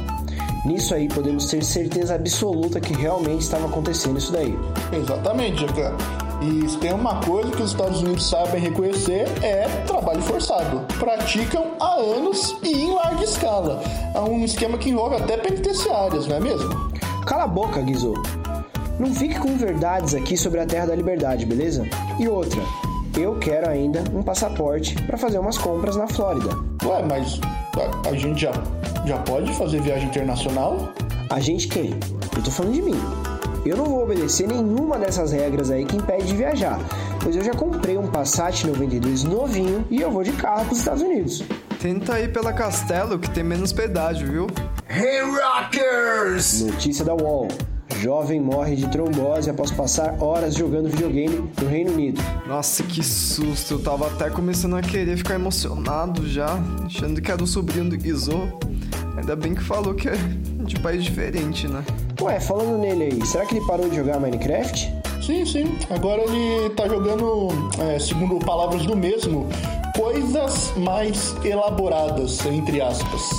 Nisso 0.64 0.94
aí 0.94 1.08
podemos 1.08 1.48
ter 1.48 1.64
certeza 1.64 2.16
absoluta 2.16 2.80
que 2.80 2.94
realmente 2.94 3.42
estava 3.42 3.66
acontecendo 3.66 4.18
isso 4.18 4.32
daí. 4.32 4.58
Exatamente, 4.94 5.62
Jacan. 5.62 5.96
E 6.42 6.68
se 6.68 6.78
tem 6.78 6.94
uma 6.94 7.20
coisa 7.22 7.52
que 7.52 7.62
os 7.62 7.72
Estados 7.72 8.02
Unidos 8.02 8.28
sabem 8.28 8.62
reconhecer 8.62 9.28
é 9.44 9.68
trabalho 9.86 10.22
forçado. 10.22 10.82
Praticam 11.00 11.72
há 11.80 11.94
anos 11.94 12.56
e 12.64 12.86
em 12.86 12.94
larga 12.94 13.24
escala. 13.24 13.82
É 14.14 14.20
um 14.20 14.44
esquema 14.44 14.78
que 14.78 14.90
envolve 14.90 15.16
até 15.16 15.38
penitenciárias, 15.38 16.28
não 16.28 16.38
é 16.38 16.40
mesmo? 16.40 16.92
Cala 17.26 17.44
a 17.44 17.48
boca, 17.48 17.82
Guizô. 17.82 18.14
Não 19.00 19.14
fique 19.14 19.40
com 19.40 19.56
verdades 19.56 20.14
aqui 20.14 20.36
sobre 20.36 20.60
a 20.60 20.66
Terra 20.66 20.88
da 20.88 20.96
Liberdade, 20.96 21.46
beleza? 21.46 21.88
E 22.20 22.28
outra, 22.28 22.62
eu 23.18 23.38
quero 23.40 23.70
ainda 23.70 24.04
um 24.14 24.24
passaporte 24.24 24.96
para 25.04 25.18
fazer 25.18 25.40
umas 25.40 25.58
compras 25.58 25.96
na 25.96 26.08
Flórida. 26.08 26.50
Ué, 26.84 27.04
mas 27.04 27.40
a, 27.78 28.10
a 28.10 28.16
gente 28.16 28.42
já, 28.42 28.52
já 29.06 29.18
pode 29.20 29.54
fazer 29.54 29.82
viagem 29.82 30.08
internacional? 30.08 30.94
A 31.30 31.40
gente 31.40 31.68
quem? 31.68 31.92
Eu 32.36 32.44
tô 32.44 32.52
falando 32.52 32.74
de 32.74 32.82
mim. 32.82 33.00
Eu 33.66 33.78
não 33.78 33.86
vou 33.86 34.04
obedecer 34.04 34.48
nenhuma 34.48 34.98
dessas 34.98 35.32
regras 35.32 35.70
aí 35.70 35.86
que 35.86 35.96
impede 35.96 36.26
de 36.26 36.36
viajar, 36.36 36.80
pois 37.22 37.36
eu 37.36 37.44
já 37.44 37.54
comprei 37.54 37.96
um 37.96 38.08
Passat 38.08 38.66
92 38.66 39.24
novinho 39.24 39.86
e 39.90 40.02
eu 40.02 40.10
vou 40.10 40.24
de 40.24 40.32
carro 40.32 40.66
para 40.66 40.74
os 40.74 40.80
Estados 40.80 41.04
Unidos. 41.04 41.44
Tenta 41.80 42.20
ir 42.20 42.34
pela 42.34 42.52
Castelo 42.54 43.20
que 43.20 43.30
tem 43.30 43.44
menos 43.44 43.72
pedágio, 43.72 44.28
viu? 44.28 44.48
Hey 44.90 45.22
Rockers! 45.22 46.62
Notícia 46.62 47.06
da 47.06 47.14
UOL. 47.14 47.48
Jovem 48.00 48.42
morre 48.42 48.76
de 48.76 48.88
trombose 48.88 49.50
após 49.50 49.70
passar 49.70 50.16
horas 50.20 50.56
jogando 50.56 50.90
videogame 50.90 51.48
no 51.62 51.68
Reino 51.68 51.92
Unido. 51.92 52.20
Nossa, 52.48 52.82
que 52.82 53.04
susto. 53.04 53.76
Eu 53.76 53.80
tava 53.80 54.08
até 54.08 54.28
começando 54.30 54.76
a 54.76 54.82
querer 54.82 55.18
ficar 55.18 55.36
emocionado 55.36 56.28
já, 56.28 56.58
achando 56.84 57.22
que 57.22 57.32
era 57.32 57.44
o 57.44 57.46
sobrinho 57.46 57.90
do 57.90 57.98
Guizô. 57.98 58.48
Ainda 59.18 59.36
bem 59.36 59.54
que 59.54 59.64
falou 59.64 59.94
que 59.94 60.10
é 60.10 60.16
de 60.64 60.80
país 60.80 61.04
diferente, 61.04 61.68
né? 61.68 61.84
Ué, 62.22 62.40
falando 62.40 62.78
nele 62.78 63.04
aí, 63.06 63.26
será 63.26 63.46
que 63.46 63.56
ele 63.56 63.66
parou 63.66 63.90
de 63.90 63.96
jogar 63.96 64.20
Minecraft? 64.20 64.92
Sim, 65.22 65.46
sim. 65.46 65.78
Agora 65.90 66.22
ele 66.24 66.70
tá 66.72 66.88
jogando, 66.88 67.50
é, 67.80 68.00
segundo 68.00 68.44
palavras 68.44 68.86
do 68.86 68.96
mesmo, 68.96 69.48
coisas 69.96 70.74
mais 70.78 71.36
elaboradas, 71.44 72.44
entre 72.46 72.82
aspas. 72.82 73.30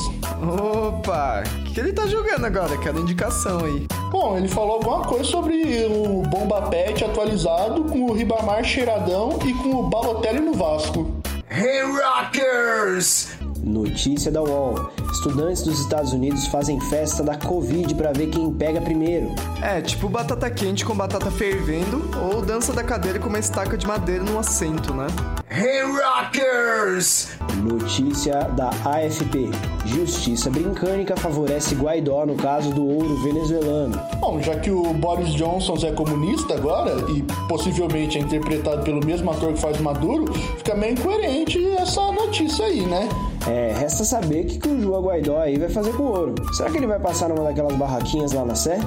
Opa, 0.42 1.42
o 1.61 1.64
que, 1.64 1.80
ele 1.80 1.92
tá 1.92 2.06
jogando 2.06 2.44
agora? 2.44 2.76
Quero 2.78 3.00
indicação 3.00 3.64
aí. 3.64 3.87
Bom, 4.11 4.37
ele 4.37 4.48
falou 4.48 4.74
alguma 4.74 5.02
coisa 5.02 5.24
sobre 5.24 5.87
o 5.87 6.22
Bomba 6.22 6.62
Pet 6.62 7.04
atualizado 7.04 7.85
com 7.85 8.06
o 8.06 8.12
Ribamar 8.12 8.64
cheiradão 8.64 9.38
e 9.44 9.52
com 9.54 9.76
o 9.76 9.82
Balotelli 9.88 10.40
no 10.40 10.54
Vasco. 10.54 11.11
Hey 11.50 11.82
Rockers! 11.82 13.41
Notícia 13.62 14.31
da 14.31 14.42
UOL. 14.42 14.90
Estudantes 15.12 15.62
dos 15.62 15.79
Estados 15.79 16.12
Unidos 16.12 16.46
fazem 16.46 16.81
festa 16.81 17.22
da 17.22 17.37
Covid 17.37 17.94
para 17.94 18.12
ver 18.12 18.27
quem 18.29 18.53
pega 18.53 18.81
primeiro. 18.81 19.33
É, 19.62 19.81
tipo 19.81 20.09
batata 20.09 20.51
quente 20.51 20.85
com 20.85 20.94
batata 20.94 21.31
fervendo 21.31 22.03
ou 22.20 22.42
dança 22.42 22.72
da 22.72 22.83
cadeira 22.83 23.20
com 23.20 23.29
uma 23.29 23.38
estaca 23.38 23.79
de 23.79 23.87
madeira 23.87 24.25
no 24.25 24.37
assento, 24.38 24.92
né? 24.92 25.07
Hey 25.48 25.83
Rockers! 25.83 27.29
Notícia 27.62 28.40
da 28.57 28.70
AFP. 28.85 29.51
Justiça 29.85 30.51
britânica 30.51 31.16
favorece 31.16 31.75
Guaidó 31.75 32.27
no 32.27 32.35
caso 32.35 32.70
do 32.70 32.85
ouro 32.85 33.16
venezuelano. 33.22 34.01
Bom, 34.18 34.40
já 34.40 34.59
que 34.59 34.70
o 34.70 34.92
Boris 34.94 35.35
Johnson 35.35 35.77
é 35.87 35.92
comunista 35.92 36.55
agora 36.55 37.05
e 37.11 37.22
possivelmente 37.48 38.18
é 38.18 38.22
interpretado 38.22 38.83
pelo 38.83 39.05
mesmo 39.05 39.31
ator 39.31 39.53
que 39.53 39.61
faz 39.61 39.79
Maduro, 39.81 40.33
fica 40.57 40.75
meio 40.75 40.94
incoerente 40.94 41.64
essa 41.75 42.11
notícia 42.11 42.64
aí, 42.64 42.81
né? 42.87 43.09
É, 43.48 43.74
resta 43.76 44.05
saber 44.05 44.44
o 44.44 44.46
que, 44.46 44.59
que 44.59 44.68
o 44.68 44.81
João 44.81 45.02
Guaidó 45.02 45.40
aí 45.40 45.59
vai 45.59 45.68
fazer 45.68 45.92
com 45.92 46.05
o 46.05 46.07
ouro. 46.07 46.35
Será 46.55 46.70
que 46.70 46.76
ele 46.76 46.87
vai 46.87 47.00
passar 47.00 47.28
numa 47.28 47.44
daquelas 47.44 47.76
barraquinhas 47.76 48.33
lá 48.33 48.44
na 48.44 48.55
Sé? 48.55 48.78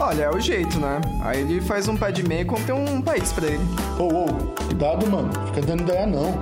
Olha, 0.00 0.24
é 0.24 0.30
o 0.30 0.40
jeito, 0.40 0.78
né? 0.78 1.00
Aí 1.20 1.40
ele 1.40 1.60
faz 1.60 1.86
um 1.86 1.96
pé 1.96 2.10
de 2.10 2.26
meia 2.26 2.40
e 2.40 2.64
tem 2.64 2.74
um 2.74 3.02
país 3.02 3.32
pra 3.32 3.46
ele. 3.46 3.60
Ô, 3.98 4.04
ô, 4.04 4.64
cuidado, 4.64 5.06
mano. 5.06 5.30
Fica 5.48 5.60
dando 5.60 5.82
ideia 5.82 6.06
não. 6.06 6.32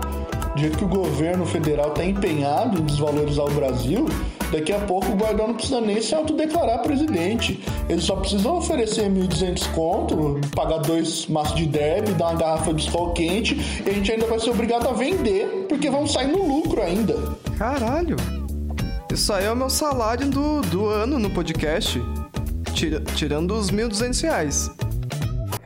Do 0.54 0.60
jeito 0.60 0.78
que 0.78 0.84
o 0.84 0.88
governo 0.88 1.44
federal 1.44 1.90
tá 1.90 2.04
empenhado 2.04 2.78
em 2.78 2.84
desvalorizar 2.84 3.46
o 3.46 3.50
Brasil, 3.50 4.06
daqui 4.50 4.72
a 4.72 4.78
pouco 4.80 5.06
o 5.12 5.16
Guaidó 5.16 5.46
não 5.46 5.54
precisa 5.54 5.80
nem 5.80 6.00
se 6.00 6.14
autodeclarar 6.14 6.82
presidente. 6.82 7.62
Ele 7.88 8.00
só 8.00 8.16
precisa 8.16 8.50
oferecer 8.50 9.08
1.200 9.10 9.70
conto, 9.72 10.40
pagar 10.54 10.78
dois 10.78 11.26
maços 11.26 11.56
de 11.56 11.66
derby, 11.66 12.12
dar 12.12 12.30
uma 12.30 12.38
garrafa 12.38 12.74
de 12.74 12.82
escol 12.82 13.12
quente, 13.12 13.82
e 13.84 13.90
a 13.90 13.92
gente 13.92 14.12
ainda 14.12 14.26
vai 14.26 14.38
ser 14.38 14.50
obrigado 14.50 14.88
a 14.88 14.92
vender, 14.92 15.66
porque 15.68 15.90
vamos 15.90 16.12
sair 16.12 16.28
no 16.28 16.46
lucro 16.46 16.82
ainda. 16.82 17.14
Caralho! 17.58 18.16
Isso 19.12 19.32
aí 19.32 19.46
é 19.46 19.52
o 19.52 19.56
meu 19.56 19.70
salário 19.70 20.28
do, 20.28 20.60
do 20.62 20.86
ano 20.86 21.18
no 21.18 21.30
podcast. 21.30 22.00
Tira, 22.74 23.00
tirando 23.16 23.54
os 23.54 23.70
1.200 23.70 24.22
reais. 24.22 24.70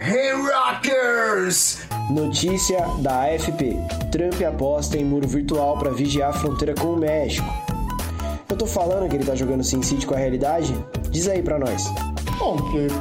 Hey 0.01 0.33
Rockers! 0.33 1.81
Notícia 2.11 2.85
da 2.99 3.25
AFP. 3.25 3.77
Trump 4.11 4.43
aposta 4.43 4.97
em 4.97 5.05
muro 5.05 5.29
virtual 5.29 5.79
para 5.79 5.91
vigiar 5.91 6.31
a 6.31 6.33
fronteira 6.33 6.75
com 6.75 6.89
o 6.89 6.97
México. 6.97 7.47
Eu 8.53 8.57
tô 8.59 8.67
falando 8.67 9.09
que 9.09 9.17
ele 9.17 9.25
tá 9.25 9.35
jogando 9.35 9.65
SimCity 9.65 10.07
com 10.07 10.13
a 10.13 10.19
realidade? 10.19 10.77
Diz 11.09 11.27
aí 11.27 11.41
pra 11.41 11.59
nós. 11.59 11.91
Bom, 12.39 12.59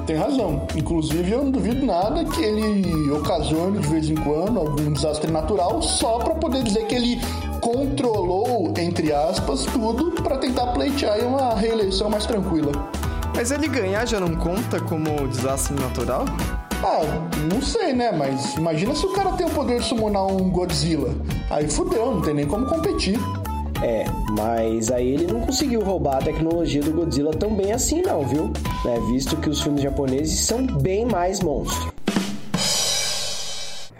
tem 0.07 0.15
razão. 0.15 0.65
Inclusive, 0.73 1.29
eu 1.29 1.43
não 1.43 1.51
duvido 1.51 1.85
nada 1.85 2.23
que 2.23 2.41
ele 2.41 3.11
ocasione 3.11 3.79
de 3.79 3.87
vez 3.89 4.09
em 4.09 4.15
quando 4.15 4.57
algum 4.57 4.93
desastre 4.93 5.29
natural 5.29 5.81
só 5.81 6.19
para 6.19 6.35
poder 6.35 6.63
dizer 6.63 6.87
que 6.87 6.95
ele 6.95 7.21
controlou, 7.59 8.73
entre 8.77 9.11
aspas, 9.11 9.65
tudo 9.65 10.11
para 10.23 10.37
tentar 10.37 10.67
pleitear 10.67 11.19
uma 11.19 11.53
reeleição 11.53 12.09
mais 12.09 12.25
tranquila. 12.25 12.71
Mas 13.35 13.51
ele 13.51 13.67
ganhar 13.67 14.07
já 14.07 14.21
não 14.21 14.33
conta 14.37 14.79
como 14.79 15.27
desastre 15.27 15.75
natural? 15.75 16.23
Ah, 16.81 17.01
não 17.53 17.61
sei, 17.61 17.91
né? 17.91 18.13
Mas 18.13 18.55
imagina 18.55 18.95
se 18.95 19.05
o 19.05 19.11
cara 19.11 19.33
tem 19.33 19.45
o 19.45 19.49
poder 19.49 19.81
de 19.81 19.85
summonar 19.85 20.27
um 20.27 20.49
Godzilla. 20.49 21.13
Aí 21.49 21.69
fudeu, 21.69 22.05
não 22.05 22.21
tem 22.21 22.33
nem 22.33 22.47
como 22.47 22.65
competir. 22.67 23.19
É, 23.82 24.06
mas 24.38 24.91
aí 24.91 25.13
ele 25.13 25.26
não 25.26 25.41
conseguiu 25.41 25.82
roubar 25.82 26.17
a 26.17 26.22
tecnologia 26.22 26.82
do 26.84 26.91
Godzilla 26.91 27.32
tão 27.32 27.56
bem 27.56 27.72
assim 27.72 28.02
não, 28.02 28.26
viu? 28.28 28.52
É, 28.86 29.00
visto 29.12 29.36
que 29.38 29.50
os 29.50 29.62
filmes 29.62 29.82
japoneses 29.82 30.39
são 30.39 30.65
bem 30.65 31.06
mais 31.06 31.39
monstros. 31.39 31.91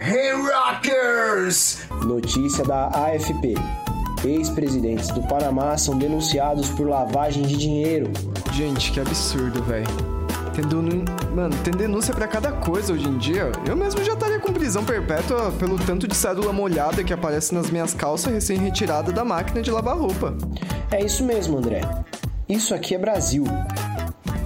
Hey 0.00 0.32
Rockers! 0.32 1.78
Notícia 2.04 2.64
da 2.64 2.88
AFP. 2.88 3.54
Ex-presidentes 4.24 5.08
do 5.08 5.22
Panamá 5.22 5.76
são 5.76 5.98
denunciados 5.98 6.68
por 6.70 6.88
lavagem 6.88 7.42
de 7.42 7.56
dinheiro. 7.56 8.10
Gente, 8.52 8.92
que 8.92 9.00
absurdo, 9.00 9.62
velho. 9.64 10.21
Tem 10.54 10.64
denu... 10.64 11.04
Mano, 11.34 11.56
tem 11.64 11.72
denúncia 11.72 12.14
pra 12.14 12.28
cada 12.28 12.52
coisa 12.52 12.92
hoje 12.92 13.08
em 13.08 13.16
dia. 13.16 13.50
Eu 13.66 13.74
mesmo 13.74 14.04
já 14.04 14.12
estaria 14.12 14.38
com 14.38 14.52
prisão 14.52 14.84
perpétua 14.84 15.50
pelo 15.58 15.78
tanto 15.78 16.06
de 16.06 16.14
cédula 16.14 16.52
molhada 16.52 17.02
que 17.02 17.12
aparece 17.12 17.54
nas 17.54 17.70
minhas 17.70 17.94
calças 17.94 18.32
recém-retirada 18.32 19.12
da 19.12 19.24
máquina 19.24 19.62
de 19.62 19.70
lavar 19.70 19.96
roupa. 19.96 20.36
É 20.90 21.02
isso 21.02 21.24
mesmo, 21.24 21.56
André. 21.56 21.80
Isso 22.48 22.74
aqui 22.74 22.94
é 22.94 22.98
Brasil. 22.98 23.44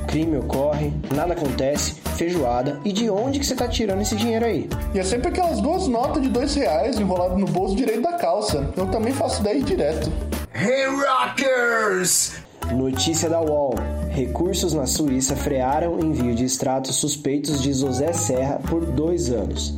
Crime 0.06 0.38
ocorre, 0.38 0.92
nada 1.12 1.32
acontece, 1.32 1.96
feijoada. 2.16 2.80
E 2.84 2.92
de 2.92 3.10
onde 3.10 3.40
que 3.40 3.44
você 3.44 3.56
tá 3.56 3.66
tirando 3.66 4.02
esse 4.02 4.14
dinheiro 4.14 4.44
aí? 4.44 4.68
E 4.94 5.00
é 5.00 5.02
sempre 5.02 5.28
aquelas 5.28 5.60
duas 5.60 5.88
notas 5.88 6.22
de 6.22 6.28
dois 6.28 6.54
reais 6.54 7.00
enroladas 7.00 7.36
no 7.36 7.46
bolso 7.46 7.74
direito 7.74 8.02
da 8.02 8.12
calça. 8.12 8.70
Eu 8.76 8.86
também 8.86 9.12
faço 9.12 9.42
daí 9.42 9.60
direto. 9.62 10.10
Hey 10.54 10.86
Rockers! 10.86 12.34
Notícia 12.72 13.28
da 13.28 13.40
UOL. 13.40 13.74
Recursos 14.16 14.72
na 14.72 14.86
Suíça 14.86 15.36
frearam 15.36 16.00
envio 16.00 16.34
de 16.34 16.42
extratos 16.42 16.96
suspeitos 16.96 17.60
de 17.60 17.74
José 17.74 18.14
Serra 18.14 18.58
por 18.66 18.86
dois 18.86 19.30
anos. 19.30 19.74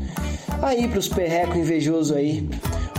Aí 0.63 0.87
pros 0.87 1.09
perreco 1.09 1.59
invejoso 1.59 2.15
aí. 2.15 2.49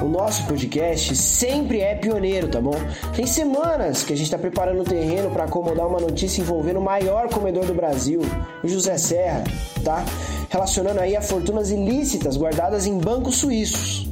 O 0.02 0.06
nosso 0.06 0.46
podcast 0.48 1.16
sempre 1.16 1.80
é 1.80 1.96
pioneiro, 1.96 2.50
tá 2.50 2.60
bom? 2.60 2.76
Tem 3.16 3.26
semanas 3.26 4.04
que 4.04 4.12
a 4.12 4.18
gente 4.18 4.30
tá 4.30 4.38
preparando 4.38 4.82
o 4.82 4.84
terreno 4.84 5.32
para 5.32 5.46
acomodar 5.46 5.88
uma 5.88 6.02
notícia 6.02 6.42
envolvendo 6.42 6.80
o 6.80 6.84
maior 6.84 7.30
comedor 7.30 7.66
do 7.66 7.74
Brasil, 7.74 8.20
o 8.62 8.68
José 8.68 8.98
Serra, 8.98 9.46
tá? 9.82 10.04
Relacionando 10.50 11.00
aí 11.00 11.16
a 11.16 11.22
fortunas 11.22 11.72
ilícitas 11.72 12.36
guardadas 12.36 12.86
em 12.86 12.98
bancos 12.98 13.38
suíços. 13.38 14.10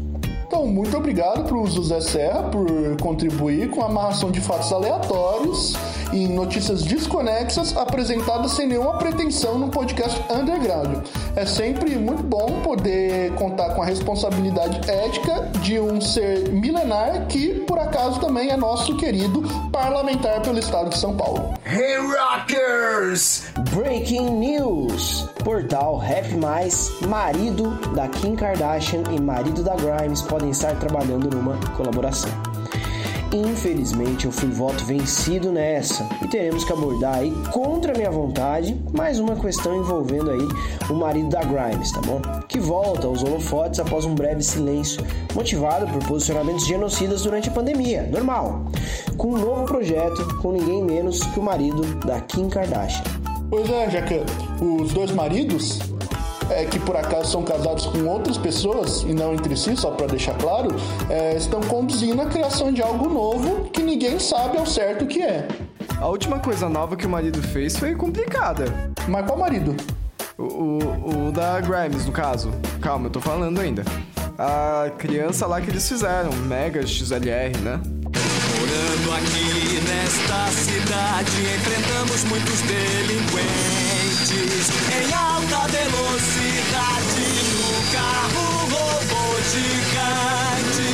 Então, 0.47 0.65
muito 0.65 0.95
obrigado 0.95 1.43
para 1.43 1.57
o 1.57 1.67
José 1.67 1.99
Serra 1.99 2.43
por 2.43 2.95
contribuir 3.01 3.69
com 3.69 3.81
a 3.81 3.87
amarração 3.87 4.31
de 4.31 4.39
fatos 4.39 4.71
aleatórios 4.71 5.75
e 6.13 6.27
notícias 6.27 6.83
desconexas 6.83 7.75
apresentadas 7.75 8.51
sem 8.51 8.67
nenhuma 8.67 8.97
pretensão 8.97 9.57
no 9.57 9.69
podcast 9.69 10.21
underground. 10.31 11.05
É 11.35 11.45
sempre 11.45 11.95
muito 11.95 12.23
bom 12.23 12.61
poder 12.63 13.33
contar 13.35 13.73
com 13.75 13.81
a 13.81 13.85
responsabilidade 13.85 14.89
ética 14.89 15.49
de 15.61 15.79
um 15.79 15.99
ser 16.01 16.49
milenar 16.49 17.27
que, 17.27 17.59
por 17.61 17.79
acaso, 17.79 18.19
também 18.19 18.49
é 18.49 18.57
nosso 18.57 18.95
querido 18.97 19.43
parlamentar 19.71 20.41
pelo 20.41 20.59
estado 20.59 20.89
de 20.89 20.97
São 20.97 21.15
Paulo. 21.15 21.53
Hey 21.65 21.97
Rockers! 21.97 23.43
Breaking 23.73 24.31
News! 24.31 25.27
Portal 25.43 25.97
Rap 25.97 26.35
Mais, 26.35 26.91
marido 27.07 27.69
da 27.95 28.07
Kim 28.07 28.35
Kardashian 28.35 29.03
e 29.11 29.21
marido 29.21 29.63
da 29.63 29.75
Grimes 29.75 30.21
podem 30.21 30.49
estar 30.49 30.75
trabalhando 30.75 31.29
numa 31.29 31.57
colaboração. 31.75 32.56
Infelizmente 33.31 34.25
eu 34.25 34.31
fui 34.31 34.49
voto 34.49 34.85
vencido 34.85 35.51
nessa 35.51 36.07
e 36.21 36.27
teremos 36.27 36.63
que 36.63 36.71
abordar 36.71 37.15
aí 37.15 37.31
contra 37.51 37.93
minha 37.93 38.09
vontade 38.09 38.79
mais 38.93 39.19
uma 39.19 39.35
questão 39.35 39.75
envolvendo 39.75 40.31
aí 40.31 40.47
o 40.89 40.93
marido 40.93 41.29
da 41.29 41.41
Grimes, 41.43 41.91
tá 41.91 41.99
bom? 42.01 42.21
Que 42.47 42.59
volta 42.59 43.05
aos 43.05 43.23
holofotes 43.23 43.79
após 43.79 44.05
um 44.05 44.15
breve 44.15 44.41
silêncio, 44.41 45.05
motivado 45.35 45.87
por 45.87 46.05
posicionamentos 46.07 46.65
genocidas 46.65 47.23
durante 47.23 47.49
a 47.49 47.51
pandemia, 47.51 48.09
normal. 48.11 48.65
Com 49.17 49.33
um 49.33 49.37
novo 49.37 49.65
projeto 49.65 50.37
com 50.37 50.53
ninguém 50.53 50.83
menos 50.83 51.23
que 51.25 51.39
o 51.39 51.43
marido 51.43 51.83
da 52.05 52.21
Kim 52.21 52.47
Kardashian. 52.47 53.03
Pois 53.49 53.69
é, 53.69 53.89
Jacan, 53.89 54.25
os 54.61 54.93
dois 54.93 55.11
maridos, 55.11 55.79
é, 56.49 56.65
que 56.65 56.79
por 56.79 56.95
acaso 56.95 57.31
são 57.31 57.43
casados 57.43 57.85
com 57.85 58.05
outras 58.05 58.37
pessoas 58.37 59.03
e 59.03 59.13
não 59.13 59.33
entre 59.33 59.55
si, 59.55 59.75
só 59.75 59.91
para 59.91 60.07
deixar 60.07 60.35
claro, 60.37 60.75
é, 61.09 61.35
estão 61.35 61.61
conduzindo 61.61 62.21
a 62.21 62.25
criação 62.25 62.71
de 62.71 62.81
algo 62.81 63.09
novo 63.09 63.69
que 63.71 63.81
ninguém 63.81 64.19
sabe 64.19 64.57
ao 64.57 64.65
certo 64.65 65.05
o 65.05 65.07
que 65.07 65.21
é. 65.21 65.47
A 65.99 66.07
última 66.07 66.39
coisa 66.39 66.69
nova 66.69 66.95
que 66.95 67.05
o 67.05 67.09
marido 67.09 67.41
fez 67.41 67.75
foi 67.75 67.95
complicada. 67.95 68.65
Mas 69.07 69.25
qual 69.25 69.37
marido? 69.37 69.75
O, 70.37 70.43
o, 70.43 71.27
o 71.27 71.31
da 71.31 71.59
Grimes, 71.59 72.05
no 72.05 72.11
caso. 72.11 72.51
Calma, 72.81 73.07
eu 73.07 73.09
tô 73.09 73.19
falando 73.19 73.59
ainda. 73.59 73.83
A 74.37 74.91
criança 74.97 75.47
lá 75.47 75.59
que 75.59 75.69
eles 75.71 75.87
fizeram, 75.87 76.31
Mega 76.45 76.85
XLR, 76.85 77.57
né? 77.63 77.81
Morando 77.83 79.13
aqui 79.15 79.81
nesta 79.81 80.51
cidade, 80.51 81.31
enfrentamos 81.55 82.23
muitos 82.25 82.61
delinquentes 82.61 83.96
em 84.35 85.13
alta 85.13 85.67
velocidade 85.71 87.23
no 87.53 87.91
carro 87.93 88.45
robô 88.65 89.25
gigante. 89.49 90.87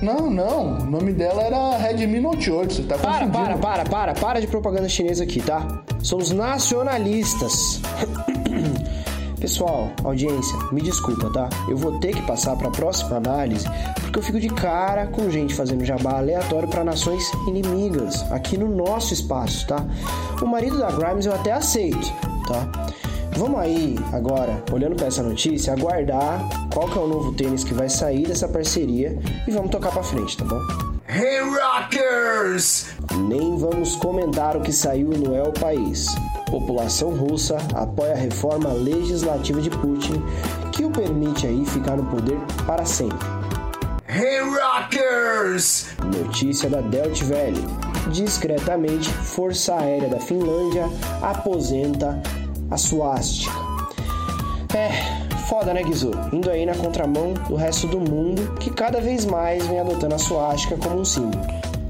Não, 0.00 0.30
não. 0.30 0.78
O 0.78 0.84
nome 0.86 1.12
dela 1.12 1.42
era 1.42 1.76
Redmi 1.78 2.20
Note 2.20 2.50
8. 2.50 2.72
Você 2.74 2.82
tá 2.84 2.96
Para, 2.96 3.26
confundindo. 3.26 3.58
para, 3.58 3.58
para, 3.58 3.84
para, 3.84 4.14
para 4.14 4.40
de 4.40 4.46
propaganda 4.46 4.88
chinesa 4.88 5.24
aqui, 5.24 5.42
tá? 5.42 5.82
Somos 6.00 6.30
nacionalistas. 6.30 7.80
Pessoal, 9.40 9.90
audiência, 10.04 10.56
me 10.70 10.80
desculpa, 10.82 11.28
tá? 11.30 11.48
Eu 11.66 11.76
vou 11.76 11.98
ter 11.98 12.14
que 12.14 12.22
passar 12.22 12.54
para 12.56 12.68
a 12.68 12.70
próxima 12.70 13.16
análise 13.16 13.66
porque 14.02 14.18
eu 14.18 14.22
fico 14.22 14.38
de 14.38 14.48
cara 14.50 15.06
com 15.06 15.30
gente 15.30 15.54
fazendo 15.54 15.84
jabá 15.84 16.18
aleatório 16.18 16.68
para 16.68 16.84
nações 16.84 17.24
inimigas 17.46 18.30
aqui 18.30 18.58
no 18.58 18.68
nosso 18.68 19.14
espaço, 19.14 19.66
tá? 19.66 19.84
O 20.42 20.46
marido 20.46 20.78
da 20.78 20.90
Grimes 20.90 21.24
eu 21.26 21.34
até 21.34 21.52
aceito, 21.52 22.12
tá? 22.50 22.68
Vamos 23.36 23.60
aí 23.60 23.96
agora, 24.12 24.62
olhando 24.72 24.96
para 24.96 25.06
essa 25.06 25.22
notícia, 25.22 25.72
aguardar 25.72 26.40
qual 26.74 26.88
que 26.88 26.98
é 26.98 27.00
o 27.00 27.06
novo 27.06 27.32
tênis 27.32 27.62
que 27.62 27.72
vai 27.72 27.88
sair 27.88 28.26
dessa 28.26 28.48
parceria 28.48 29.16
e 29.46 29.50
vamos 29.50 29.70
tocar 29.70 29.92
para 29.92 30.02
frente, 30.02 30.36
tá 30.36 30.44
bom? 30.44 30.60
Hey 31.08 31.40
Rockers! 31.40 32.86
Nem 33.28 33.56
vamos 33.56 33.96
comentar 33.96 34.56
o 34.56 34.60
que 34.60 34.72
saiu 34.72 35.08
no 35.08 35.34
El 35.34 35.52
País. 35.52 36.06
População 36.50 37.10
russa 37.10 37.56
apoia 37.74 38.12
a 38.12 38.16
reforma 38.16 38.72
legislativa 38.72 39.60
de 39.60 39.70
Putin, 39.70 40.22
que 40.72 40.84
o 40.84 40.90
permite 40.90 41.46
aí 41.46 41.64
ficar 41.64 41.96
no 41.96 42.04
poder 42.04 42.38
para 42.66 42.84
sempre. 42.84 43.26
Hey 44.08 44.40
Rockers! 44.40 45.86
Notícia 46.04 46.68
da 46.68 46.80
Deutsche 46.80 47.24
Welle. 47.24 47.64
Discretamente, 48.12 49.08
Força 49.10 49.76
Aérea 49.76 50.08
da 50.08 50.18
Finlândia 50.18 50.88
aposenta 51.22 52.20
a 52.70 52.76
suástica. 52.76 53.52
É, 54.74 55.36
foda, 55.48 55.74
né, 55.74 55.82
Gizu? 55.82 56.12
Indo 56.32 56.48
aí 56.48 56.64
na 56.64 56.74
contramão 56.74 57.34
do 57.48 57.56
resto 57.56 57.86
do 57.88 57.98
mundo, 57.98 58.54
que 58.60 58.70
cada 58.70 59.00
vez 59.00 59.24
mais 59.24 59.66
vem 59.66 59.80
adotando 59.80 60.14
a 60.14 60.18
suástica 60.18 60.76
como 60.76 61.00
um 61.00 61.04
símbolo. 61.04 61.44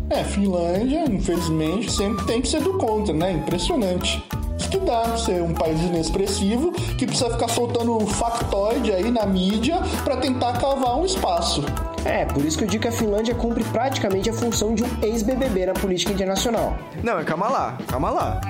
É, 0.08 0.24
Finlândia, 0.24 1.04
infelizmente, 1.04 1.92
sempre 1.92 2.24
tem 2.24 2.40
que 2.40 2.48
ser 2.48 2.62
do 2.62 2.78
contra, 2.78 3.14
né? 3.14 3.32
Impressionante. 3.32 4.22
Que 4.70 4.78
dá 4.78 5.16
ser 5.16 5.42
um 5.42 5.52
país 5.52 5.80
inexpressivo 5.82 6.72
que 6.96 7.06
precisa 7.06 7.30
ficar 7.30 7.48
soltando 7.48 7.98
factoide 8.06 8.92
aí 8.92 9.10
na 9.10 9.26
mídia 9.26 9.78
para 10.04 10.16
tentar 10.16 10.52
cavar 10.54 10.96
um 10.96 11.04
espaço. 11.04 11.64
É, 12.04 12.24
por 12.24 12.44
isso 12.44 12.58
que 12.58 12.64
eu 12.64 12.68
digo 12.68 12.82
que 12.82 12.88
a 12.88 12.92
Finlândia 12.92 13.34
cumpre 13.34 13.62
praticamente 13.64 14.30
a 14.30 14.32
função 14.32 14.74
de 14.74 14.82
um 14.82 14.88
ex-BBB 15.02 15.66
na 15.66 15.72
política 15.74 16.12
internacional. 16.12 16.76
Não, 17.02 17.22
calma 17.24 17.48
lá, 17.48 17.78
calma 17.86 18.10
lá. 18.10 18.40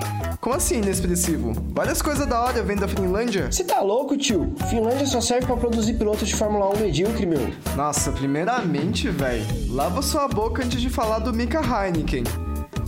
Como 0.41 0.57
assim 0.57 0.79
inexpressivo? 0.79 1.53
Várias 1.75 2.01
coisas 2.01 2.27
da 2.27 2.41
hora 2.41 2.63
vêm 2.63 2.77
da 2.77 2.89
Finlândia. 2.89 3.53
Você 3.53 3.63
tá 3.63 3.81
louco, 3.81 4.17
tio? 4.17 4.55
Finlândia 4.71 5.07
só 5.07 5.21
serve 5.21 5.47
pra 5.47 5.57
produzir 5.57 5.95
pilotos 5.95 6.27
de 6.27 6.35
Fórmula 6.35 6.71
1 6.77 6.81
medíocre, 6.81 7.27
meu. 7.27 7.51
Nossa, 7.77 8.11
primeiramente, 8.11 9.09
velho, 9.11 9.45
lava 9.69 10.01
sua 10.01 10.27
boca 10.29 10.65
antes 10.65 10.81
de 10.81 10.89
falar 10.89 11.19
do 11.19 11.33
Mika 11.33 11.61
Heineken. 11.61 12.25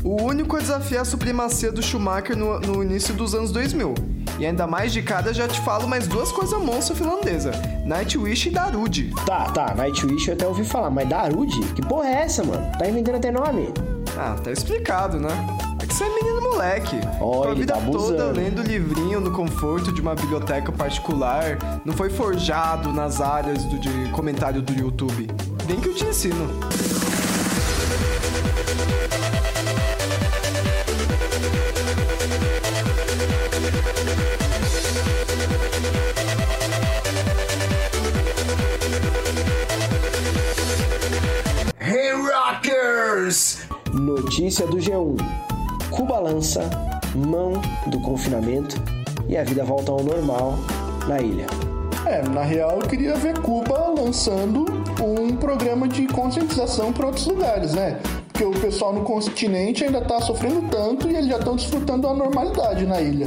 O 0.05 0.21
único 0.21 0.57
a 0.57 0.61
desafiar 0.61 1.03
a 1.03 1.05
supremacia 1.05 1.71
do 1.71 1.81
Schumacher 1.81 2.37
no, 2.37 2.59
no 2.59 2.83
início 2.83 3.15
dos 3.15 3.35
anos 3.35 3.53
2000. 3.53 3.95
E 4.39 4.47
ainda 4.47 4.67
mais 4.67 4.93
de 4.93 5.01
cara, 5.01 5.33
já 5.33 5.47
te 5.47 5.61
falo 5.61 5.87
mais 5.87 6.09
duas 6.09 6.33
coisas 6.33 6.59
monstras 6.61 6.99
finlandesa. 6.99 7.53
Nightwish 7.87 8.49
e 8.49 8.51
Darude. 8.51 9.13
Tá, 9.25 9.45
tá, 9.51 9.75
Nightwish 9.75 10.27
eu 10.27 10.35
até 10.35 10.47
ouvi 10.47 10.65
falar, 10.65 10.91
mas 10.91 11.09
Darude? 11.09 11.61
Que 11.75 11.83
porra 11.83 12.09
é 12.09 12.23
essa, 12.23 12.43
mano? 12.43 12.67
Tá 12.77 12.89
inventando 12.89 13.17
até 13.17 13.31
nome? 13.31 13.73
Ah, 14.19 14.37
tá 14.43 14.51
explicado, 14.51 15.21
né? 15.21 15.31
É 15.81 15.87
que 15.87 15.95
você 15.95 16.05
é 16.05 16.09
menino 16.09 16.43
moleque. 16.43 16.97
Ó, 17.21 17.49
a 17.49 17.55
vida 17.55 17.75
tá 17.75 17.81
toda 17.81 18.27
lendo 18.33 18.63
livrinho 18.63 19.21
no 19.21 19.31
conforto 19.31 19.93
de 19.93 20.01
uma 20.01 20.17
biblioteca 20.17 20.73
particular. 20.73 21.59
Não 21.85 21.95
foi 21.95 22.11
forjado 22.11 22.93
nas 22.93 23.21
áreas 23.21 23.65
do, 23.65 23.79
de 23.79 24.11
comentário 24.11 24.61
do 24.61 24.73
YouTube. 24.73 25.29
Vem 25.67 25.81
que 25.81 25.89
eu 25.89 25.95
te 25.95 26.05
ensino. 26.05 26.49
Notícia 44.33 44.67
do 44.67 44.79
G1. 44.79 45.15
Cuba 45.91 46.19
lança 46.19 46.63
mão 47.15 47.53
do 47.89 48.01
confinamento 48.01 48.83
e 49.29 49.37
a 49.37 49.45
vida 49.45 49.63
volta 49.63 49.93
ao 49.93 50.03
normal 50.03 50.55
na 51.07 51.21
ilha. 51.21 51.45
É, 52.07 52.27
na 52.27 52.41
real 52.43 52.79
eu 52.81 52.89
queria 52.89 53.15
ver 53.15 53.39
Cuba 53.41 53.89
lançando 53.95 54.65
um 55.05 55.37
programa 55.37 55.87
de 55.87 56.07
conscientização 56.07 56.95
para 56.95 57.09
outros 57.09 57.27
lugares, 57.27 57.75
né? 57.75 58.01
Porque 58.29 58.43
o 58.43 58.53
pessoal 58.53 58.95
no 58.95 59.03
continente 59.03 59.85
ainda 59.85 60.01
tá 60.01 60.19
sofrendo 60.23 60.67
tanto 60.71 61.11
e 61.11 61.15
eles 61.15 61.29
já 61.29 61.37
estão 61.37 61.55
desfrutando 61.55 62.09
da 62.09 62.15
normalidade 62.15 62.87
na 62.87 63.03
ilha. 63.03 63.27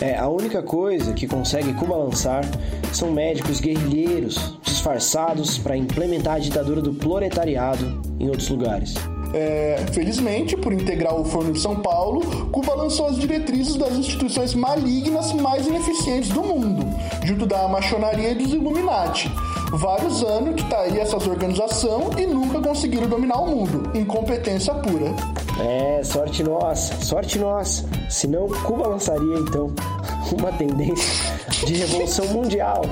É, 0.00 0.16
a 0.16 0.28
única 0.28 0.62
coisa 0.62 1.12
que 1.14 1.26
consegue 1.26 1.74
Cuba 1.74 1.96
lançar 1.96 2.44
são 2.92 3.10
médicos 3.10 3.58
guerrilheiros 3.58 4.56
disfarçados 4.62 5.58
para 5.58 5.76
implementar 5.76 6.36
a 6.36 6.38
ditadura 6.38 6.80
do 6.80 6.94
proletariado 6.94 8.00
em 8.20 8.28
outros 8.28 8.48
lugares. 8.50 8.94
É, 9.34 9.84
felizmente, 9.92 10.56
por 10.56 10.72
integrar 10.72 11.12
o 11.12 11.24
Fórum 11.24 11.50
de 11.50 11.60
São 11.60 11.74
Paulo, 11.74 12.20
Cuba 12.52 12.72
lançou 12.74 13.06
as 13.06 13.18
diretrizes 13.18 13.74
das 13.74 13.94
instituições 13.94 14.54
malignas 14.54 15.32
mais 15.32 15.66
ineficientes 15.66 16.30
do 16.30 16.40
mundo, 16.40 16.86
junto 17.24 17.44
da 17.44 17.66
maçonaria 17.66 18.30
e 18.30 18.34
dos 18.36 18.52
Illuminati. 18.52 19.28
Vários 19.72 20.22
anos 20.22 20.54
que 20.54 20.70
tá 20.70 20.82
aí 20.82 21.00
essas 21.00 21.26
organizações 21.26 22.16
e 22.16 22.26
nunca 22.26 22.60
conseguiram 22.60 23.08
dominar 23.08 23.40
o 23.40 23.48
mundo. 23.48 23.90
Incompetência 23.98 24.72
pura. 24.72 25.12
É, 25.60 26.00
sorte 26.04 26.44
nossa, 26.44 26.94
sorte 27.04 27.36
nossa. 27.36 27.84
Senão, 28.08 28.46
Cuba 28.46 28.86
lançaria 28.86 29.36
então 29.38 29.72
uma 30.38 30.52
tendência 30.52 31.34
de 31.66 31.74
revolução 31.74 32.26
mundial 32.28 32.82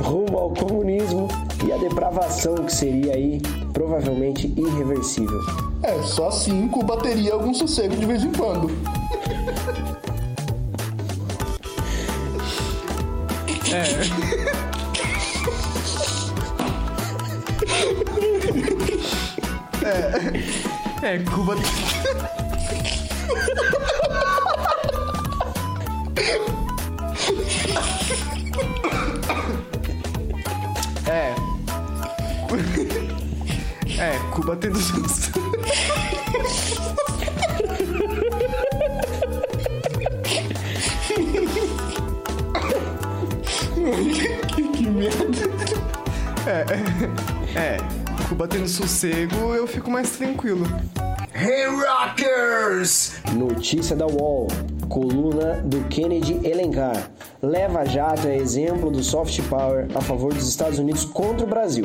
rumo 0.00 0.38
ao 0.38 0.50
comunismo 0.50 1.26
e 1.66 1.72
à 1.72 1.76
depravação 1.76 2.54
que 2.56 2.72
seria 2.72 3.14
aí 3.14 3.40
provavelmente 3.76 4.46
irreversível. 4.56 5.38
É, 5.82 6.02
só 6.02 6.28
assim 6.28 6.66
Cuba 6.68 6.96
teria 6.96 7.34
algum 7.34 7.52
sossego 7.52 7.94
de 7.94 8.06
vez 8.06 8.24
em 8.24 8.32
quando. 8.32 8.70
É, 21.02 21.18
Cuba. 21.18 21.54
É. 21.54 21.66
É, 33.98 34.18
Cuba 34.30 34.56
tendo 34.56 34.78
justo. 34.78 35.32
que 44.76 44.90
merda. 44.90 45.26
É, 47.56 47.78
Cuba 48.28 48.46
tendo 48.46 48.68
sossego, 48.68 49.54
eu 49.54 49.66
fico 49.66 49.90
mais 49.90 50.10
tranquilo. 50.10 50.66
Hey 51.38 51.66
Rockers! 51.66 53.12
Notícia 53.34 53.94
da 53.94 54.06
UOL. 54.06 54.48
Coluna 54.88 55.60
do 55.62 55.84
Kennedy 55.88 56.40
Elencar. 56.42 57.10
Leva 57.42 57.84
Jato 57.84 58.26
é 58.26 58.38
exemplo 58.38 58.90
do 58.90 59.04
soft 59.04 59.38
power 59.42 59.86
a 59.94 60.00
favor 60.00 60.32
dos 60.32 60.48
Estados 60.48 60.78
Unidos 60.78 61.04
contra 61.04 61.44
o 61.44 61.48
Brasil. 61.48 61.84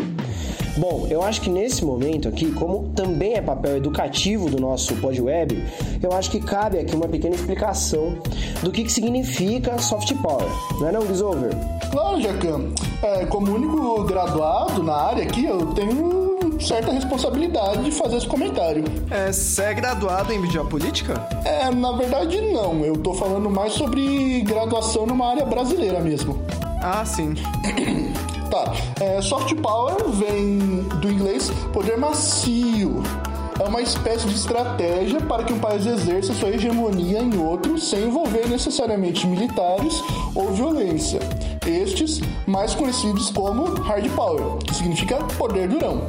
Bom, 0.77 1.05
eu 1.09 1.21
acho 1.21 1.41
que 1.41 1.49
nesse 1.49 1.83
momento 1.83 2.29
aqui, 2.29 2.49
como 2.53 2.93
também 2.95 3.33
é 3.33 3.41
papel 3.41 3.75
educativo 3.75 4.49
do 4.49 4.57
nosso 4.57 4.95
podweb, 4.95 5.61
eu 6.01 6.13
acho 6.13 6.31
que 6.31 6.39
cabe 6.39 6.79
aqui 6.79 6.95
uma 6.95 7.09
pequena 7.09 7.35
explicação 7.35 8.19
do 8.63 8.71
que, 8.71 8.85
que 8.85 8.91
significa 8.91 9.77
soft 9.79 10.13
power. 10.21 10.47
Não 10.79 10.87
é 10.87 10.91
não, 10.93 11.05
Gisover? 11.05 11.51
Claro, 11.91 12.21
Jacan. 12.21 12.69
É, 13.03 13.25
como 13.25 13.53
único 13.53 14.05
graduado 14.05 14.81
na 14.81 14.95
área 14.95 15.23
aqui, 15.23 15.43
eu 15.43 15.65
tenho 15.73 16.20
certa 16.61 16.91
responsabilidade 16.91 17.83
de 17.83 17.91
fazer 17.91 18.17
esse 18.17 18.27
comentário. 18.27 18.83
É, 19.09 19.31
você 19.31 19.63
é 19.63 19.73
graduado 19.73 20.31
em 20.31 20.41
biopolítica? 20.41 21.27
É, 21.45 21.69
na 21.69 21.91
verdade 21.93 22.39
não. 22.41 22.85
Eu 22.85 22.97
tô 22.97 23.13
falando 23.13 23.49
mais 23.49 23.73
sobre 23.73 24.41
graduação 24.41 25.05
numa 25.05 25.29
área 25.29 25.45
brasileira 25.45 25.99
mesmo. 25.99 26.41
Ah, 26.81 27.05
sim. 27.05 27.35
Tá, 28.51 28.73
é, 28.99 29.21
soft 29.21 29.55
power 29.61 30.09
vem 30.09 30.57
do 30.99 31.09
inglês 31.09 31.49
poder 31.71 31.97
macio. 31.97 33.01
É 33.57 33.63
uma 33.63 33.81
espécie 33.81 34.27
de 34.27 34.35
estratégia 34.35 35.21
para 35.21 35.43
que 35.43 35.53
um 35.53 35.59
país 35.59 35.85
exerça 35.85 36.33
sua 36.33 36.49
hegemonia 36.49 37.19
em 37.19 37.37
outro 37.37 37.79
sem 37.79 38.05
envolver 38.05 38.49
necessariamente 38.49 39.25
militares 39.25 40.03
ou 40.35 40.51
violência. 40.51 41.19
Estes 41.65 42.19
mais 42.45 42.73
conhecidos 42.73 43.29
como 43.29 43.65
hard 43.83 44.09
power, 44.11 44.57
que 44.57 44.75
significa 44.75 45.17
poder 45.37 45.69
durão. 45.69 46.01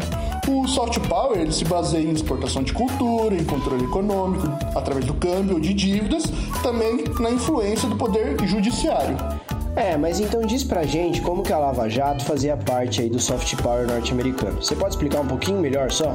O 0.48 0.66
soft 0.66 0.98
power 1.09 1.38
ele 1.38 1.52
se 1.52 1.64
baseia 1.64 2.05
em 2.05 2.12
exportação 2.12 2.62
de 2.62 2.72
cultura, 2.72 3.35
em 3.35 3.44
controle 3.44 3.85
econômico, 3.85 4.46
através 4.74 5.05
do 5.05 5.14
câmbio 5.14 5.55
ou 5.55 5.61
de 5.61 5.72
dívidas, 5.72 6.24
também 6.62 7.05
na 7.20 7.31
influência 7.31 7.88
do 7.88 7.96
poder 7.96 8.37
judiciário. 8.46 9.16
É, 9.74 9.96
mas 9.96 10.20
então 10.20 10.42
diz 10.42 10.64
pra 10.64 10.83
gente 10.83 11.20
como 11.22 11.42
que 11.42 11.52
a 11.52 11.59
Lava 11.59 11.88
Jato 11.88 12.24
fazia 12.24 12.57
parte 12.57 13.00
aí 13.00 13.09
do 13.09 13.18
soft 13.18 13.55
power 13.62 13.87
norte-americano. 13.87 14.62
Você 14.62 14.74
pode 14.74 14.90
explicar 14.90 15.20
um 15.20 15.26
pouquinho 15.26 15.61
melhor 15.61 15.90
só? 15.90 16.14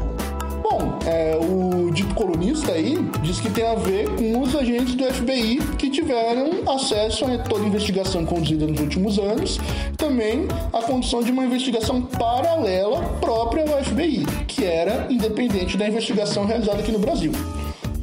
Bom, 0.69 0.99
é, 1.05 1.37
o 1.37 1.89
dito 1.91 2.13
colunista 2.13 2.73
aí 2.73 2.97
diz 3.21 3.39
que 3.39 3.49
tem 3.49 3.65
a 3.65 3.75
ver 3.75 4.09
com 4.15 4.41
os 4.41 4.53
agentes 4.53 4.95
do 4.95 5.03
FBI 5.05 5.59
que 5.77 5.89
tiveram 5.89 6.69
acesso 6.75 7.23
a 7.23 7.37
toda 7.37 7.63
a 7.63 7.67
investigação 7.67 8.25
conduzida 8.25 8.67
nos 8.67 8.77
últimos 8.81 9.17
anos, 9.17 9.57
também 9.95 10.45
a 10.73 10.81
condição 10.81 11.23
de 11.23 11.31
uma 11.31 11.45
investigação 11.45 12.01
paralela 12.01 13.01
própria 13.21 13.63
ao 13.63 13.81
FBI, 13.81 14.25
que 14.45 14.65
era 14.65 15.07
independente 15.09 15.77
da 15.77 15.87
investigação 15.87 16.45
realizada 16.45 16.79
aqui 16.79 16.91
no 16.91 16.99
Brasil. 16.99 17.31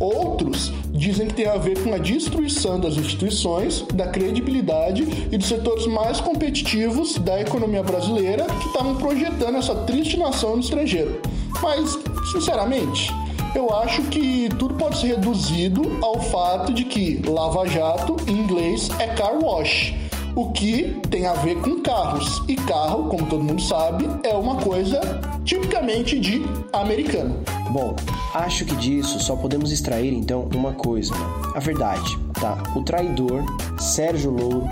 Outros 0.01 0.73
dizem 0.91 1.27
que 1.27 1.35
tem 1.35 1.47
a 1.47 1.57
ver 1.57 1.79
com 1.83 1.93
a 1.93 1.99
destruição 1.99 2.81
das 2.81 2.97
instituições, 2.97 3.85
da 3.93 4.07
credibilidade 4.07 5.07
e 5.31 5.37
dos 5.37 5.49
setores 5.49 5.87
mais 5.87 6.19
competitivos 6.21 7.19
da 7.19 7.41
economia 7.41 7.83
brasileira 7.83 8.45
que 8.45 8.67
estavam 8.69 8.97
projetando 8.97 9.57
essa 9.57 9.75
triste 9.75 10.17
nação 10.17 10.57
no 10.57 10.61
estrangeiro. 10.61 11.21
Mas, 11.63 11.99
sinceramente, 12.31 13.13
eu 13.55 13.73
acho 13.75 14.03
que 14.05 14.49
tudo 14.59 14.75
pode 14.75 14.99
ser 14.99 15.09
reduzido 15.09 15.83
ao 16.03 16.21
fato 16.21 16.73
de 16.73 16.85
que 16.85 17.23
Lava 17.27 17.67
Jato, 17.67 18.17
em 18.27 18.33
inglês, 18.33 18.89
é 18.99 19.07
car 19.09 19.35
wash 19.39 19.95
o 20.35 20.51
que 20.51 21.01
tem 21.11 21.27
a 21.27 21.35
ver 21.35 21.57
com 21.61 21.81
carros. 21.81 22.43
E 22.49 22.57
carro, 22.57 23.09
como 23.09 23.27
todo 23.27 23.43
mundo 23.43 23.63
sabe, 23.63 24.09
é 24.25 24.35
uma 24.35 24.57
coisa 24.57 25.01
tipicamente 25.45 26.19
de 26.19 26.43
americano. 26.73 27.37
Bom, 27.71 27.95
acho 28.35 28.65
que 28.65 28.75
disso 28.77 29.21
só 29.21 29.37
podemos 29.37 29.71
extrair 29.71 30.13
então 30.13 30.49
uma 30.55 30.73
coisa, 30.73 31.15
a 31.55 31.61
verdade, 31.61 32.19
tá? 32.41 32.63
O 32.75 32.83
traidor 32.83 33.45
Sérgio 33.79 34.31
Louro 34.31 34.69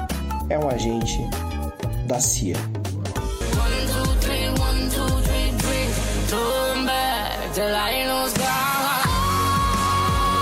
é 0.48 0.58
um 0.58 0.68
agente 0.68 1.18
da 2.06 2.18
CIA. 2.18 2.56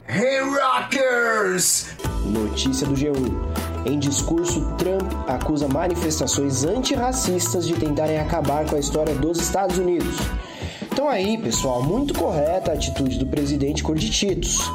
Hey 0.06 0.38
Rockers! 0.38 1.86
Notícia 2.24 2.86
do 2.86 2.94
G1. 2.94 3.84
Em 3.84 3.98
discurso, 3.98 4.60
Trump 4.76 5.12
acusa 5.26 5.66
manifestações 5.66 6.62
antirracistas 6.62 7.66
de 7.66 7.74
tentarem 7.74 8.20
acabar 8.20 8.64
com 8.64 8.76
a 8.76 8.78
história 8.78 9.12
dos 9.12 9.40
Estados 9.40 9.76
Unidos. 9.76 10.18
Então 10.92 11.08
aí, 11.08 11.36
pessoal, 11.36 11.82
muito 11.82 12.14
correta 12.14 12.70
a 12.70 12.74
atitude 12.74 13.18
do 13.18 13.26
presidente 13.26 13.82
cor 13.82 13.96
de. 13.96 14.08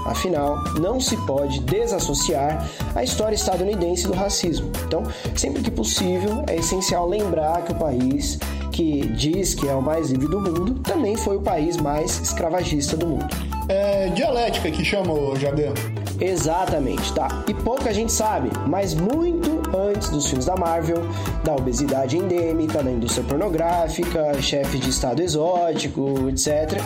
Afinal, 0.06 0.62
não 0.74 1.00
se 1.00 1.16
pode 1.26 1.62
desassociar 1.62 2.70
a 2.94 3.02
história 3.02 3.36
estadunidense 3.36 4.08
do 4.08 4.14
racismo. 4.14 4.72
Então, 4.86 5.04
sempre 5.38 5.62
que 5.62 5.72
possível, 5.72 6.44
é 6.48 6.58
essencial 6.58 7.08
lembrar 7.08 7.62
que 7.64 7.72
o 7.72 7.76
país 7.76 8.38
que 8.76 9.08
diz 9.08 9.56
que 9.56 9.70
é 9.70 9.74
o 9.74 9.82
mais 9.82 10.10
livre 10.10 10.28
do 10.28 10.42
mundo 10.42 10.74
também 10.82 11.16
foi 11.16 11.38
o 11.38 11.42
país 11.42 11.78
mais 11.78 12.20
escravagista 12.20 12.98
do 12.98 13.08
mundo. 13.08 13.26
É 13.70 14.10
dialética 14.10 14.70
que 14.70 14.84
chamou, 14.84 15.34
Jagan. 15.38 15.74
Exatamente, 16.20 17.14
tá? 17.14 17.46
E 17.48 17.54
pouca 17.54 17.94
gente 17.94 18.12
sabe, 18.12 18.50
mas 18.68 18.94
muito 18.94 19.65
antes 19.76 20.10
dos 20.10 20.28
filmes 20.28 20.46
da 20.46 20.56
Marvel, 20.56 20.98
da 21.44 21.54
obesidade 21.54 22.18
endêmica, 22.18 22.82
da 22.82 22.92
indústria 22.92 23.24
pornográfica, 23.24 24.42
chefe 24.42 24.78
de 24.78 24.90
estado 24.90 25.22
exótico, 25.22 26.30
etc., 26.30 26.82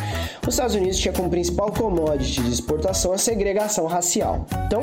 os 0.47 0.53
Estados 0.53 0.75
Unidos 0.75 0.97
tinha 0.97 1.13
como 1.13 1.29
principal 1.29 1.71
commodity 1.71 2.41
de 2.41 2.51
exportação 2.51 3.13
a 3.13 3.17
segregação 3.17 3.85
racial. 3.85 4.45
Então, 4.65 4.81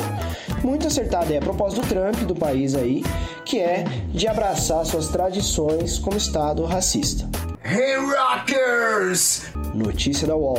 muito 0.63 0.87
acertada 0.87 1.33
é 1.35 1.39
a 1.39 1.41
proposta 1.41 1.81
do 1.81 1.87
Trump, 1.87 2.17
do 2.27 2.35
país 2.35 2.75
aí, 2.75 3.03
que 3.45 3.61
é 3.61 3.85
de 4.13 4.27
abraçar 4.29 4.85
suas 4.87 5.09
tradições 5.09 5.99
como 5.99 6.17
estado 6.17 6.65
racista. 6.65 7.29
Hey 7.65 7.97
Rockers! 7.97 9.43
Notícia 9.75 10.27
da 10.27 10.37
UOL. 10.37 10.59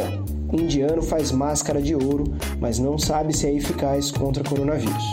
Indiano 0.51 1.01
faz 1.01 1.31
máscara 1.31 1.81
de 1.81 1.95
ouro, 1.95 2.25
mas 2.59 2.79
não 2.79 2.97
sabe 2.97 3.35
se 3.35 3.47
é 3.47 3.53
eficaz 3.53 4.11
contra 4.11 4.43
coronavírus. 4.43 5.03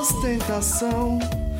Ostentação 0.00 1.18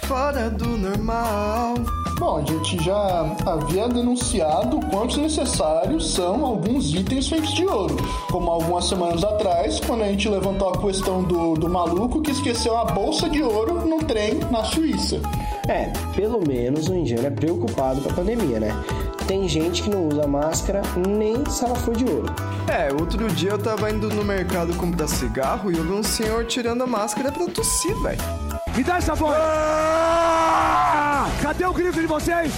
fora 0.09 0.49
do 0.49 0.67
normal. 0.79 1.75
Bom, 2.19 2.39
a 2.39 2.41
gente 2.43 2.83
já 2.83 3.37
havia 3.45 3.87
denunciado 3.89 4.81
quantos 4.91 5.19
necessários 5.19 6.15
são 6.15 6.47
alguns 6.47 6.95
itens 6.95 7.29
feitos 7.29 7.53
de 7.53 7.67
ouro. 7.67 7.95
Como 8.31 8.51
algumas 8.51 8.87
semanas 8.87 9.23
atrás, 9.23 9.79
quando 9.81 10.03
a 10.03 10.09
gente 10.09 10.27
levantou 10.27 10.71
a 10.71 10.79
questão 10.79 11.23
do, 11.23 11.55
do 11.55 11.69
maluco 11.69 12.23
que 12.23 12.31
esqueceu 12.31 12.77
a 12.79 12.87
bolsa 12.87 13.29
de 13.29 13.43
ouro 13.43 13.87
no 13.87 13.99
trem 13.99 14.41
na 14.51 14.65
Suíça. 14.65 15.21
É, 15.69 15.93
pelo 16.17 16.41
menos 16.41 16.89
o 16.89 16.95
indiano 16.95 17.27
é 17.27 17.31
preocupado 17.31 18.01
com 18.01 18.09
a 18.09 18.15
pandemia, 18.15 18.59
né? 18.59 18.85
Tem 19.27 19.47
gente 19.47 19.83
que 19.83 19.91
não 19.91 20.09
usa 20.09 20.27
máscara 20.27 20.81
nem 21.07 21.45
se 21.51 21.63
ela 21.67 21.75
for 21.75 21.95
de 21.95 22.07
ouro. 22.07 22.33
É, 22.67 22.91
outro 22.95 23.29
dia 23.29 23.51
eu 23.51 23.59
tava 23.59 23.91
indo 23.91 24.09
no 24.09 24.25
mercado 24.25 24.75
comprar 24.79 25.07
cigarro 25.07 25.71
e 25.71 25.77
eu 25.77 25.85
vi 25.85 25.93
um 25.93 26.03
senhor 26.03 26.47
tirando 26.47 26.83
a 26.83 26.87
máscara 26.87 27.31
pra 27.31 27.47
tossir, 27.47 27.95
velho. 28.03 28.48
Me 28.79 28.85
dá 28.85 28.99
essa 28.99 29.13
voz! 29.13 29.37
Ah! 29.37 31.27
Cadê 31.43 31.67
o 31.67 31.73
grito 31.73 32.01
de 32.01 32.07
vocês? 32.07 32.53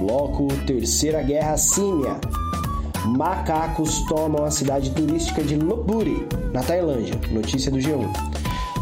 Bloco 0.00 0.48
Terceira 0.66 1.22
Guerra 1.22 1.56
Símia. 1.56 2.16
Macacos 3.04 4.02
tomam 4.08 4.44
a 4.44 4.50
cidade 4.50 4.90
turística 4.90 5.44
de 5.44 5.54
Lopburi, 5.54 6.26
na 6.52 6.60
Tailândia. 6.60 7.14
Notícia 7.30 7.70
do 7.70 7.78
G1. 7.78 8.12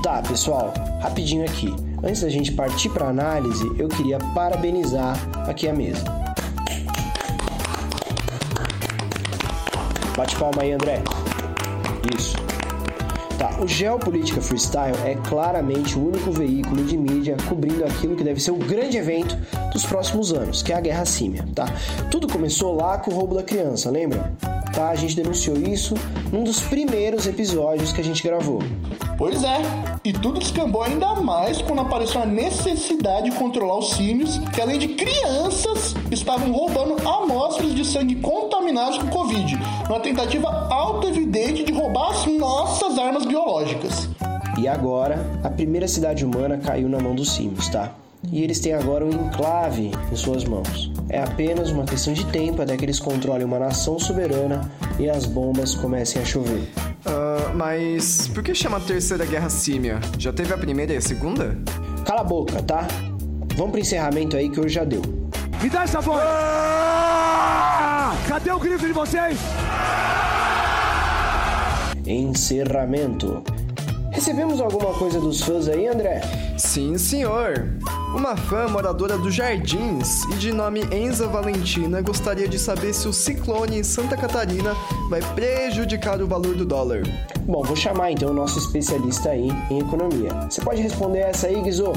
Tá, 0.02 0.22
pessoal, 0.22 0.72
rapidinho 1.02 1.44
aqui. 1.44 1.68
Antes 2.02 2.22
da 2.22 2.30
gente 2.30 2.50
partir 2.52 2.88
para 2.88 3.08
análise, 3.08 3.70
eu 3.78 3.88
queria 3.88 4.18
parabenizar 4.34 5.14
aqui 5.46 5.68
a 5.68 5.74
mesa. 5.74 6.04
Bate 10.16 10.34
palma 10.36 10.62
aí, 10.62 10.72
André. 10.72 11.02
Isso. 12.16 12.43
O 13.60 13.68
Geopolítica 13.68 14.40
Freestyle 14.40 14.96
é 15.04 15.14
claramente 15.28 15.96
o 15.96 16.08
único 16.08 16.30
veículo 16.32 16.84
de 16.84 16.96
mídia 16.96 17.36
cobrindo 17.48 17.84
aquilo 17.84 18.16
que 18.16 18.24
deve 18.24 18.40
ser 18.40 18.50
o 18.50 18.56
grande 18.56 18.98
evento 18.98 19.36
dos 19.72 19.86
próximos 19.86 20.32
anos, 20.32 20.62
que 20.62 20.72
é 20.72 20.76
a 20.76 20.80
Guerra 20.80 21.04
Símia, 21.04 21.44
tá? 21.54 21.66
Tudo 22.10 22.26
começou 22.26 22.74
lá 22.74 22.98
com 22.98 23.12
o 23.12 23.14
roubo 23.14 23.34
da 23.34 23.42
criança, 23.42 23.90
lembra? 23.90 24.32
Tá, 24.74 24.88
a 24.88 24.94
gente 24.96 25.14
denunciou 25.14 25.56
isso 25.56 25.94
num 26.32 26.42
dos 26.42 26.60
primeiros 26.60 27.28
episódios 27.28 27.92
que 27.92 28.00
a 28.00 28.04
gente 28.04 28.22
gravou. 28.22 28.58
Pois 29.16 29.44
é, 29.44 29.60
e 30.02 30.12
tudo 30.12 30.40
descambou 30.40 30.82
ainda 30.82 31.14
mais 31.14 31.62
quando 31.62 31.80
apareceu 31.80 32.20
a 32.20 32.26
necessidade 32.26 33.30
de 33.30 33.36
controlar 33.36 33.78
os 33.78 33.92
símios, 33.92 34.38
que 34.52 34.60
além 34.60 34.78
de 34.78 34.88
crianças, 34.88 35.94
estavam 36.10 36.52
roubando 36.52 36.96
amostras 37.08 37.72
de 37.72 37.84
sangue 37.84 38.16
contaminados 38.16 38.98
com 38.98 39.06
Covid, 39.06 39.56
numa 39.88 40.00
tentativa 40.00 40.48
auto-evidente 40.68 41.62
de 41.62 41.72
roubar 41.72 42.10
as 42.10 42.26
nossas 42.26 42.98
armas 42.98 43.24
biológicas. 43.24 44.08
E 44.58 44.66
agora, 44.66 45.24
a 45.44 45.50
primeira 45.50 45.86
cidade 45.86 46.24
humana 46.24 46.58
caiu 46.58 46.88
na 46.88 46.98
mão 46.98 47.14
dos 47.14 47.32
símios, 47.32 47.68
tá? 47.68 47.92
E 48.30 48.42
eles 48.42 48.58
têm 48.60 48.72
agora 48.72 49.04
um 49.04 49.10
enclave 49.10 49.90
em 50.10 50.16
suas 50.16 50.44
mãos. 50.44 50.92
É 51.08 51.20
apenas 51.20 51.70
uma 51.70 51.84
questão 51.84 52.12
de 52.12 52.24
tempo 52.26 52.62
até 52.62 52.76
que 52.76 52.84
eles 52.84 52.98
controlem 52.98 53.44
uma 53.44 53.58
nação 53.58 53.98
soberana 53.98 54.70
e 54.98 55.08
as 55.08 55.24
bombas 55.24 55.74
comecem 55.74 56.20
a 56.20 56.24
chover. 56.24 56.68
Uh, 57.06 57.54
mas 57.54 58.28
por 58.28 58.42
que 58.42 58.54
chama 58.54 58.80
Terceira 58.80 59.24
Guerra 59.24 59.50
Símia? 59.50 60.00
Já 60.18 60.32
teve 60.32 60.52
a 60.52 60.58
primeira 60.58 60.94
e 60.94 60.96
a 60.96 61.00
segunda? 61.00 61.56
Cala 62.04 62.22
a 62.22 62.24
boca, 62.24 62.62
tá? 62.62 62.86
Vamos 63.56 63.72
pro 63.72 63.80
encerramento 63.80 64.36
aí 64.36 64.48
que 64.48 64.58
hoje 64.58 64.74
já 64.74 64.84
deu. 64.84 65.02
Me 65.62 65.70
dá 65.70 65.84
essa 65.84 66.00
voz! 66.00 66.20
Ah! 66.24 68.14
Cadê 68.26 68.50
o 68.50 68.58
grito 68.58 68.86
de 68.86 68.92
vocês? 68.92 69.38
Encerramento. 72.06 73.42
Recebemos 74.14 74.60
alguma 74.60 74.94
coisa 74.94 75.18
dos 75.18 75.42
fãs 75.42 75.68
aí, 75.68 75.88
André? 75.88 76.20
Sim, 76.56 76.96
senhor. 76.96 77.68
Uma 78.14 78.36
fã 78.36 78.68
moradora 78.68 79.18
dos 79.18 79.34
Jardins 79.34 80.22
e 80.32 80.36
de 80.36 80.52
nome 80.52 80.82
Enza 80.92 81.26
Valentina 81.26 82.00
gostaria 82.00 82.46
de 82.46 82.56
saber 82.56 82.94
se 82.94 83.08
o 83.08 83.12
ciclone 83.12 83.80
em 83.80 83.82
Santa 83.82 84.16
Catarina 84.16 84.72
vai 85.10 85.20
prejudicar 85.34 86.22
o 86.22 86.28
valor 86.28 86.54
do 86.54 86.64
dólar. 86.64 87.02
Bom, 87.40 87.64
vou 87.64 87.74
chamar 87.74 88.12
então 88.12 88.30
o 88.30 88.32
nosso 88.32 88.56
especialista 88.60 89.30
aí 89.30 89.48
em 89.68 89.80
economia. 89.80 90.32
Você 90.48 90.60
pode 90.60 90.80
responder 90.80 91.18
essa 91.18 91.48
aí, 91.48 91.60
Guizô? 91.60 91.92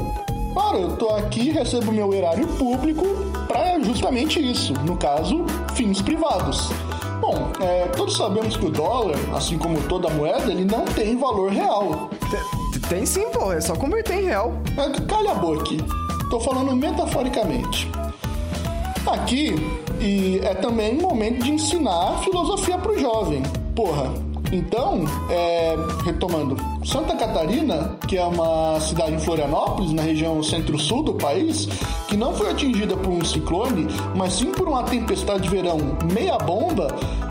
Claro, 0.54 0.80
eu 0.80 0.98
tô 0.98 1.10
aqui 1.10 1.52
recebo 1.52 1.92
meu 1.92 2.12
erário 2.16 2.48
público 2.48 3.06
para 3.48 3.80
justamente 3.84 4.40
isso, 4.40 4.74
no 4.86 4.98
caso, 4.98 5.46
fins 5.76 6.02
privados. 6.02 6.72
Bom, 7.28 7.52
é, 7.62 7.86
todos 7.90 8.16
sabemos 8.16 8.56
que 8.56 8.66
o 8.66 8.70
dólar, 8.70 9.18
assim 9.36 9.58
como 9.58 9.82
toda 9.90 10.10
moeda, 10.10 10.50
ele 10.50 10.64
não 10.64 10.86
tem 10.86 11.18
valor 11.18 11.52
real. 11.52 12.10
T- 12.72 12.80
Tem 12.88 13.06
sim, 13.06 13.26
pô, 13.34 13.52
é 13.52 13.60
só 13.60 13.76
converter 13.76 14.22
em 14.22 14.26
real. 14.28 14.54
É, 14.78 15.02
Calha 15.06 15.32
a 15.32 15.36
boca, 15.36 15.66
tô 16.30 16.40
falando 16.40 16.74
metaforicamente. 16.74 17.92
Aqui, 19.06 19.56
e 20.00 20.40
é 20.42 20.54
também 20.54 20.96
momento 21.02 21.44
de 21.44 21.52
ensinar 21.52 22.20
filosofia 22.24 22.78
pro 22.78 22.98
jovem. 22.98 23.44
Porra, 23.76 24.10
então, 24.52 25.04
é, 25.30 25.76
retomando, 26.06 26.56
Santa 26.86 27.16
Catarina, 27.16 27.98
que 28.08 28.18
é 28.18 28.24
uma 28.24 28.80
cidade 28.80 29.14
em 29.14 29.20
Florianópolis, 29.20 29.92
na 29.92 30.02
região 30.02 30.42
centro-sul 30.42 31.04
do 31.04 31.14
país, 31.16 31.68
que 32.08 32.16
não 32.16 32.34
foi 32.34 32.50
atingida 32.50 32.96
por 32.96 33.10
um 33.10 33.24
ciclone, 33.24 33.88
mas 34.16 34.34
sim 34.34 34.52
por 34.52 34.68
uma 34.68 34.84
tempestade 34.84 35.44
de 35.44 35.50
verão 35.50 35.78
meia 36.14 36.38
bomba, 36.38 36.88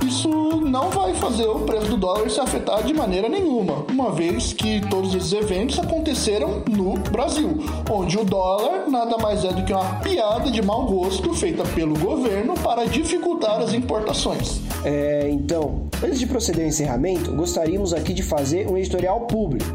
isso 0.07 0.29
não 0.61 0.91
vai 0.91 1.15
fazer 1.15 1.47
o 1.47 1.61
preço 1.61 1.89
do 1.89 1.97
dólar 1.97 2.29
se 2.31 2.41
afetar 2.41 2.83
de 2.83 2.93
maneira 2.93 3.29
nenhuma, 3.29 3.85
uma 3.91 4.11
vez 4.11 4.53
que 4.53 4.81
todos 4.89 5.15
esses 5.15 5.33
eventos 5.33 5.79
aconteceram 5.79 6.63
no 6.71 6.95
Brasil, 7.11 7.59
onde 7.91 8.19
o 8.19 8.25
dólar 8.25 8.76
nada 8.97 9.19
mais 9.19 9.45
é 9.45 9.53
do 9.53 9.63
que 9.63 9.75
uma 9.75 10.01
piada 10.01 10.51
de 10.51 10.63
mau 10.63 10.87
gosto 10.87 11.35
feita 11.35 11.63
pelo 11.75 11.99
governo 11.99 12.55
para 12.55 12.87
dificultar 12.87 13.61
as 13.61 13.75
importações. 13.75 14.63
É, 14.85 15.29
então, 15.29 15.83
antes 16.03 16.19
de 16.19 16.27
proceder 16.27 16.63
ao 16.63 16.69
encerramento, 16.69 17.31
gostaríamos 17.33 17.93
aqui 17.93 18.15
de 18.15 18.23
fazer 18.23 18.67
um 18.67 18.79
editorial 18.79 19.21
público. 19.21 19.67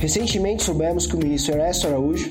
Recentemente 0.00 0.64
soubemos 0.64 1.06
que 1.06 1.14
o 1.14 1.18
ministro 1.18 1.54
Ernesto 1.54 1.86
Araújo 1.86 2.30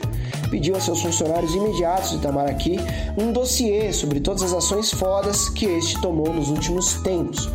pediu 0.51 0.75
a 0.75 0.81
seus 0.81 1.01
funcionários 1.01 1.55
imediatos 1.55 2.09
de 2.09 2.17
Itamaraty 2.17 2.77
um 3.17 3.31
dossiê 3.31 3.93
sobre 3.93 4.19
todas 4.19 4.43
as 4.43 4.53
ações 4.53 4.91
fodas 4.91 5.47
que 5.47 5.65
este 5.65 5.99
tomou 6.01 6.33
nos 6.33 6.49
últimos 6.49 6.93
tempos. 7.03 7.49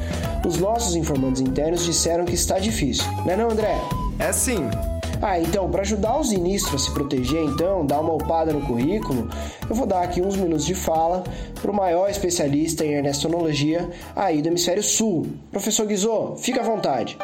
Os 0.47 0.57
nossos 0.59 0.97
informantes 0.97 1.43
internos 1.43 1.85
disseram 1.85 2.25
que 2.25 2.35
está 2.35 2.59
difícil, 2.59 3.05
não 3.27 3.33
é 3.33 3.37
não, 3.37 3.51
André? 3.51 3.79
É 4.19 4.33
sim. 4.33 4.67
Ah, 5.21 5.39
então, 5.39 5.69
para 5.69 5.81
ajudar 5.81 6.19
os 6.19 6.31
ministros 6.33 6.83
a 6.83 6.85
se 6.85 6.95
proteger, 6.95 7.43
então, 7.43 7.85
dar 7.85 8.01
uma 8.01 8.15
upada 8.15 8.53
no 8.53 8.61
currículo, 8.61 9.29
eu 9.69 9.75
vou 9.75 9.87
dar 9.87 10.03
aqui 10.03 10.21
uns 10.21 10.37
minutos 10.37 10.65
de 10.65 10.75
fala 10.75 11.25
para 11.61 11.71
o 11.71 11.75
maior 11.75 12.09
especialista 12.09 12.85
em 12.85 12.93
ernestonologia 12.93 13.89
aí 14.15 14.41
do 14.41 14.49
Hemisfério 14.49 14.83
Sul. 14.83 15.27
Professor 15.51 15.87
Guizot, 15.87 16.41
fica 16.41 16.61
à 16.61 16.65
vontade. 16.65 17.19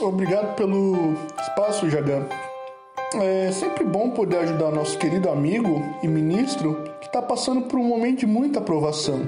Obrigado 0.00 0.54
pelo 0.54 1.14
espaço, 1.40 1.88
Jagan. 1.88 2.26
É 3.14 3.50
sempre 3.52 3.84
bom 3.84 4.10
poder 4.10 4.38
ajudar 4.38 4.70
nosso 4.70 4.98
querido 4.98 5.30
amigo 5.30 5.82
e 6.02 6.08
ministro 6.08 6.82
que 7.00 7.06
está 7.06 7.22
passando 7.22 7.62
por 7.62 7.78
um 7.78 7.84
momento 7.84 8.20
de 8.20 8.26
muita 8.26 8.58
aprovação, 8.58 9.20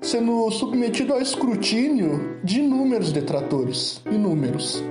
sendo 0.00 0.50
submetido 0.50 1.12
ao 1.12 1.20
escrutínio 1.20 2.38
de 2.42 2.60
inúmeros 2.60 3.12
detratores. 3.12 4.00
Inúmeros. 4.06 4.82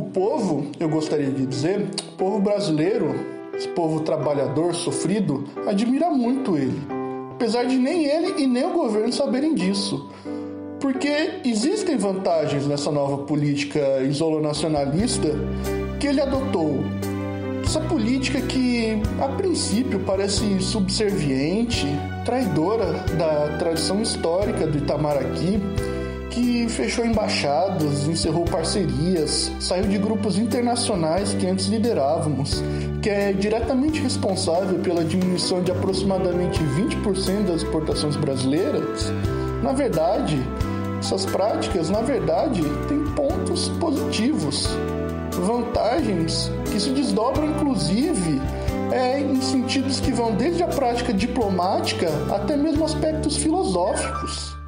O 0.00 0.04
povo, 0.04 0.68
eu 0.80 0.88
gostaria 0.88 1.30
de 1.30 1.44
dizer, 1.44 1.86
o 2.14 2.16
povo 2.16 2.40
brasileiro, 2.40 3.14
esse 3.54 3.68
povo 3.68 4.00
trabalhador, 4.00 4.74
sofrido, 4.74 5.44
admira 5.66 6.08
muito 6.08 6.56
ele. 6.56 6.80
Apesar 7.32 7.64
de 7.64 7.76
nem 7.76 8.06
ele 8.06 8.42
e 8.42 8.46
nem 8.46 8.64
o 8.64 8.72
governo 8.72 9.12
saberem 9.12 9.54
disso. 9.54 10.08
Porque 10.80 11.42
existem 11.44 11.98
vantagens 11.98 12.66
nessa 12.66 12.90
nova 12.90 13.24
política 13.24 14.00
isolonacionalista 14.00 15.28
que 16.00 16.06
ele 16.06 16.22
adotou. 16.22 16.78
Essa 17.62 17.82
política 17.82 18.40
que, 18.40 19.02
a 19.20 19.28
princípio, 19.28 20.00
parece 20.00 20.60
subserviente, 20.60 21.86
traidora 22.24 23.04
da 23.18 23.58
tradição 23.58 24.00
histórica 24.00 24.66
do 24.66 24.78
Itamaraty, 24.78 25.60
que 26.30 26.68
fechou 26.68 27.04
embaixadas, 27.04 28.06
encerrou 28.06 28.44
parcerias, 28.44 29.50
saiu 29.60 29.84
de 29.84 29.98
grupos 29.98 30.38
internacionais 30.38 31.34
que 31.34 31.46
antes 31.46 31.66
liderávamos, 31.66 32.62
que 33.02 33.10
é 33.10 33.32
diretamente 33.32 34.00
responsável 34.00 34.78
pela 34.78 35.04
diminuição 35.04 35.62
de 35.62 35.72
aproximadamente 35.72 36.60
20% 36.62 37.46
das 37.46 37.62
exportações 37.62 38.16
brasileiras. 38.16 39.12
Na 39.62 39.72
verdade, 39.72 40.40
essas 41.00 41.26
práticas, 41.26 41.90
na 41.90 42.00
verdade, 42.00 42.62
têm 42.88 43.04
pontos 43.14 43.68
positivos, 43.80 44.68
vantagens 45.32 46.50
que 46.70 46.78
se 46.78 46.90
desdobram 46.90 47.46
inclusive 47.46 48.40
é, 48.92 49.20
em 49.20 49.40
sentidos 49.40 50.00
que 50.00 50.12
vão 50.12 50.34
desde 50.34 50.62
a 50.62 50.68
prática 50.68 51.12
diplomática 51.12 52.08
até 52.30 52.56
mesmo 52.56 52.84
aspectos 52.84 53.36
filosóficos. 53.36 54.59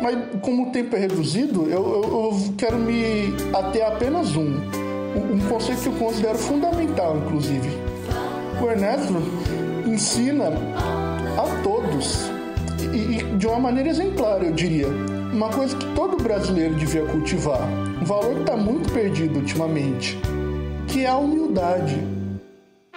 Mas 0.00 0.16
como 0.42 0.68
o 0.68 0.70
tempo 0.70 0.94
é 0.94 0.98
reduzido, 0.98 1.62
eu, 1.70 1.70
eu, 1.70 2.02
eu 2.02 2.54
quero 2.56 2.76
me 2.76 3.34
ater 3.54 3.86
apenas 3.86 4.36
um. 4.36 4.56
Um 5.16 5.40
conceito 5.48 5.82
que 5.82 5.88
eu 5.88 5.92
considero 5.94 6.36
fundamental, 6.36 7.16
inclusive. 7.16 7.68
O 8.62 8.70
Ernesto 8.70 9.14
ensina 9.86 10.48
a 11.38 11.62
todos, 11.62 12.30
e, 12.92 13.16
e 13.16 13.22
de 13.36 13.46
uma 13.46 13.58
maneira 13.58 13.88
exemplar, 13.88 14.42
eu 14.42 14.52
diria, 14.52 14.88
uma 15.32 15.48
coisa 15.48 15.76
que 15.76 15.86
todo 15.94 16.22
brasileiro 16.22 16.74
devia 16.74 17.04
cultivar, 17.06 17.60
um 18.00 18.04
valor 18.04 18.34
que 18.34 18.40
está 18.40 18.56
muito 18.56 18.92
perdido 18.92 19.38
ultimamente, 19.38 20.18
que 20.88 21.04
é 21.04 21.08
a 21.08 21.16
humildade. 21.16 21.96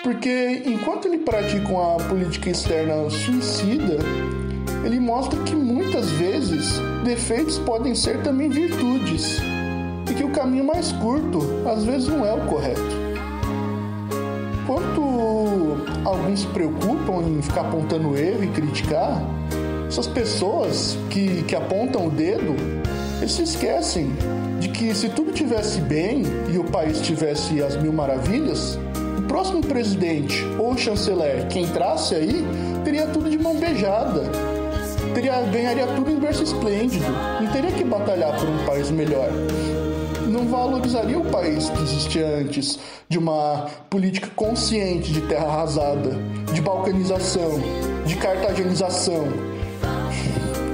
Porque 0.03 0.63
enquanto 0.65 1.07
ele 1.07 1.19
pratica 1.19 1.67
uma 1.67 1.97
política 1.97 2.49
externa 2.49 3.09
suicida, 3.09 3.97
ele 4.83 4.99
mostra 4.99 5.39
que 5.43 5.55
muitas 5.55 6.09
vezes 6.11 6.79
defeitos 7.03 7.57
podem 7.59 7.93
ser 7.95 8.21
também 8.21 8.49
virtudes 8.49 9.39
e 10.09 10.13
que 10.13 10.23
o 10.23 10.29
caminho 10.29 10.65
mais 10.65 10.91
curto 10.93 11.39
às 11.67 11.83
vezes 11.83 12.07
não 12.07 12.25
é 12.25 12.33
o 12.33 12.45
correto. 12.45 12.81
Enquanto 14.63 15.77
alguns 16.05 16.41
se 16.41 16.47
preocupam 16.47 17.23
em 17.23 17.41
ficar 17.41 17.61
apontando 17.61 18.17
erro 18.17 18.43
e 18.43 18.47
criticar, 18.47 19.21
essas 19.87 20.05
pessoas 20.05 20.97
que, 21.09 21.43
que 21.43 21.55
apontam 21.55 22.07
o 22.07 22.11
dedo, 22.11 22.55
eles 23.19 23.31
se 23.31 23.43
esquecem 23.43 24.11
de 24.59 24.69
que 24.69 24.93
se 24.93 25.09
tudo 25.09 25.31
tivesse 25.31 25.81
bem 25.81 26.23
e 26.53 26.57
o 26.57 26.63
país 26.65 27.01
tivesse 27.01 27.61
as 27.63 27.75
mil 27.75 27.91
maravilhas, 27.91 28.77
o 29.17 29.21
próximo 29.23 29.61
presidente 29.61 30.45
ou 30.59 30.77
chanceler 30.77 31.47
que 31.47 31.59
entrasse 31.59 32.13
aí 32.13 32.45
teria 32.83 33.07
tudo 33.07 33.29
de 33.29 33.37
mão 33.37 33.55
beijada, 33.55 34.23
teria, 35.13 35.41
ganharia 35.41 35.87
tudo 35.87 36.09
em 36.11 36.19
berço 36.19 36.43
esplêndido, 36.43 37.05
não 37.41 37.51
teria 37.51 37.71
que 37.71 37.83
batalhar 37.83 38.37
por 38.37 38.47
um 38.47 38.65
país 38.65 38.89
melhor. 38.91 39.29
Não 40.27 40.47
valorizaria 40.47 41.17
o 41.17 41.25
país 41.25 41.69
que 41.69 41.81
existia 41.81 42.37
antes 42.37 42.79
de 43.07 43.17
uma 43.17 43.67
política 43.89 44.29
consciente 44.35 45.11
de 45.11 45.21
terra 45.21 45.47
arrasada, 45.47 46.11
de 46.53 46.61
balcanização, 46.61 47.59
de 48.05 48.15
cartagenização, 48.15 49.27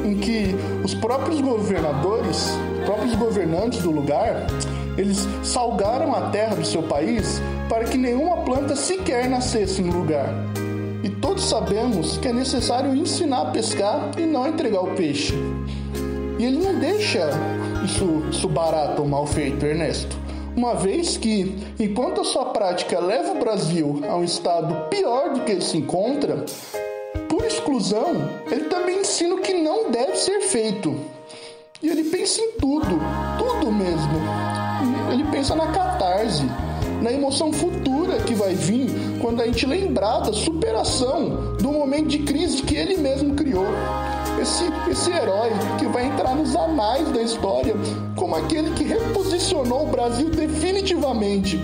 em 0.04 0.18
que 0.18 0.56
os 0.84 0.94
próprios 0.94 1.40
governadores, 1.42 2.50
próprios 2.86 3.16
governantes 3.16 3.80
do 3.80 3.92
lugar, 3.92 4.46
eles 4.98 5.28
salgaram 5.44 6.14
a 6.14 6.30
terra 6.30 6.56
do 6.56 6.66
seu 6.66 6.84
país 6.84 7.42
para 7.70 7.86
que 7.86 7.98
nenhuma 7.98 8.38
planta 8.38 8.76
sequer 8.76 9.30
nascesse 9.30 9.82
no 9.82 9.92
lugar. 9.98 10.30
E 11.04 11.10
todos 11.10 11.44
sabemos 11.44 12.18
que 12.18 12.28
é 12.28 12.34
necessário 12.34 12.96
ensinar 12.96 13.42
a 13.42 13.52
pescar 13.52 14.12
e 14.18 14.22
não 14.22 14.48
entregar 14.48 14.82
o 14.82 14.96
peixe. 14.96 15.34
E 16.40 16.46
ele 16.46 16.58
não 16.58 16.76
deixa 16.80 17.30
isso, 17.84 18.24
isso 18.30 18.48
barato 18.50 19.02
ou 19.02 19.08
mal 19.08 19.26
feito, 19.26 19.66
Ernesto. 19.66 20.18
Uma 20.56 20.74
vez 20.74 21.18
que, 21.18 21.56
enquanto 21.80 22.22
a 22.22 22.24
sua 22.24 22.46
prática 22.46 23.00
leva 23.00 23.34
o 23.34 23.40
Brasil 23.40 24.02
a 24.10 24.16
um 24.16 24.24
estado 24.24 24.90
pior 24.90 25.34
do 25.34 25.42
que 25.42 25.52
ele 25.52 25.62
se 25.62 25.78
encontra, 25.78 26.46
por 27.30 27.44
exclusão, 27.46 28.30
ele 28.50 28.66
também 28.66 29.02
ensina 29.02 29.36
o 29.36 29.42
que 29.42 29.54
não 29.54 29.92
deve 29.92 30.16
ser 30.16 30.42
feito. 30.42 30.96
E 31.84 31.90
ele 31.90 32.06
pensa 32.06 32.42
em 32.42 32.54
tudo, 32.54 33.00
tudo 33.38 33.72
mesmo. 33.72 34.20
Ele 35.12 35.24
pensa 35.26 35.56
na 35.56 35.68
catarse, 35.68 36.44
na 37.06 37.14
emoção 37.14 37.54
futura 37.54 38.18
que 38.18 38.34
vai 38.34 38.56
vir 38.56 38.90
quando 39.22 39.40
a 39.40 39.46
gente 39.46 39.64
lembrar 39.68 40.22
da 40.22 40.34
superação 40.34 41.54
do 41.62 41.72
momento 41.72 42.08
de 42.08 42.18
crise 42.24 42.64
que 42.64 42.76
ele 42.76 42.98
mesmo 42.98 43.36
criou. 43.36 43.68
Esse, 44.42 44.64
esse 44.90 45.12
herói 45.12 45.52
que 45.78 45.86
vai 45.86 46.08
entrar 46.08 46.36
nos 46.36 46.56
anais 46.56 47.08
da 47.12 47.22
história 47.22 47.76
como 48.16 48.36
aquele 48.36 48.72
que 48.72 48.84
reposicionou 48.86 49.84
o 49.84 49.92
Brasil 49.92 50.32
definitivamente. 50.32 51.62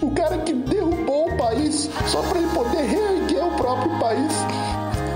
O 0.00 0.12
cara 0.12 0.38
que 0.38 0.52
derrubou 0.52 1.28
o 1.28 1.36
país 1.38 1.90
só 2.06 2.22
para 2.22 2.38
ele 2.38 2.48
poder 2.54 2.82
reerguer 2.82 3.44
o 3.44 3.56
próprio 3.56 3.98
país. 3.98 4.32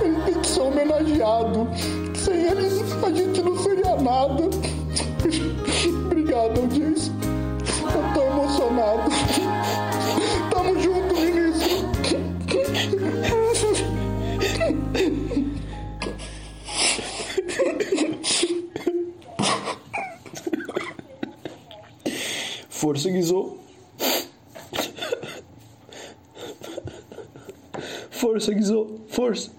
Ele 0.02 0.20
tem 0.24 0.34
que 0.40 0.48
ser 0.48 0.60
homenageado. 0.60 1.68
Sem 2.16 2.34
ele, 2.34 2.66
a 3.00 3.10
gente 3.12 3.42
não 3.42 3.56
seria 3.62 3.94
nada. 3.94 4.42
Obrigado, 6.04 6.62
audiência. 6.62 7.12
Eu 7.94 8.14
tô 8.14 8.22
emocionado. 8.22 9.47
Força. 23.06 23.58
Força, 28.10 28.52
Guizou. 28.52 29.00
Força. 29.08 29.50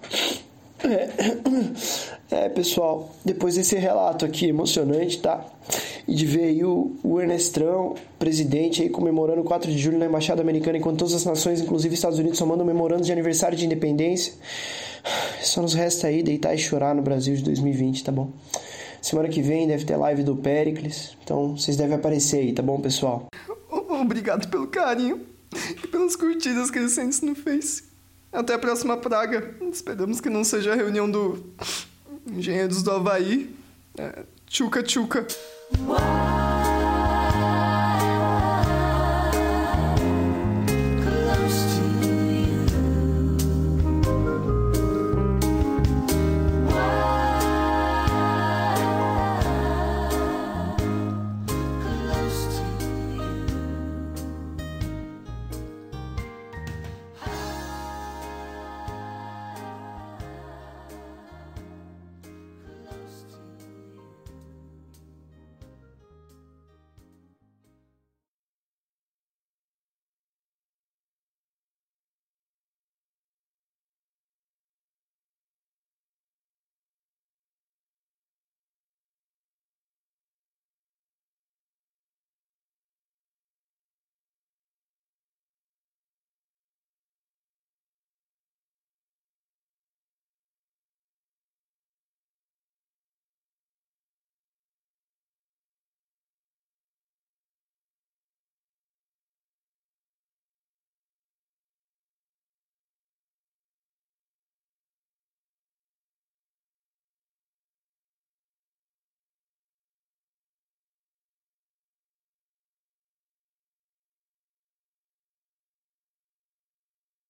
É, 0.82 2.44
é, 2.44 2.48
pessoal, 2.48 3.14
depois 3.24 3.54
desse 3.54 3.76
relato 3.76 4.24
aqui 4.24 4.46
emocionante, 4.46 5.18
tá? 5.20 5.46
e 6.10 6.14
de 6.14 6.26
ver 6.26 6.44
aí 6.44 6.64
o, 6.64 6.96
o 7.04 7.20
Ernestrão, 7.20 7.94
presidente, 8.18 8.82
aí 8.82 8.88
comemorando 8.90 9.42
o 9.42 9.44
4 9.44 9.70
de 9.70 9.78
julho 9.78 9.96
na 9.96 10.06
Embaixada 10.06 10.42
Americana, 10.42 10.76
enquanto 10.76 10.98
todas 10.98 11.14
as 11.14 11.24
nações, 11.24 11.60
inclusive 11.60 11.94
Estados 11.94 12.18
Unidos, 12.18 12.36
só 12.36 12.44
mandam 12.44 12.66
memorandos 12.66 13.06
de 13.06 13.12
aniversário 13.12 13.56
de 13.56 13.64
independência. 13.64 14.32
Só 15.40 15.62
nos 15.62 15.72
resta 15.72 16.08
aí 16.08 16.20
deitar 16.22 16.52
e 16.52 16.58
chorar 16.58 16.96
no 16.96 17.02
Brasil 17.02 17.36
de 17.36 17.42
2020, 17.44 18.02
tá 18.02 18.10
bom? 18.10 18.30
Semana 19.02 19.28
que 19.28 19.40
vem 19.40 19.66
deve 19.66 19.84
ter 19.84 19.96
live 19.96 20.22
do 20.22 20.36
Pericles, 20.36 21.16
então 21.22 21.56
vocês 21.56 21.76
devem 21.76 21.96
aparecer 21.96 22.40
aí, 22.40 22.52
tá 22.52 22.62
bom, 22.62 22.80
pessoal? 22.80 23.28
Obrigado 23.88 24.48
pelo 24.48 24.66
carinho 24.66 25.26
e 25.82 25.86
pelas 25.86 26.16
curtidas 26.16 26.70
crescentes 26.70 27.20
no 27.20 27.34
Face. 27.34 27.84
Até 28.32 28.54
a 28.54 28.58
próxima 28.58 28.96
praga. 28.96 29.56
Esperamos 29.72 30.20
que 30.20 30.30
não 30.30 30.44
seja 30.44 30.72
a 30.72 30.76
reunião 30.76 31.10
do 31.10 31.44
Engenheiros 32.26 32.82
do 32.82 32.90
Havaí. 32.90 33.54
É, 33.98 34.24
tchuca, 34.46 34.82
tchuca. 34.82 35.26
Uau! 35.86 36.19